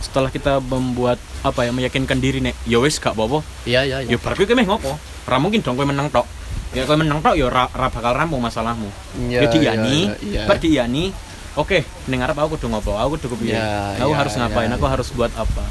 setelah 0.00 0.32
kita 0.32 0.58
membuat 0.58 1.20
apa 1.44 1.68
ya 1.68 1.72
meyakinkan 1.72 2.18
diri 2.18 2.40
nek 2.40 2.56
ya 2.64 2.80
wis 2.80 2.96
gak 2.96 3.12
apa-apa 3.12 3.44
Iya 3.68 3.84
iya 3.84 3.96
ya 4.04 4.12
iya. 4.12 4.16
berarti 4.16 4.48
kowe 4.48 4.56
meh 4.56 4.66
ngopo 4.66 4.92
ra 5.28 5.36
mungkin 5.36 5.60
dong 5.60 5.76
kowe 5.76 5.84
menang 5.84 6.08
tok 6.08 6.24
ya 6.72 6.88
kowe 6.88 6.96
menang 6.96 7.20
tok 7.20 7.36
ya 7.36 7.46
ra, 7.52 7.68
ra 7.70 7.92
bakal 7.92 8.16
rampung 8.16 8.40
masalahmu 8.40 8.88
Iya, 9.28 9.44
ya 9.44 9.48
diani 9.52 9.98
iya, 10.08 10.14
iya. 10.24 10.42
bar 10.48 10.56
diani 10.56 11.12
oke 11.54 11.84
ning 12.08 12.20
arep 12.24 12.36
aku 12.36 12.56
kudu 12.56 12.72
ngopo 12.72 12.96
aku 12.96 13.20
kudu 13.20 13.36
kepiye 13.36 13.56
Iya, 13.60 14.00
aku 14.00 14.12
iya, 14.12 14.18
harus 14.18 14.32
ngapain 14.40 14.68
iya, 14.72 14.76
aku 14.80 14.86
iya. 14.88 14.92
harus 14.96 15.08
buat 15.12 15.32
apa 15.36 15.64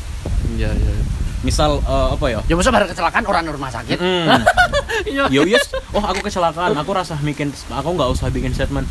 Iya 0.55 0.69
iya. 0.77 0.93
misal 1.41 1.81
eh, 1.81 2.07
apa 2.13 2.25
ya 2.29 2.39
Ya 2.45 2.53
masa 2.53 2.69
bareng 2.69 2.89
kecelakaan 2.91 3.23
orang 3.25 3.43
rumah 3.49 3.71
sakit. 3.71 3.97
Mm. 3.97 4.27
Iya. 5.07 5.31
yo 5.31 5.47
yes 5.47 5.71
oh 5.95 6.03
aku 6.03 6.27
kecelakaan 6.27 6.75
aku 6.75 6.91
rasa 6.91 7.15
bikin 7.23 7.55
aku 7.71 7.89
nggak 7.95 8.09
usah 8.11 8.27
bikin 8.27 8.51
statement 8.51 8.83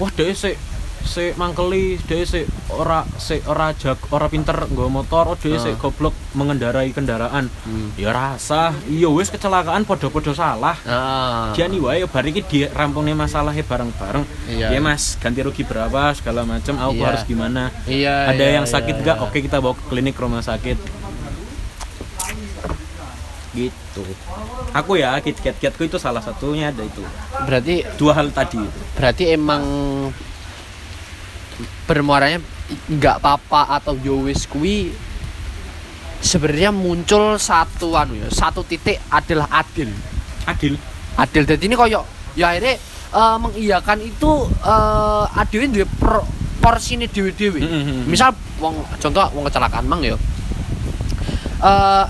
wah 0.00 0.08
dia 0.16 0.32
si 0.32 0.56
si 1.02 1.32
mangkeli 1.34 1.98
dia 2.00 2.22
si 2.22 2.44
ora 2.70 3.02
si 3.16 3.40
ora 3.44 3.72
jag 3.72 3.98
ora 4.08 4.26
pinter 4.26 4.54
nggo 4.62 4.86
motor 4.86 5.26
oh 5.26 5.36
dia 5.36 5.56
si 5.56 5.68
Ah. 5.68 5.76
goblok 5.76 6.14
mengendarai 6.32 6.90
kendaraan 6.90 7.50
Hmm. 7.60 7.90
ya 7.94 8.10
rasa 8.10 8.70
iya 8.86 9.06
wis 9.06 9.28
kecelakaan 9.28 9.82
podo-podo 9.82 10.30
salah 10.30 10.76
Ah. 10.82 11.50
Jadi 11.50 11.76
wae 11.76 12.04
bar 12.04 12.22
iki 12.22 12.42
di 12.42 12.58
rampungnya 12.64 13.12
masalahnya 13.12 13.62
bareng-bareng. 13.62 14.22
Iya. 14.46 14.70
Ya 14.70 14.80
Mas, 14.80 15.16
ganti 15.16 15.40
rugi 15.40 15.62
berapa 15.62 16.12
segala 16.12 16.42
macam, 16.42 16.74
aku 16.74 16.94
Iya. 16.94 17.06
harus 17.06 17.22
gimana? 17.24 17.74
Iya. 17.84 18.14
Ada 18.28 18.44
iya, 18.44 18.54
yang 18.54 18.64
iya, 18.64 18.72
sakit 18.72 18.94
iya. 18.94 19.00
enggak? 19.02 19.16
Oke, 19.20 19.38
kita 19.40 19.58
bawa 19.58 19.74
ke 19.74 19.84
klinik 19.86 20.14
rumah 20.14 20.40
sakit. 20.40 20.78
Gitu. 23.50 24.04
Aku 24.70 24.94
ya, 24.94 25.18
kiat-kiatku 25.18 25.82
itu 25.84 25.98
salah 25.98 26.22
satunya 26.22 26.70
ada 26.70 26.86
itu. 26.86 27.02
Berarti 27.42 27.82
Dua 27.96 28.14
hal 28.14 28.30
tadi. 28.30 28.62
berarti 28.94 29.24
emang 29.28 29.62
bermuaranya 31.84 32.38
nggak 32.86 33.18
apa-apa 33.18 33.80
atau 33.82 33.98
yowis 33.98 34.46
kui 34.46 34.94
sebenarnya 36.20 36.70
muncul 36.70 37.40
satu 37.40 37.96
anu 37.96 38.14
ya 38.20 38.28
satu 38.28 38.60
titik 38.62 39.00
adalah 39.08 39.48
adil 39.50 39.88
Adil. 40.44 40.74
adil 41.16 41.42
jadi 41.48 41.64
ini 41.64 41.74
koyo 41.74 42.04
ya 42.36 42.52
akhirnya 42.54 42.76
eh, 43.10 43.36
mengiyakan 43.40 43.98
itu 44.04 44.30
eh 44.62 45.24
adil 45.34 45.66
duwe 45.72 45.86
per, 45.88 46.22
porsine 46.60 47.08
dewi-dewi 47.08 47.64
Mm-mm. 47.64 47.98
misal 48.04 48.36
wong 48.60 48.84
contoh 49.00 49.24
wong 49.32 49.48
kecelakaan 49.48 49.88
mang 49.88 50.04
ya 50.04 50.14
eh 51.64 52.04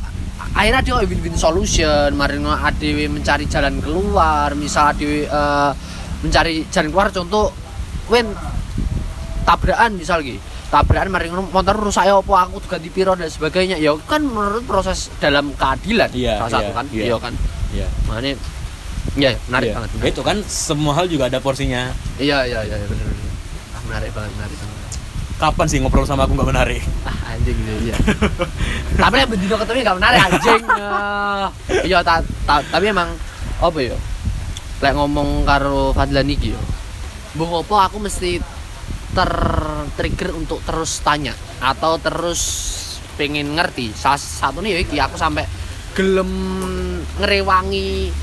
akhirnya 0.50 0.82
dia 0.82 0.98
win-win 1.06 1.38
solution 1.38 2.10
mari 2.18 2.42
ngono 2.42 2.58
adewe 2.58 3.06
mencari 3.06 3.46
jalan 3.46 3.78
keluar 3.78 4.50
misal 4.58 4.90
adewe 4.90 5.30
eh, 5.30 5.70
mencari 6.26 6.66
jalan 6.68 6.90
keluar 6.90 7.08
contoh 7.14 7.54
win 8.10 8.26
tabrakan 9.42 9.90
misal 9.92 10.20
gitu 10.20 10.38
tabrakan 10.66 11.08
mari 11.08 11.26
ngono 11.26 11.46
motor 11.46 11.74
rusak 11.74 12.04
ya 12.04 12.14
apa 12.14 12.32
aku 12.44 12.62
ganti 12.64 12.88
piro 12.88 13.12
dan 13.12 13.26
sebagainya 13.26 13.76
ya 13.76 13.96
kan 14.00 14.22
menurut 14.22 14.62
proses 14.62 15.10
dalam 15.16 15.50
keadilan 15.52 16.10
Iya, 16.10 16.38
salah 16.38 16.50
satu 16.52 16.62
iya, 16.62 16.72
kan 16.72 16.84
iya. 16.88 17.02
iya 17.02 17.16
kan 17.16 17.32
Iya. 17.70 17.86
makanya 18.04 18.30
iya 19.12 19.30
menarik 19.46 19.66
Iya. 19.66 19.74
banget 19.76 19.90
Ya, 19.92 20.06
Itu 20.08 20.22
kan 20.22 20.36
semua 20.44 20.92
hal 20.94 21.06
juga 21.06 21.26
ada 21.26 21.38
porsinya. 21.38 21.90
iya 22.16 22.44
iya 22.44 22.60
iya 22.62 22.76
benar 22.80 23.06
benar 23.08 23.28
ah, 23.70 23.82
menarik 23.84 24.10
banget 24.12 24.32
menarik 24.36 24.56
banget 24.56 24.78
Kapan 25.40 25.66
sih 25.66 25.80
ngobrol 25.80 26.04
sama 26.04 26.28
aku 26.28 26.36
nggak 26.36 26.50
menarik? 26.50 26.84
ah 27.02 27.32
anjing 27.32 27.56
gitu 27.56 27.72
iya 27.82 27.96
tapi 28.94 29.14
yang 29.16 29.30
bendino 29.30 29.56
ketemu 29.56 29.78
gak 29.82 29.96
menarik 29.96 30.20
anjing 30.22 30.62
iya 31.88 31.98
ta, 32.00 32.14
ta- 32.44 32.66
tapi 32.66 32.84
emang 32.86 33.08
apa 33.56 33.78
ya 33.80 33.96
lek 34.80 34.92
ngomong 34.92 35.44
karo 35.44 35.92
Fadlan 35.92 36.28
iki 36.28 36.52
yo 36.52 36.60
mbok 37.32 37.64
apa 37.64 37.88
aku 37.88 37.96
mesti 37.98 38.36
ter-trigger 39.10 40.30
untuk 40.38 40.62
terus 40.62 41.02
tanya 41.02 41.34
atau 41.58 41.98
terus 41.98 42.40
pengen 43.18 43.58
ngerti. 43.58 43.92
Salah 43.92 44.20
satu 44.20 44.62
nih 44.62 44.78
ya 44.78 44.80
iki 44.80 44.96
aku 44.98 45.18
sampai 45.18 45.44
gelem 45.92 46.30
ngerewangi 47.18 48.14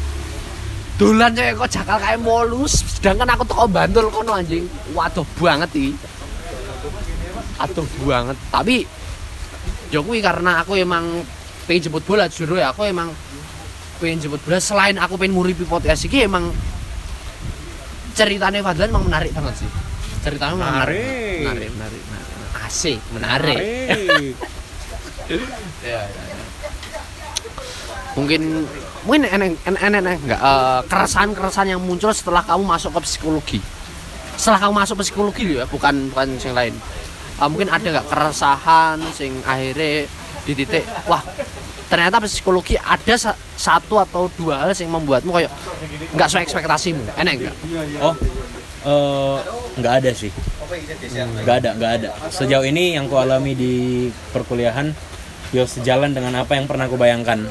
dolan 0.97 1.35
cewek 1.35 1.53
kok 1.61 1.69
jakal 1.69 1.97
kayak 2.01 2.17
molus 2.23 2.81
sedangkan 2.97 3.29
aku 3.37 3.43
toko 3.45 3.67
bantul 3.67 4.07
kono 4.09 4.33
anjing. 4.39 4.65
Waduh 4.95 5.27
banget 5.37 5.69
iki. 5.75 5.91
Aduh 7.61 7.87
banget. 8.07 8.37
Tapi 8.49 8.87
ya 9.91 9.99
kuwi 10.01 10.19
karena 10.23 10.63
aku 10.63 10.79
emang 10.79 11.21
pengen 11.67 11.91
jemput 11.91 12.03
bola 12.07 12.31
jujur 12.31 12.55
ya 12.55 12.71
aku 12.71 12.87
emang 12.87 13.11
pengen 13.99 14.23
jemput 14.23 14.41
bola. 14.41 14.57
Selain 14.57 14.95
aku 14.97 15.19
pengen 15.19 15.35
nguripi 15.35 15.67
podcast 15.67 16.07
iki 16.07 16.25
emang 16.25 16.49
ceritanya 18.17 18.65
Fadlan 18.65 18.89
emang 18.89 19.05
menarik 19.05 19.29
banget 19.29 19.61
sih 19.61 19.86
ceritanya 20.23 20.55
menarik. 20.55 21.43
Menarik. 21.43 21.71
menarik 21.73 22.01
menarik, 22.03 22.03
menarik. 22.33 22.65
asik 22.67 22.99
menarik. 23.13 23.59
Ya, 25.27 25.35
ya, 25.83 25.99
ya. 26.07 26.43
mungkin 28.15 28.63
mungkin 29.03 29.27
enek 29.27 29.59
enek 29.67 29.81
enek 29.83 30.15
enggak 30.23 30.39
keresahan 30.87 31.35
keresahan 31.35 31.67
yang 31.75 31.81
muncul 31.83 32.15
setelah 32.15 32.39
kamu 32.47 32.63
masuk 32.63 32.95
ke 32.95 32.99
psikologi. 33.03 33.59
Setelah 34.39 34.63
kamu 34.63 34.73
masuk 34.79 34.95
psikologi 35.03 35.59
ya 35.59 35.67
bukan 35.67 36.07
bukan 36.15 36.27
yang 36.39 36.55
lain. 36.55 36.73
Eh, 37.43 37.47
mungkin 37.51 37.67
ada 37.67 37.83
nggak 37.83 38.07
keresahan 38.07 39.03
sing 39.11 39.35
akhirnya 39.43 40.07
di 40.47 40.53
titik 40.55 40.87
wah 41.11 41.19
ternyata 41.91 42.23
psikologi 42.23 42.79
ada 42.79 43.13
sa- 43.19 43.35
satu 43.59 43.99
atau 43.99 44.31
dua 44.39 44.63
hal 44.63 44.71
yang 44.71 44.95
membuatmu 44.95 45.31
kayak 45.35 45.51
nggak 46.15 46.27
sesuai 46.31 46.43
ekspektasimu. 46.47 47.03
Enak 47.19 47.33
enggak? 47.35 47.55
Oh, 47.99 48.15
eh, 48.83 49.37
nggak 49.77 49.93
ada 50.03 50.11
sih. 50.11 50.31
Nggak 51.41 51.55
ada, 51.63 51.69
nggak 51.73 51.91
ada. 51.97 52.09
Sejauh 52.27 52.65
ini 52.65 52.93
yang 52.93 53.07
ku 53.07 53.15
alami 53.15 53.55
di 53.55 53.73
perkuliahan, 54.29 54.91
yo 55.49 55.63
sejalan 55.63 56.11
dengan 56.11 56.35
apa 56.37 56.53
yang 56.53 56.67
pernah 56.67 56.85
aku 56.85 56.97
bayangkan. 56.97 57.47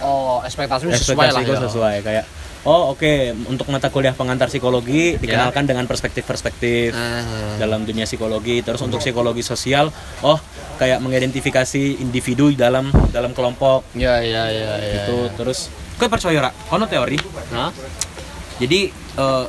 oh 0.00 0.40
ekspektasimu 0.40 0.96
sesuai 0.96 1.28
lah 1.28 1.44
ya 1.44 1.56
sesuai 1.60 1.96
kayak. 2.00 2.24
Oh 2.60 2.92
oke, 2.92 3.32
untuk 3.48 3.68
mata 3.68 3.88
kuliah 3.88 4.12
pengantar 4.12 4.48
psikologi 4.48 5.16
dikenalkan 5.16 5.64
dengan 5.64 5.88
perspektif-perspektif 5.88 6.92
Ah. 6.92 7.56
dalam 7.56 7.84
dunia 7.84 8.04
psikologi. 8.04 8.60
Terus 8.60 8.80
untuk 8.80 9.00
psikologi 9.00 9.40
sosial, 9.40 9.88
oh 10.20 10.36
kayak 10.76 11.00
mengidentifikasi 11.00 12.00
individu 12.00 12.52
dalam 12.52 12.88
dalam 13.12 13.32
kelompok 13.32 13.84
ya 13.92 14.20
ya 14.20 14.48
ya 14.48 14.76
ya 14.76 14.92
gitu. 15.04 15.28
Terus, 15.36 15.68
kau 15.96 16.08
percaya 16.08 16.48
rak? 16.48 16.54
Kono 16.68 16.84
teori. 16.84 17.16
Hah? 17.52 17.72
Jadi 18.56 18.80
eh, 18.92 19.44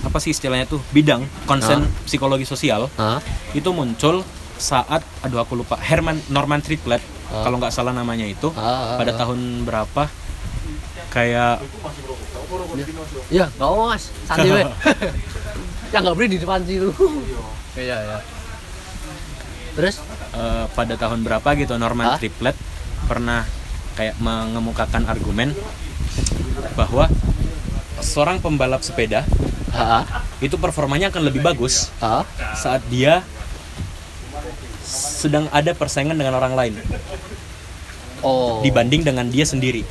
apa 0.00 0.18
sih 0.18 0.30
istilahnya 0.30 0.64
tuh 0.64 0.80
bidang 0.88 1.20
konsen 1.44 1.82
Ah. 1.82 1.90
psikologi 2.02 2.44
sosial 2.44 2.86
Hah? 2.94 3.18
itu 3.50 3.66
muncul 3.68 4.22
saat 4.54 5.02
aduh 5.20 5.38
aku 5.38 5.54
lupa 5.54 5.74
Herman 5.76 6.18
Norman 6.28 6.58
Triplett 6.58 7.02
Ah. 7.28 7.42
kalau 7.42 7.58
nggak 7.58 7.70
salah 7.70 7.90
namanya 7.90 8.24
itu 8.24 8.48
ah, 8.54 8.96
pada 8.96 9.12
ah. 9.12 9.16
tahun 9.16 9.38
berapa 9.62 10.08
kayak 11.08 11.60
Ya, 13.28 13.44
nggak 13.50 13.68
apa 13.68 13.84
mas, 13.86 14.08
santai 14.24 14.48
we. 14.48 14.62
ya 15.92 15.98
nggak 16.00 16.16
boleh 16.16 16.28
di 16.28 16.38
depan 16.38 16.64
situ. 16.64 16.88
Iya 17.76 17.96
ya. 18.00 18.18
Terus? 19.74 20.00
eh, 20.32 20.64
pada 20.72 20.94
tahun 20.96 21.20
berapa 21.22 21.48
gitu 21.54 21.76
Norman 21.76 22.08
Ah. 22.08 22.16
Triplett 22.16 22.56
pernah 23.04 23.44
kayak 23.94 24.16
mengemukakan 24.16 25.04
argumen 25.04 25.52
bahwa 26.72 27.06
seorang 28.00 28.38
pembalap 28.38 28.82
sepeda 28.82 29.24
Ah, 29.68 30.24
itu 30.40 30.56
performanya 30.56 31.12
akan 31.12 31.28
lebih 31.28 31.44
bagus 31.44 31.92
ah, 32.00 32.24
saat 32.56 32.80
dia 32.88 33.20
sedang 34.82 35.44
ada 35.52 35.76
persaingan 35.76 36.16
dengan 36.16 36.40
orang 36.40 36.56
lain 36.56 36.72
oh. 38.24 38.64
dibanding 38.64 39.04
dengan 39.04 39.28
dia 39.28 39.44
sendiri. 39.44 39.84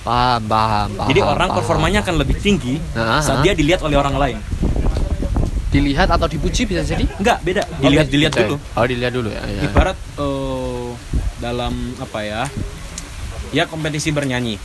Paham, 0.00 0.40
paham, 0.48 0.88
paham. 0.96 1.08
Jadi 1.08 1.20
orang 1.20 1.48
paham. 1.52 1.58
performanya 1.60 2.00
akan 2.00 2.14
lebih 2.16 2.36
tinggi 2.40 2.80
Ah, 2.96 3.20
saat 3.20 3.44
dia 3.44 3.52
dilihat 3.52 3.84
oleh 3.84 3.96
orang 3.96 4.16
lain. 4.16 4.38
dilihat 5.68 6.06
atau 6.06 6.30
dipuji 6.30 6.70
bisa 6.70 6.86
jadi? 6.86 7.02
Enggak, 7.18 7.42
beda. 7.42 7.66
Dilihat 7.82 8.06
Oh, 8.06 8.12
dilihat 8.14 8.32
bisa. 8.32 8.40
dulu. 8.46 8.56
Oh, 8.78 8.84
dilihat 8.86 9.12
dulu 9.12 9.28
ya. 9.34 9.42
ya. 9.42 9.62
Ibarat 9.66 9.98
eh, 9.98 10.86
dalam 11.42 11.72
apa 11.98 12.18
ya? 12.22 12.42
ya 13.54 13.70
kompetisi 13.70 14.10
bernyanyi 14.10 14.58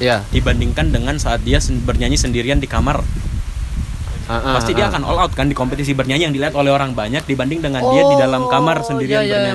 ya 0.00 0.24
dibandingkan 0.32 0.88
dengan 0.88 1.20
saat 1.20 1.44
dia 1.44 1.60
sen 1.60 1.84
bernyanyi 1.84 2.16
sendirian 2.16 2.56
di 2.56 2.64
kamar 2.64 3.04
uh, 3.04 4.32
uh, 4.32 4.54
pasti 4.56 4.72
dia 4.72 4.88
akan 4.88 5.02
all 5.04 5.18
out 5.20 5.32
kan 5.36 5.44
di 5.44 5.52
kompetisi 5.52 5.92
bernyanyi 5.92 6.30
yang 6.30 6.34
dilihat 6.34 6.56
oleh 6.56 6.72
orang 6.72 6.96
banyak 6.96 7.20
dibanding 7.28 7.60
dengan 7.60 7.84
oh, 7.84 7.92
dia 7.92 8.02
di 8.08 8.16
dalam 8.16 8.48
kamar 8.48 8.80
sendirian 8.80 9.20
bernyanyi 9.20 9.52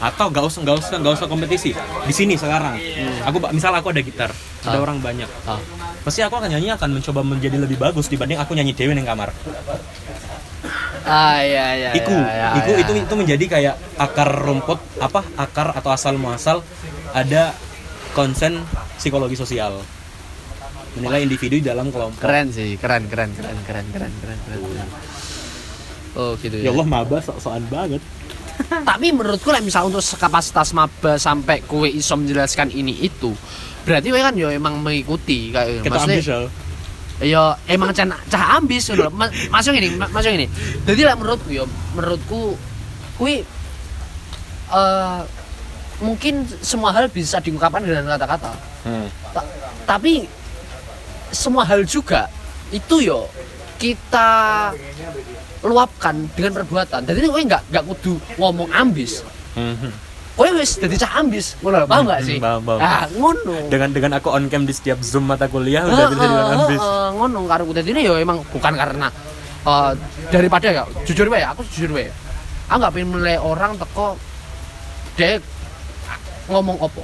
atau 0.00 0.26
gak 0.32 0.44
usah 0.48 0.60
gak 0.64 0.76
usah 0.80 0.96
gak 1.02 1.14
usah 1.20 1.26
kompetisi 1.28 1.70
di 2.08 2.14
sini 2.16 2.40
sekarang 2.40 2.80
hmm. 2.80 3.28
aku 3.28 3.36
misal 3.52 3.76
aku 3.76 3.92
ada 3.92 4.00
gitar 4.00 4.30
uh. 4.32 4.66
ada 4.72 4.78
orang 4.80 5.02
banyak 5.04 5.28
uh. 5.44 5.60
pasti 6.06 6.24
aku 6.24 6.40
akan 6.40 6.56
nyanyi 6.56 6.72
akan 6.72 6.88
mencoba 6.96 7.20
menjadi 7.20 7.60
lebih 7.60 7.76
bagus 7.76 8.08
dibanding 8.08 8.40
aku 8.40 8.56
nyanyi 8.56 8.72
dewi 8.72 8.96
di 8.96 9.04
kamar 9.04 9.28
Ah, 11.06 11.38
iya, 11.38 11.66
iya. 11.78 11.90
iku 11.94 12.10
iya, 12.10 12.48
iku 12.58 12.70
iya. 12.74 12.82
itu 12.82 12.92
itu 12.98 13.14
menjadi 13.14 13.44
kayak 13.46 13.74
akar 13.94 14.26
rumput 14.26 14.82
apa 14.98 15.22
akar 15.38 15.70
atau 15.78 15.94
asal 15.94 16.18
muasal 16.18 16.66
ada 17.14 17.54
konsen 18.10 18.58
psikologi 18.98 19.38
sosial 19.38 19.78
menilai 20.98 21.22
individu 21.22 21.62
dalam 21.62 21.94
kelompok 21.94 22.18
keren 22.18 22.50
sih, 22.50 22.74
keren, 22.74 23.06
keren, 23.06 23.30
keren, 23.38 23.54
keren, 23.62 23.86
keren, 23.94 24.10
keren, 24.18 24.38
keren. 24.42 24.58
keren. 24.58 24.88
Oh, 26.16 26.32
gitu 26.40 26.58
ya 26.58 26.74
Allah 26.74 26.88
maba 26.88 27.22
sok-sokan 27.22 27.64
banget 27.70 28.02
tapi 28.88 29.12
menurutku 29.12 29.52
lah 29.52 29.62
misal 29.62 29.86
untuk 29.86 30.02
kapasitas 30.16 30.74
maba 30.74 31.20
sampai 31.20 31.62
kue 31.68 31.92
iso 31.92 32.16
menjelaskan 32.18 32.72
ini 32.72 33.04
itu 33.04 33.30
berarti 33.86 34.10
kowe 34.10 34.18
kan 34.18 34.34
yo 34.34 34.50
emang 34.50 34.82
mengikuti 34.82 35.54
kayak 35.54 35.86
kita 35.86 35.92
maksudnya 35.94 36.18
ambis 36.18 36.65
ya 37.20 37.56
emang 37.64 37.96
cah 37.96 38.04
cah 38.28 38.60
ambis 38.60 38.92
loh 38.92 39.08
Ma- 39.08 39.32
masuk 39.48 39.72
ini 39.72 39.96
ma- 39.96 40.10
masuk 40.12 40.32
ini. 40.36 40.46
Jadi 40.84 41.00
lah 41.04 41.16
menurutku 41.16 41.48
yo 41.48 41.64
menurutku 41.96 42.56
kue 43.16 43.40
eh, 44.68 45.20
mungkin 46.04 46.44
semua 46.60 46.92
hal 46.92 47.08
bisa 47.08 47.40
diungkapkan 47.40 47.80
dengan 47.80 48.04
kata-kata. 48.16 48.52
Hmm. 48.84 49.08
Ta- 49.32 49.48
tapi 49.88 50.28
semua 51.32 51.64
hal 51.64 51.82
juga 51.88 52.28
itu 52.68 53.00
yo 53.00 53.26
kita 53.80 54.72
luapkan 55.64 56.28
dengan 56.36 56.52
perbuatan. 56.62 57.04
Jadi 57.04 57.26
kowe 57.28 57.40
nggak 57.40 57.62
nggak 57.72 57.84
kudu 57.96 58.20
ngomong 58.36 58.68
ambis. 58.72 59.24
Hmm. 59.56 59.88
Kowe 60.36 60.48
wis 60.52 60.76
dadi 60.76 60.96
cah 61.00 61.12
ambis. 61.16 61.56
Ngono 61.64 61.88
paham 61.88 62.04
nggak 62.04 62.20
sih? 62.28 62.36
Paham, 62.36 62.60
paham. 62.60 62.78
ah 62.84 63.08
ngono. 63.16 63.72
Dengan 63.72 63.88
dengan 63.96 64.12
aku 64.20 64.28
on 64.28 64.52
cam 64.52 64.68
di 64.68 64.74
setiap 64.76 65.00
zoom 65.00 65.24
mata 65.24 65.48
kuliah 65.48 65.88
udah 65.88 66.06
bisa 66.12 66.20
dengan 66.28 66.44
Heeh, 66.44 66.56
ambis. 66.60 66.80
heeh, 66.84 67.08
ngono 67.16 67.38
karo 67.48 67.64
ini 67.72 68.00
ya 68.04 68.12
emang 68.20 68.44
bukan 68.52 68.72
karena 68.76 69.08
eh, 69.64 69.90
daripada 70.28 70.68
ya 70.68 70.84
jujur 71.08 71.32
wae 71.32 71.40
aku 71.40 71.64
jujur 71.72 71.96
wae. 71.96 72.12
Aku 72.68 72.76
nggak 72.76 72.92
pengen 72.92 73.08
menilai 73.16 73.40
orang 73.40 73.80
teko 73.80 74.20
dek 75.16 75.40
ngomong 76.52 76.76
opo. 76.84 77.00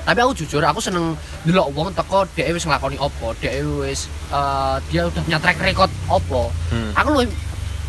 Tapi 0.00 0.18
aku 0.18 0.32
jujur 0.42 0.64
aku 0.66 0.82
seneng 0.82 1.14
delok 1.46 1.70
wong 1.70 1.94
teko 1.94 2.26
dhek 2.34 2.50
wis 2.50 2.66
nglakoni 2.66 2.98
opo 2.98 3.30
dhek 3.38 3.62
wis 3.78 4.10
eh, 4.34 4.76
dia 4.90 5.06
udah 5.06 5.22
punya 5.22 5.38
track 5.38 5.62
record 5.62 5.90
opo. 6.10 6.50
Hmm. 6.74 6.90
aku 6.98 7.08
lebih 7.14 7.30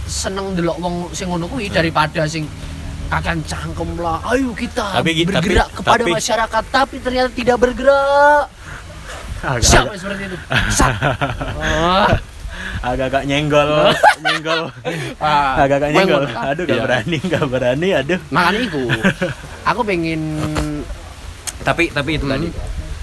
seneng 0.05 0.53
delok 0.53 0.77
wong 0.77 1.09
sing 1.17 1.31
ngono 1.31 1.49
kuwi 1.49 1.71
daripada 1.71 2.27
sing 2.29 2.45
akan 3.11 3.37
cangkem 3.43 3.89
lah 3.97 4.23
ayo 4.25 4.49
kita 4.51 4.87
Tapi 4.95 5.11
bergerak 5.21 5.67
tapi- 5.67 5.77
kepada 5.77 6.01
tapi- 6.01 6.13
masyarakat 6.13 6.63
tapi 6.71 6.95
ternyata 6.97 7.29
tidak 7.29 7.57
bergerak 7.57 8.45
Agak- 9.41 9.65
siapa 9.65 9.91
seperti 9.93 10.23
itu 10.25 10.37
Sat. 10.69 10.93
Ah. 11.57 12.07
agak-agak 12.81 13.25
nyenggol, 13.25 13.93
nyenggol. 14.19 14.69
Ah, 15.17 15.53
Agak-agak 15.59 15.89
nyenggol. 15.91 16.23
kan? 16.25 16.49
Aduh, 16.49 16.63
gak 16.63 16.73
Iya. 16.73 16.83
berani, 16.83 17.17
gak 17.27 17.45
berani, 17.47 17.87
aduh. 17.91 18.19
makanya 18.27 18.61
itu 18.63 18.81
aku 19.69 19.81
pengen 19.81 20.21
Tapi 21.59 21.89
tapi 21.89 22.17
itu 22.17 22.25
Hmm. 22.25 22.33
tadi. 22.37 22.47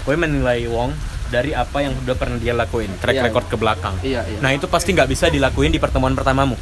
Gue 0.02 0.14
menilai 0.14 0.66
Wong 0.66 0.90
dari 1.28 1.52
apa 1.52 1.78
yang 1.78 1.94
udah 1.96 2.14
pernah 2.14 2.34
dia 2.36 2.50
lakuin, 2.52 2.90
track 2.96 3.14
Iya, 3.14 3.24
record 3.24 3.46
ke 3.46 3.54
belakang. 3.54 3.94
iya 4.00 4.24
iya 4.24 4.38
Nah, 4.40 4.50
itu 4.50 4.66
pasti 4.66 4.90
nggak 4.90 5.06
bisa 5.06 5.26
dilakuin 5.28 5.70
di 5.70 5.78
pertemuan 5.78 6.11
pertamamu. 6.12 6.59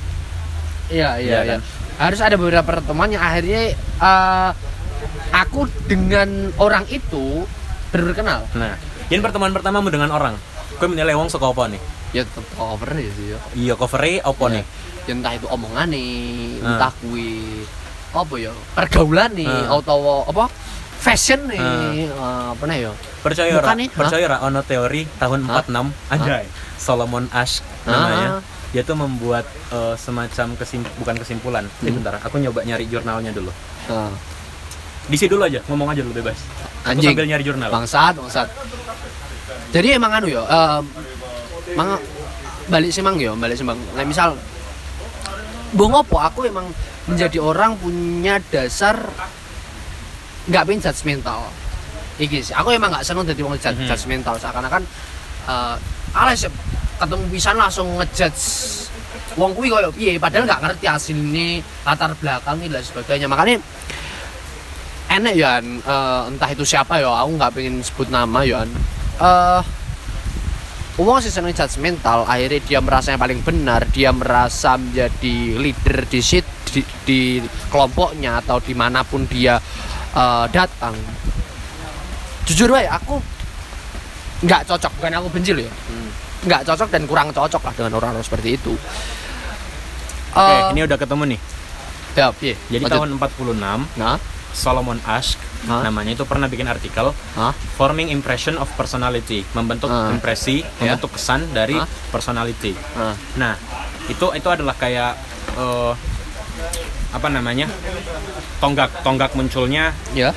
iya 0.89 1.17
Iya 1.17 1.41
iya, 1.43 1.57
iya. 1.57 1.59
Harus 1.97 2.21
ada 2.21 2.35
beberapa 2.35 2.65
pertemuan 2.65 3.09
yang 3.09 3.21
akhirnya 3.21 3.73
eh, 3.75 4.51
aku 5.33 5.65
dengan 5.87 6.29
orang 6.57 6.85
itu 6.87 7.45
baru 7.89 8.13
kenal 8.13 8.41
Nah, 8.53 8.77
yang 9.07 9.21
pertemuan 9.21 9.51
pertamamu 9.51 9.89
dengan 9.89 10.11
orang, 10.11 10.35
gue 10.73 10.87
menilai 10.87 11.15
Wong 11.15 11.29
suka 11.29 11.47
apa 11.47 11.69
nih? 11.69 11.81
ya 12.13 12.23
cover 12.55 12.91
ya 12.93 13.11
sih 13.13 13.27
ya 13.29 13.39
Iya, 13.53 13.75
covernya 13.75 14.23
apa 14.23 14.45
Ya, 14.47 14.53
nih? 14.53 14.65
ya 15.03 15.13
entah 15.13 15.33
itu 15.35 15.47
omongan 15.47 15.87
nih 15.89 16.15
Ah. 16.59 16.69
entah 16.73 16.93
kui 16.97 17.29
apa 18.11 18.35
ya 18.37 18.53
pergaulan 18.73 19.31
nih 19.33 19.47
Ah. 19.47 19.77
atau 19.77 19.99
apa 20.25 20.49
fashion 20.97 21.45
nih 21.47 21.61
eh, 22.07 22.09
apa 22.49 22.65
nih 22.65 22.79
ya 22.83 22.93
Percaya 23.21 23.51
ora? 23.53 23.75
Percaya 23.75 24.23
ora 24.25 24.39
ono 24.41 24.63
teori 24.63 25.03
tahun 25.19 25.45
Hah? 25.45 25.67
46 25.67 25.91
Anjay. 26.09 26.45
Solomon 26.77 27.27
Ash 27.31 27.59
namanya. 27.83 28.39
Dia 28.77 28.85
tuh 28.85 28.93
membuat 28.93 29.49
eh, 29.73 29.97
semacam 29.97 30.53
kesim 30.55 30.85
bukan 31.01 31.17
kesimpulan. 31.17 31.65
Eh, 31.81 31.89
Hmm. 31.89 31.97
bentar, 31.97 32.21
aku 32.21 32.37
nyoba 32.37 32.61
nyari 32.61 32.85
jurnalnya 32.85 33.33
dulu. 33.33 33.49
Nah, 33.89 34.13
Di 35.07 35.17
sini 35.17 35.33
dulu 35.33 35.47
aja, 35.47 35.63
ngomong 35.65 35.89
aja 35.89 36.03
dulu 36.05 36.19
bebas. 36.19 36.37
Aku 36.85 36.93
Anjing. 36.93 37.17
sambil 37.17 37.25
nyari 37.25 37.43
jurnal. 37.43 37.71
bangsat 37.73 38.15
bangsat 38.15 38.47
jadi 39.71 39.99
emang 39.99 40.13
anu 40.13 40.27
ya 40.27 40.43
em, 40.47 40.85
mang 41.75 41.99
balik 42.67 42.91
sih 42.91 43.03
mang 43.03 43.19
ya 43.19 43.35
balik 43.35 43.59
sih 43.59 43.67
mang 43.67 43.79
nah, 43.95 44.07
misal 44.07 44.39
bong 45.75 45.93
opo 45.93 46.17
aku 46.17 46.47
emang 46.47 46.71
menjadi 47.07 47.43
orang 47.43 47.75
punya 47.77 48.39
dasar 48.49 48.95
nggak 50.47 50.63
pengen 50.63 50.81
judgmental 50.81 51.51
iki 52.17 52.41
sih 52.41 52.55
aku 52.55 52.71
emang 52.73 52.95
nggak 52.95 53.03
seneng 53.03 53.27
jadi 53.27 53.43
orang 53.43 53.59
judgmental 53.59 54.35
seakan-akan 54.39 54.83
uh, 55.45 55.75
alas 56.15 56.47
ketemu 56.97 57.25
pisan 57.33 57.57
langsung 57.61 57.89
ngejudge 58.01 58.45
wong 59.37 59.53
kuwi 59.53 59.69
koyo 59.69 59.93
piye 59.93 60.17
padahal 60.17 60.49
nggak 60.49 60.63
ngerti 60.65 60.85
hasilnya 60.89 61.61
latar 61.85 62.17
belakang 62.17 62.57
dan 62.65 62.83
sebagainya. 62.83 63.29
Makanya 63.29 63.61
enek 65.13 65.35
ya 65.37 65.63
entah 66.27 66.51
itu 66.51 66.65
siapa 66.65 66.99
ya 66.99 67.13
aku 67.23 67.31
nggak 67.37 67.53
pengen 67.55 67.79
sebut 67.85 68.09
nama 68.11 68.43
ya 68.43 68.65
eh 69.21 69.63
Wong 70.97 71.21
sih 71.21 71.29
seneng 71.29 71.53
judgmental, 71.53 72.25
akhirnya 72.25 72.57
dia 72.65 72.81
merasa 72.81 73.13
yang 73.13 73.21
paling 73.21 73.45
benar, 73.45 73.85
dia 73.93 74.17
merasa 74.17 74.81
menjadi 74.81 75.61
leader 75.61 76.09
di 76.09 76.25
sit 76.25 76.49
di, 76.73 76.81
di 77.05 77.21
kelompoknya 77.69 78.41
atau 78.41 78.57
di 78.65 78.73
mana 78.73 79.05
pun 79.05 79.29
dia 79.29 79.61
eh, 80.17 80.47
datang. 80.49 80.97
Jujur 82.49 82.73
aja, 82.73 82.97
aku 82.97 83.21
nggak 84.49 84.65
cocok, 84.73 84.93
bukan 84.97 85.21
aku 85.21 85.29
benci 85.37 85.53
loh 85.53 85.69
ya, 85.69 85.75
nggak 86.43 86.63
cocok 86.65 86.89
dan 86.91 87.03
kurang 87.05 87.29
cocok 87.31 87.63
lah 87.63 87.73
dengan 87.73 87.93
orang-orang 87.95 88.21
seperti 88.21 88.49
itu. 88.55 88.75
Oke, 90.33 90.53
Eh, 90.53 90.63
ini 90.71 90.81
udah 90.83 90.99
ketemu 90.99 91.23
nih. 91.31 91.41
ya, 92.13 92.29
piye? 92.31 92.55
Jadi 92.67 92.83
Lanjut. 92.83 92.97
tahun 92.97 93.09
46 93.15 93.85
nah, 93.95 94.17
Solomon 94.51 94.97
Ash 95.05 95.37
Hah? 95.65 95.81
namanya 95.83 96.13
itu 96.13 96.25
pernah 96.25 96.45
bikin 96.47 96.65
artikel 96.65 97.13
Hah? 97.35 97.53
forming 97.77 98.09
impression 98.09 98.57
of 98.57 98.69
personality, 98.73 99.45
membentuk 99.53 99.89
Ah. 99.89 100.09
impresi, 100.09 100.61
Ya. 100.77 100.97
membentuk 100.97 101.13
kesan 101.13 101.53
dari 101.53 101.77
Ah. 101.77 101.85
personality. 102.09 102.73
nah, 102.95 103.13
Nah, 103.37 103.55
itu 104.07 104.27
itu 104.33 104.49
adalah 104.51 104.73
kayak 104.75 105.17
eh, 105.55 105.93
apa 107.11 107.29
namanya? 107.29 107.65
Tonggak, 108.59 108.93
tonggak 109.01 109.33
munculnya 109.33 109.93
ya, 110.13 110.33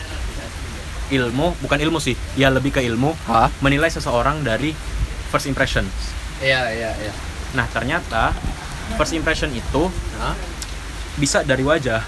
ilmu, 1.10 1.56
bukan 1.60 1.76
ilmu 1.78 1.98
sih, 1.98 2.16
ya 2.36 2.48
lebih 2.48 2.70
ke 2.70 2.80
ilmu 2.82 3.16
Hah? 3.26 3.48
menilai 3.60 3.88
seseorang 3.88 4.40
dari 4.42 4.72
first 5.30 5.46
impression. 5.46 5.86
Iya, 6.42 6.74
iya, 6.74 6.92
iya. 6.98 7.14
Nah, 7.54 7.66
ternyata 7.70 8.34
first 8.98 9.14
impression 9.14 9.50
itu 9.54 9.90
Nah. 10.18 10.36
bisa 11.16 11.42
dari 11.42 11.64
wajah. 11.64 12.02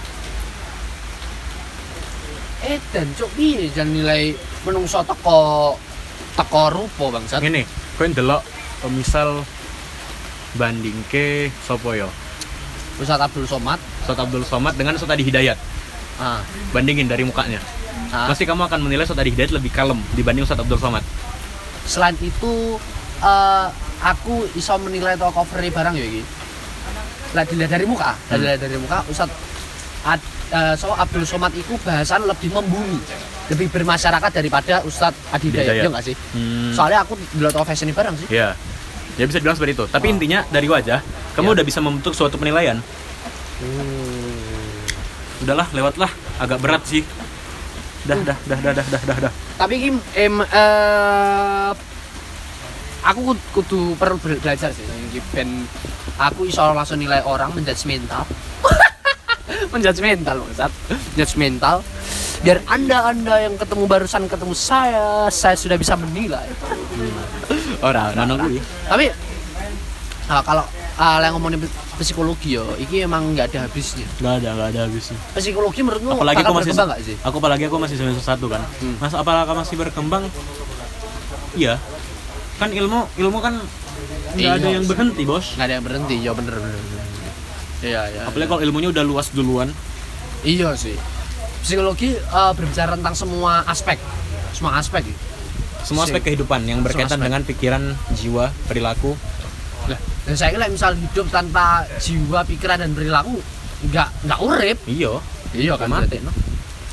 Eh, 2.61 2.78
dan 2.93 3.09
cok 3.17 3.30
piye 3.34 3.74
jan 3.74 3.89
nilai 3.89 4.38
menungso 4.63 5.01
teko 5.01 5.74
teko 6.38 6.63
rupa 6.69 7.17
bangsat. 7.17 7.41
Ngene, 7.41 7.65
kowe 7.97 8.05
ndelok 8.05 8.41
eh, 8.86 8.91
misal 8.93 9.41
banding 10.53 10.95
ke 11.07 11.47
sopo 11.63 11.95
yo 11.95 12.11
Ustaz 12.99 13.17
Abdul 13.17 13.47
Somad. 13.47 13.80
Ustaz 14.03 14.19
Abdul 14.19 14.43
Somad 14.45 14.76
dengan 14.76 14.93
Ustaz 14.93 15.09
Adi 15.09 15.24
Hidayat 15.24 15.57
Ah, 16.22 16.43
bandingin 16.69 17.09
dari 17.09 17.26
mukanya 17.26 17.57
ah. 18.13 18.30
pasti 18.30 18.45
kamu 18.45 18.69
akan 18.69 18.86
menilai 18.86 19.07
Ustaz 19.09 19.17
Adi 19.17 19.34
Hidayat 19.34 19.57
lebih 19.57 19.74
kalem 19.74 19.97
dibanding 20.13 20.45
Ustaz 20.45 20.59
Abdul 20.61 20.78
Somad 20.78 21.01
Selain 21.88 22.13
itu 22.22 22.78
uh, 23.22 23.67
aku 24.01 24.49
iso 24.57 24.76
menilai 24.82 25.15
toko 25.15 25.45
covernya 25.45 25.72
barang 25.72 25.95
ya 25.97 26.05
iki. 26.05 26.22
Lah 27.32 27.43
dilihat 27.47 27.72
dari 27.72 27.86
muka, 27.88 28.11
hmm. 28.11 28.36
dilihat 28.36 28.59
dari 28.59 28.76
muka 28.76 28.97
Ustaz 29.07 29.32
Ad, 30.01 30.22
uh, 30.51 30.74
so 30.76 30.91
Abdul 30.91 31.24
Somad 31.24 31.53
itu 31.53 31.78
bahasan 31.86 32.26
lebih 32.26 32.49
membumi, 32.49 32.97
lebih 33.53 33.69
bermasyarakat 33.69 34.32
daripada 34.34 34.82
Ustadz 34.82 35.30
Adi 35.30 35.53
iya, 35.53 35.53
iya, 35.53 35.61
Dayat, 35.61 35.72
ya 35.72 35.82
iya 35.86 35.89
nggak 35.93 36.05
sih? 36.05 36.15
Hmm. 36.34 36.74
Soalnya 36.74 36.99
aku 37.05 37.13
dilihat 37.38 37.53
toko 37.53 37.65
fashion 37.65 37.93
barang 37.93 38.15
sih. 38.17 38.28
Iya. 38.34 38.57
Ya 39.19 39.24
bisa 39.28 39.38
dibilang 39.38 39.57
seperti 39.59 39.74
itu. 39.78 39.86
Tapi 39.91 40.07
oh. 40.09 40.13
intinya 40.17 40.39
dari 40.49 40.67
wajah, 40.72 40.99
kamu 41.38 41.51
ya. 41.51 41.55
udah 41.59 41.65
bisa 41.67 41.80
membentuk 41.84 42.13
suatu 42.17 42.36
penilaian. 42.41 42.80
Hmm. 43.61 45.45
Udahlah, 45.45 45.67
lewatlah. 45.76 46.11
Agak 46.41 46.57
berat 46.57 46.82
sih. 46.89 47.05
Dah, 48.07 48.17
hmm. 48.17 48.26
dah, 48.26 48.38
dah, 48.49 48.57
dah, 48.57 48.74
dah, 48.74 48.86
dah, 48.88 49.01
dah, 49.05 49.17
dah. 49.30 49.34
Tapi 49.61 49.76
Kim, 49.78 49.95
em, 50.17 50.36
uh, 50.41 51.72
aku 53.01 53.19
kud- 53.27 53.47
kudu 53.53 53.79
perlu 53.95 54.17
bela- 54.17 54.39
belajar 54.39 54.69
sih 54.69 54.85
ben 55.31 55.65
aku 56.15 56.45
iso 56.45 56.61
langsung 56.69 56.97
nilai 56.97 57.21
orang 57.21 57.51
menjudge 57.51 57.83
mental. 57.83 58.23
menjudge 59.73 59.99
mental 59.99 60.37
Ustaz. 60.45 60.71
Menjudge 61.13 61.35
mental. 61.35 61.75
Biar 62.41 62.57
Anda-anda 62.65 63.37
yang 63.39 63.53
ketemu 63.53 63.85
barusan 63.85 64.25
ketemu 64.25 64.53
saya, 64.53 65.29
saya 65.29 65.53
sudah 65.53 65.75
bisa 65.75 65.93
menilai. 65.93 66.45
Ora, 67.81 68.09
ora, 68.09 68.13
mana 68.15 68.33
ora. 68.35 68.45
gue 68.45 68.61
Tapi 68.85 69.05
ah, 70.27 70.41
kalau 70.41 70.61
ah, 70.95 71.17
yang 71.17 71.33
ngomongin 71.33 71.65
psikologi 71.97 72.53
yo, 72.53 72.65
iki 72.77 73.01
emang 73.01 73.33
nggak 73.33 73.49
ada 73.49 73.65
habisnya. 73.65 74.05
nggak 74.17 74.33
ada 74.37 74.49
nggak 74.51 74.67
ada 74.69 74.79
habisnya 74.85 75.17
Psikologi 75.33 75.81
menurutmu 75.81 76.13
apalagi 76.13 76.41
aku 76.41 76.53
masih 76.55 76.73
nggak 76.73 77.01
sih? 77.01 77.15
aku 77.19 77.35
apalagi 77.37 77.63
aku 77.65 77.77
masih 77.77 77.95
semester 77.95 78.21
satu 78.23 78.45
kan 78.47 78.61
Hmm. 78.77 78.97
mas 78.97 79.13
apalagi 79.13 79.49
masih 79.51 79.75
berkembang 79.77 80.25
iya 81.53 81.77
kan 82.62 82.70
ilmu 82.70 83.09
ilmu 83.12 83.39
kan 83.39 83.57
nggak 84.32 84.38
Iya. 84.38 84.55
ada 84.55 84.68
yang 84.72 84.86
berhenti 84.86 85.24
bos 85.24 85.57
Nggak 85.57 85.66
ada 85.66 85.74
yang 85.74 85.84
berhenti, 85.84 86.16
ya 86.18 86.32
bener 86.32 86.55
bener. 86.55 86.78
bener. 86.78 87.01
Iya, 87.82 88.01
iya. 88.07 88.22
apalagi 88.24 88.47
kalau 88.47 88.62
ilmunya 88.62 88.89
udah 88.89 89.01
luas 89.01 89.28
duluan 89.32 89.74
Iya 90.41 90.74
sih. 90.76 90.93
Psikologi 91.59 92.14
eh, 92.14 92.51
berbicara 92.51 92.93
tentang 92.93 93.14
semua 93.14 93.62
aspek, 93.64 93.97
semua 94.51 94.78
aspek. 94.78 95.01
gitu. 95.03 95.22
semua 95.82 96.05
Sih. 96.05 96.14
aspek 96.14 96.22
kehidupan 96.28 96.62
yang 96.64 96.80
berkaitan 96.80 97.18
dengan 97.18 97.41
pikiran 97.41 97.82
jiwa 98.12 98.53
perilaku 98.64 99.18
Lah, 99.84 99.97
dan 100.24 100.36
saya 100.36 100.53
kira 100.53 100.70
misal 100.70 100.93
hidup 100.93 101.26
tanpa 101.28 101.89
jiwa, 101.97 102.45
pikiran 102.45 102.78
dan 102.78 102.93
perilaku 102.93 103.41
nggak 103.84 104.07
nggak 104.22 104.39
urip. 104.39 104.78
iya 104.86 105.18
Iya 105.51 105.74
kan 105.76 105.89
Mati. 105.89 106.05
berarti, 106.05 106.18
no? 106.22 106.32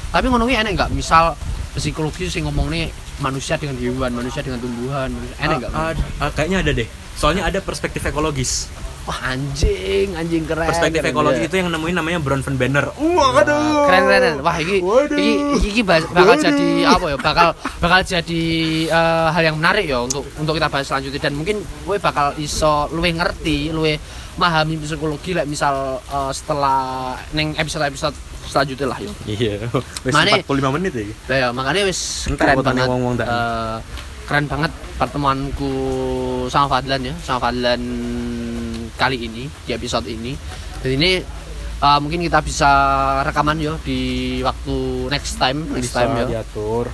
tapi 0.08 0.26
ngono 0.26 0.42
kuwi 0.42 0.56
enek 0.56 0.72
enggak 0.72 0.90
misal 0.90 1.36
psikologi 1.70 2.26
sing 2.26 2.42
ngomong 2.42 2.72
nih 2.72 2.88
manusia 3.18 3.54
dengan 3.54 3.76
hewan 3.76 4.10
manusia 4.12 4.40
dengan 4.40 4.58
tumbuhan 4.58 5.10
enek 5.36 5.56
enggak 5.58 5.70
Ah, 5.70 5.90
ah, 5.90 5.92
ah, 6.22 6.30
kayaknya 6.30 6.62
ada 6.62 6.72
deh. 6.72 6.88
Soalnya 7.14 7.42
ada 7.44 7.58
perspektif 7.58 8.02
ekologis. 8.02 8.70
Wah 9.08 9.32
anjing 9.32 10.12
anjing 10.12 10.44
keren 10.44 10.68
perspektif 10.68 11.00
keren, 11.00 11.16
ekologi 11.16 11.40
ya. 11.40 11.48
itu 11.48 11.54
yang 11.56 11.72
nemuin 11.72 11.96
namanya 11.96 12.18
Brown 12.20 12.44
van 12.44 12.60
Banner. 12.60 12.92
Wah 12.92 13.28
Wah, 13.32 13.42
keren 13.88 14.04
keren 14.04 14.36
wah 14.44 14.56
ini 14.60 14.84
ini 15.16 15.32
ini 15.56 15.80
bas- 15.80 16.04
bakal 16.12 16.36
jadi 16.36 16.66
apa 16.84 17.06
ya? 17.08 17.16
Bakal 17.16 17.48
bakal 17.80 18.00
jadi 18.04 18.42
eh, 18.84 19.28
hal 19.32 19.42
yang 19.42 19.56
menarik 19.56 19.88
ya 19.88 20.04
untuk 20.04 20.28
untuk 20.36 20.60
kita 20.60 20.68
bahas 20.68 20.84
selanjutnya. 20.84 21.24
Dan 21.24 21.40
mungkin 21.40 21.56
gue 21.64 21.96
bakal 21.96 22.36
iso 22.36 22.92
luwe 22.92 23.08
ngerti 23.08 23.72
luwe 23.72 23.96
memahami 24.36 24.76
psikologi 24.78 25.32
like 25.32 25.48
misal 25.48 26.04
eh, 26.04 26.32
setelah 26.36 27.16
neng 27.32 27.56
episode 27.56 27.88
episode 27.88 28.12
selanjutnya 28.48 28.86
lah 28.86 28.98
yo. 28.98 29.12
Iya. 29.24 29.68
Wis 30.02 30.12
Mane- 30.12 30.42
45 30.42 30.72
menit 30.72 30.92
ya 30.92 31.04
Lah 31.26 31.36
ya 31.38 31.48
makanya 31.50 31.82
wis 31.84 32.26
Entar 32.26 32.50
keren 32.50 32.64
banget. 32.64 32.86
wong-wong 32.86 33.14
tak. 33.14 33.26
eh, 33.26 33.76
keren 34.24 34.44
banget 34.44 34.72
pertemuanku 34.94 35.72
sama 36.46 36.66
Fadlan 36.68 37.00
ya 37.02 37.14
sama 37.18 37.38
Fadlan 37.42 37.80
kali 38.94 39.18
ini 39.22 39.44
di 39.62 39.70
episode 39.70 40.04
ini. 40.06 40.32
Dan 40.78 40.90
ini 40.94 41.10
eh, 41.78 41.98
mungkin 41.98 42.20
kita 42.20 42.40
bisa 42.40 42.70
rekaman 43.22 43.56
yo 43.56 43.76
di 43.78 44.00
waktu 44.40 44.76
next 45.08 45.36
time 45.36 45.68
next 45.70 45.88
bisa 45.88 46.02
time 46.02 46.12
yo. 46.16 46.26
diatur. 46.26 46.84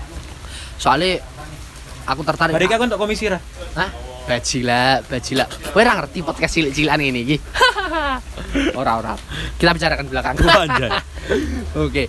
Soalnya 0.75 1.23
aku 2.05 2.21
tertarik. 2.23 2.53
Hari 2.53 2.67
kan 2.67 2.83
untuk 2.83 2.99
komisi 2.99 3.27
ra. 3.27 3.39
Hah? 3.75 3.91
Bajila, 4.25 5.05
bajila. 5.05 5.45
Kowe 5.45 5.85
ora 5.85 6.01
ngerti 6.01 6.25
podcast 6.25 6.57
cilik-cilan 6.57 6.97
ini 6.97 7.21
iki. 7.29 7.37
ora 8.81 8.93
ora. 8.97 9.13
Kita 9.61 9.77
bicarakan 9.77 10.07
belakang. 10.09 10.35
Oke. 10.65 10.89
Oke. 11.77 12.05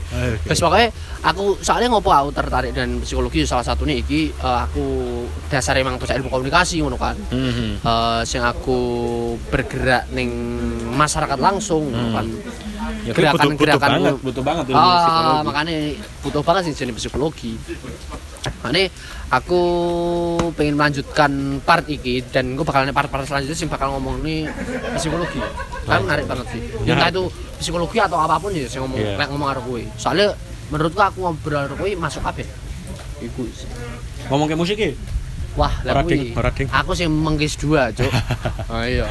Terus 0.47 0.59
pokoknya 0.63 0.87
aku 1.27 1.59
soalnya 1.59 1.91
ngopo 1.91 2.15
aku 2.15 2.31
tertarik 2.31 2.71
dengan 2.71 3.03
psikologi 3.03 3.43
salah 3.43 3.67
satunya 3.67 3.99
iki 3.99 4.31
eh, 4.31 4.59
aku 4.63 4.85
dasar 5.51 5.75
emang 5.75 5.99
bocah 5.99 6.15
ilmu 6.15 6.31
komunikasi 6.31 6.79
ngono 6.79 6.95
kan. 6.95 7.19
Mhm. 7.35 7.83
Eh 7.83 8.21
sing 8.23 8.39
aku 8.39 8.79
bergerak 9.51 10.07
ning 10.15 10.31
masyarakat 10.95 11.35
langsung 11.35 11.91
ngono 11.91 12.09
kan. 12.15 12.27
Ya, 13.05 13.11
kuwi 13.13 13.21
butuh, 13.27 13.49
butuh 13.53 13.57
Gerakan-gerakan 13.59 13.89
banget, 13.91 14.15
butuh 14.23 14.43
banget 14.45 14.65
ilmu 14.71 14.79
Ah, 14.79 14.93
psikologi. 15.03 15.45
makanya 15.45 15.75
butuh 16.23 16.41
banget 16.47 16.61
sih 16.69 16.73
jenis 16.79 16.95
psikologi. 16.95 17.51
Makanya 18.63 18.89
aku 19.29 19.61
pengen 20.53 20.75
melanjutkan 20.77 21.31
part 21.61 21.85
iki 21.85 22.21
dan 22.29 22.53
gue 22.53 22.65
bakal 22.65 22.85
part-part 22.93 23.25
selanjutnya 23.25 23.57
sih 23.57 23.67
bakal 23.67 23.93
ngomong 23.97 24.21
nih 24.21 24.49
psikologi. 24.97 25.41
Kan 25.85 26.05
menarik 26.05 26.25
banget 26.25 26.47
sih. 26.53 26.61
Ya. 26.85 26.97
Entah 26.97 27.09
itu 27.09 27.23
psikologi 27.57 27.97
atau 28.01 28.17
apa 28.17 28.37
pun 28.37 28.53
ya 28.53 28.65
sih 28.65 28.77
ngomong 28.81 28.97
Iya. 28.99 29.17
kayak 29.17 29.29
ngomong 29.33 29.47
karo 29.53 29.61
kowe. 29.65 29.81
Soalnya 29.97 30.27
menurutku 30.73 31.01
aku 31.01 31.17
ngobrol 31.21 31.65
karo 31.65 31.75
kowe 31.77 31.89
masuk 31.97 32.21
kabeh. 32.25 32.47
Iku 33.21 33.43
sih. 33.53 33.69
Ngomong 34.29 34.47
ke 34.49 34.55
musik 34.57 34.77
ya? 34.77 34.91
Wah, 35.55 35.71
lah 35.87 36.03
Ora, 36.03 36.51
kuwi. 36.51 36.67
Aku 36.67 36.91
sih 36.91 37.07
menggis 37.07 37.55
dua, 37.55 37.87
Cuk. 37.95 38.11
oh 38.75 38.83
iya. 38.83 39.07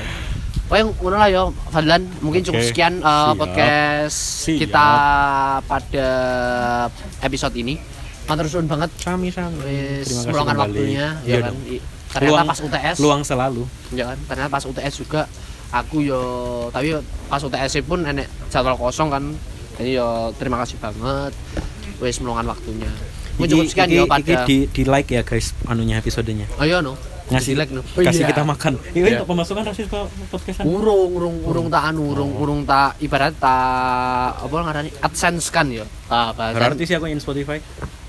Pokoknya 0.68 0.84
ngono 1.00 1.16
lah 1.16 1.28
ya, 1.32 1.42
Fadlan. 1.72 2.02
Mungkin 2.20 2.44
cukup 2.44 2.60
Oke. 2.60 2.68
sekian 2.68 3.00
uh, 3.00 3.32
Siap. 3.32 3.36
podcast 3.40 4.16
Siap. 4.44 4.58
kita 4.60 4.86
pada 5.64 6.08
episode 7.24 7.54
ini. 7.56 7.80
Matur 8.24 8.46
suwun 8.46 8.66
banget 8.66 8.90
Sami 8.96 9.28
sami. 9.28 9.60
wis 10.00 10.08
meluangkan 10.24 10.56
waktunya 10.58 11.06
Iya 11.22 11.30
ya 11.30 11.36
kan. 11.40 11.50
dong. 11.50 11.58
I- 11.68 11.82
Ternyata 12.06 12.30
Luang- 12.30 12.46
pas 12.46 12.60
UTS, 12.60 12.96
Luang 12.98 13.22
selalu. 13.22 13.62
ya 13.90 14.04
kan. 14.06 14.18
Ternyata 14.24 14.48
pas 14.48 14.64
UTS 14.64 14.94
juga 14.96 15.20
aku 15.70 15.96
yo 16.00 16.22
tapi 16.70 16.86
yo 16.88 16.98
pas 17.26 17.38
UTS 17.38 17.82
pun 17.82 18.00
enek 18.02 18.24
jadwal 18.48 18.74
kosong 18.74 19.10
kan. 19.10 19.24
Jadi 19.74 19.90
yo 19.94 20.08
terima 20.34 20.56
kasih 20.58 20.78
banget 20.78 21.32
wis 21.98 22.16
meluangkan 22.18 22.48
waktunya. 22.48 22.88
Mungkin 23.34 23.50
cukup 23.50 23.64
sekian 23.66 23.88
iki, 23.88 23.96
yo 23.96 24.04
iki 24.04 24.12
pada 24.14 24.34
di, 24.44 24.56
di 24.68 24.82
like 24.84 25.10
ya 25.10 25.20
guys 25.20 25.50
anunya 25.64 25.98
episodenya. 25.98 26.46
Ayo 26.56 26.78
no. 26.80 26.94
Ngasih 27.24 27.56
like 27.56 27.72
no. 27.72 27.82
kasih 27.90 28.24
kita 28.24 28.46
makan. 28.46 28.78
Ini 28.86 29.00
Iya. 29.00 29.16
untuk 29.18 29.34
pemasukan 29.34 29.64
rasis 29.64 29.84
ke 29.84 30.00
podcastan. 30.28 30.64
urung 30.64 31.10
urung 31.10 31.36
urung 31.42 31.66
tak 31.66 31.82
anu 31.88 32.14
urung 32.14 32.30
urung 32.30 32.60
tak 32.62 32.94
ibarat 33.00 33.34
tak 33.34 33.58
apa 34.38 34.54
ngarani 34.54 34.90
adsense 35.00 35.48
kan 35.48 35.66
ya 35.66 35.82
ah 36.06 36.30
Berarti 36.30 36.84
sih 36.84 36.94
aku 36.94 37.08
in 37.08 37.18
Spotify. 37.18 37.58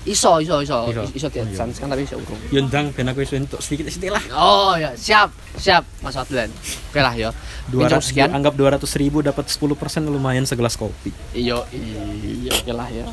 Iso 0.06 0.38
iso 0.38 0.62
iso 0.62 0.78
Iso. 0.86 1.01
iso 1.12 1.28
Oh, 1.28 1.34
iya. 1.34 1.43
adsense 1.43 1.78
kan 1.78 1.89
tapi 1.89 2.06
iso 2.06 2.16
urung 2.16 2.38
Yundang 2.49 2.93
ben 2.93 3.06
aku 3.06 3.22
iso 3.22 3.34
entuk 3.34 3.58
sedikit-sedikit 3.58 4.14
lah. 4.14 4.24
oh 4.32 4.74
ya 4.76 4.93
siap 4.93 5.30
siap 5.56 5.82
Mas 5.99 6.14
Adlan 6.14 6.49
oke 6.88 6.99
lah 6.99 7.12
ya 7.12 7.30
200 7.68 8.01
sekian 8.03 8.30
anggap 8.30 8.53
200 8.53 8.86
ribu 8.95 9.20
dapat 9.20 9.45
10% 9.45 9.66
lumayan 10.06 10.45
segelas 10.45 10.74
kopi. 10.76 11.10
iyo 11.34 11.66
iya 11.72 12.53
oke 12.53 12.72
lah 12.72 12.86
ya 12.88 13.06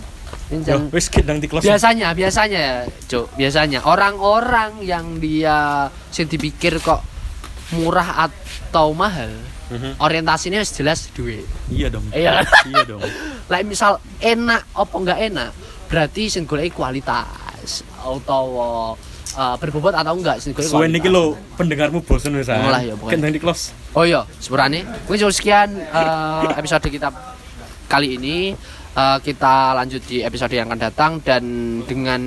jangan- 0.54 0.88
wis 0.90 1.08
kendang 1.08 1.38
di 1.38 1.48
close. 1.48 1.64
biasanya 1.64 2.12
biasanya 2.12 2.58
ya 2.60 2.76
cuk 3.06 3.26
biasanya 3.34 3.80
orang-orang 3.82 4.80
yang 4.80 5.16
dia 5.16 5.88
sing 6.08 6.28
dipikir 6.28 6.76
kok 6.78 7.00
murah 7.72 8.28
atau 8.28 8.92
mahal 8.92 9.32
Mhm. 9.68 9.96
orientasinya 9.96 10.60
wis 10.60 10.68
jelas 10.70 11.08
duit 11.10 11.48
Iya 11.66 11.88
dong. 11.88 12.04
iya 12.12 12.44
iya 12.68 12.84
dong. 12.84 13.00
Lah 13.48 13.64
misal 13.64 13.96
enak 14.18 14.68
apa 14.70 14.92
enggak 14.94 15.18
enak, 15.24 15.50
berarti 15.92 16.32
sing 16.32 16.48
goleki 16.48 16.72
kualitas 16.72 17.84
atau 18.00 18.44
uh, 19.36 19.56
berbobot 19.60 19.92
atau 19.92 20.16
enggak 20.16 20.40
sing 20.40 20.56
goleki 20.56 20.72
Suwen 20.72 20.88
iki 20.96 21.12
kualitas. 21.12 21.12
lho 21.12 21.56
pendengarmu 21.60 21.98
bosen 22.00 22.32
wis. 22.40 22.48
Ngolah 22.48 22.80
ya, 22.80 22.96
pokoknya. 22.96 23.12
Kendang 23.12 23.32
di 23.36 23.40
close. 23.44 23.76
Oh 23.92 24.08
iya, 24.08 24.24
sepurane. 24.40 24.88
Mungkin 25.04 25.20
cukup 25.20 25.34
sekian 25.36 25.68
uh, 25.92 26.48
episode 26.56 26.88
kita 26.88 27.12
kali 27.92 28.16
ini. 28.16 28.56
Uh, 28.92 29.16
kita 29.24 29.72
lanjut 29.72 30.04
di 30.04 30.20
episode 30.20 30.52
yang 30.52 30.68
akan 30.68 30.80
datang 30.80 31.12
dan 31.24 31.44
dengan 31.88 32.20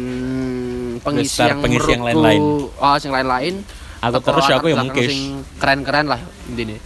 pengisi 0.98 1.38
Besar 1.46 1.54
yang 1.54 1.62
pengisi 1.62 1.90
yang 1.94 2.02
lain-lain. 2.02 2.42
oh, 2.74 2.98
yang 2.98 3.14
lain-lain. 3.14 3.54
Aku 4.02 4.18
terus 4.22 4.46
ya 4.50 4.58
aku 4.58 4.74
yang 4.74 4.90
mengkis. 4.90 5.10
sing 5.10 5.22
keren-keren 5.62 6.10
lah 6.10 6.22
intinya. 6.50 6.78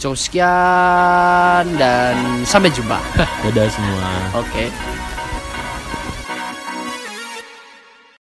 Cukup 0.00 0.16
sekian 0.16 1.64
dan 1.76 2.16
sampai 2.48 2.72
jumpa. 2.72 2.96
Dadah 3.44 3.68
semua. 3.68 4.08
Oke. 4.40 4.72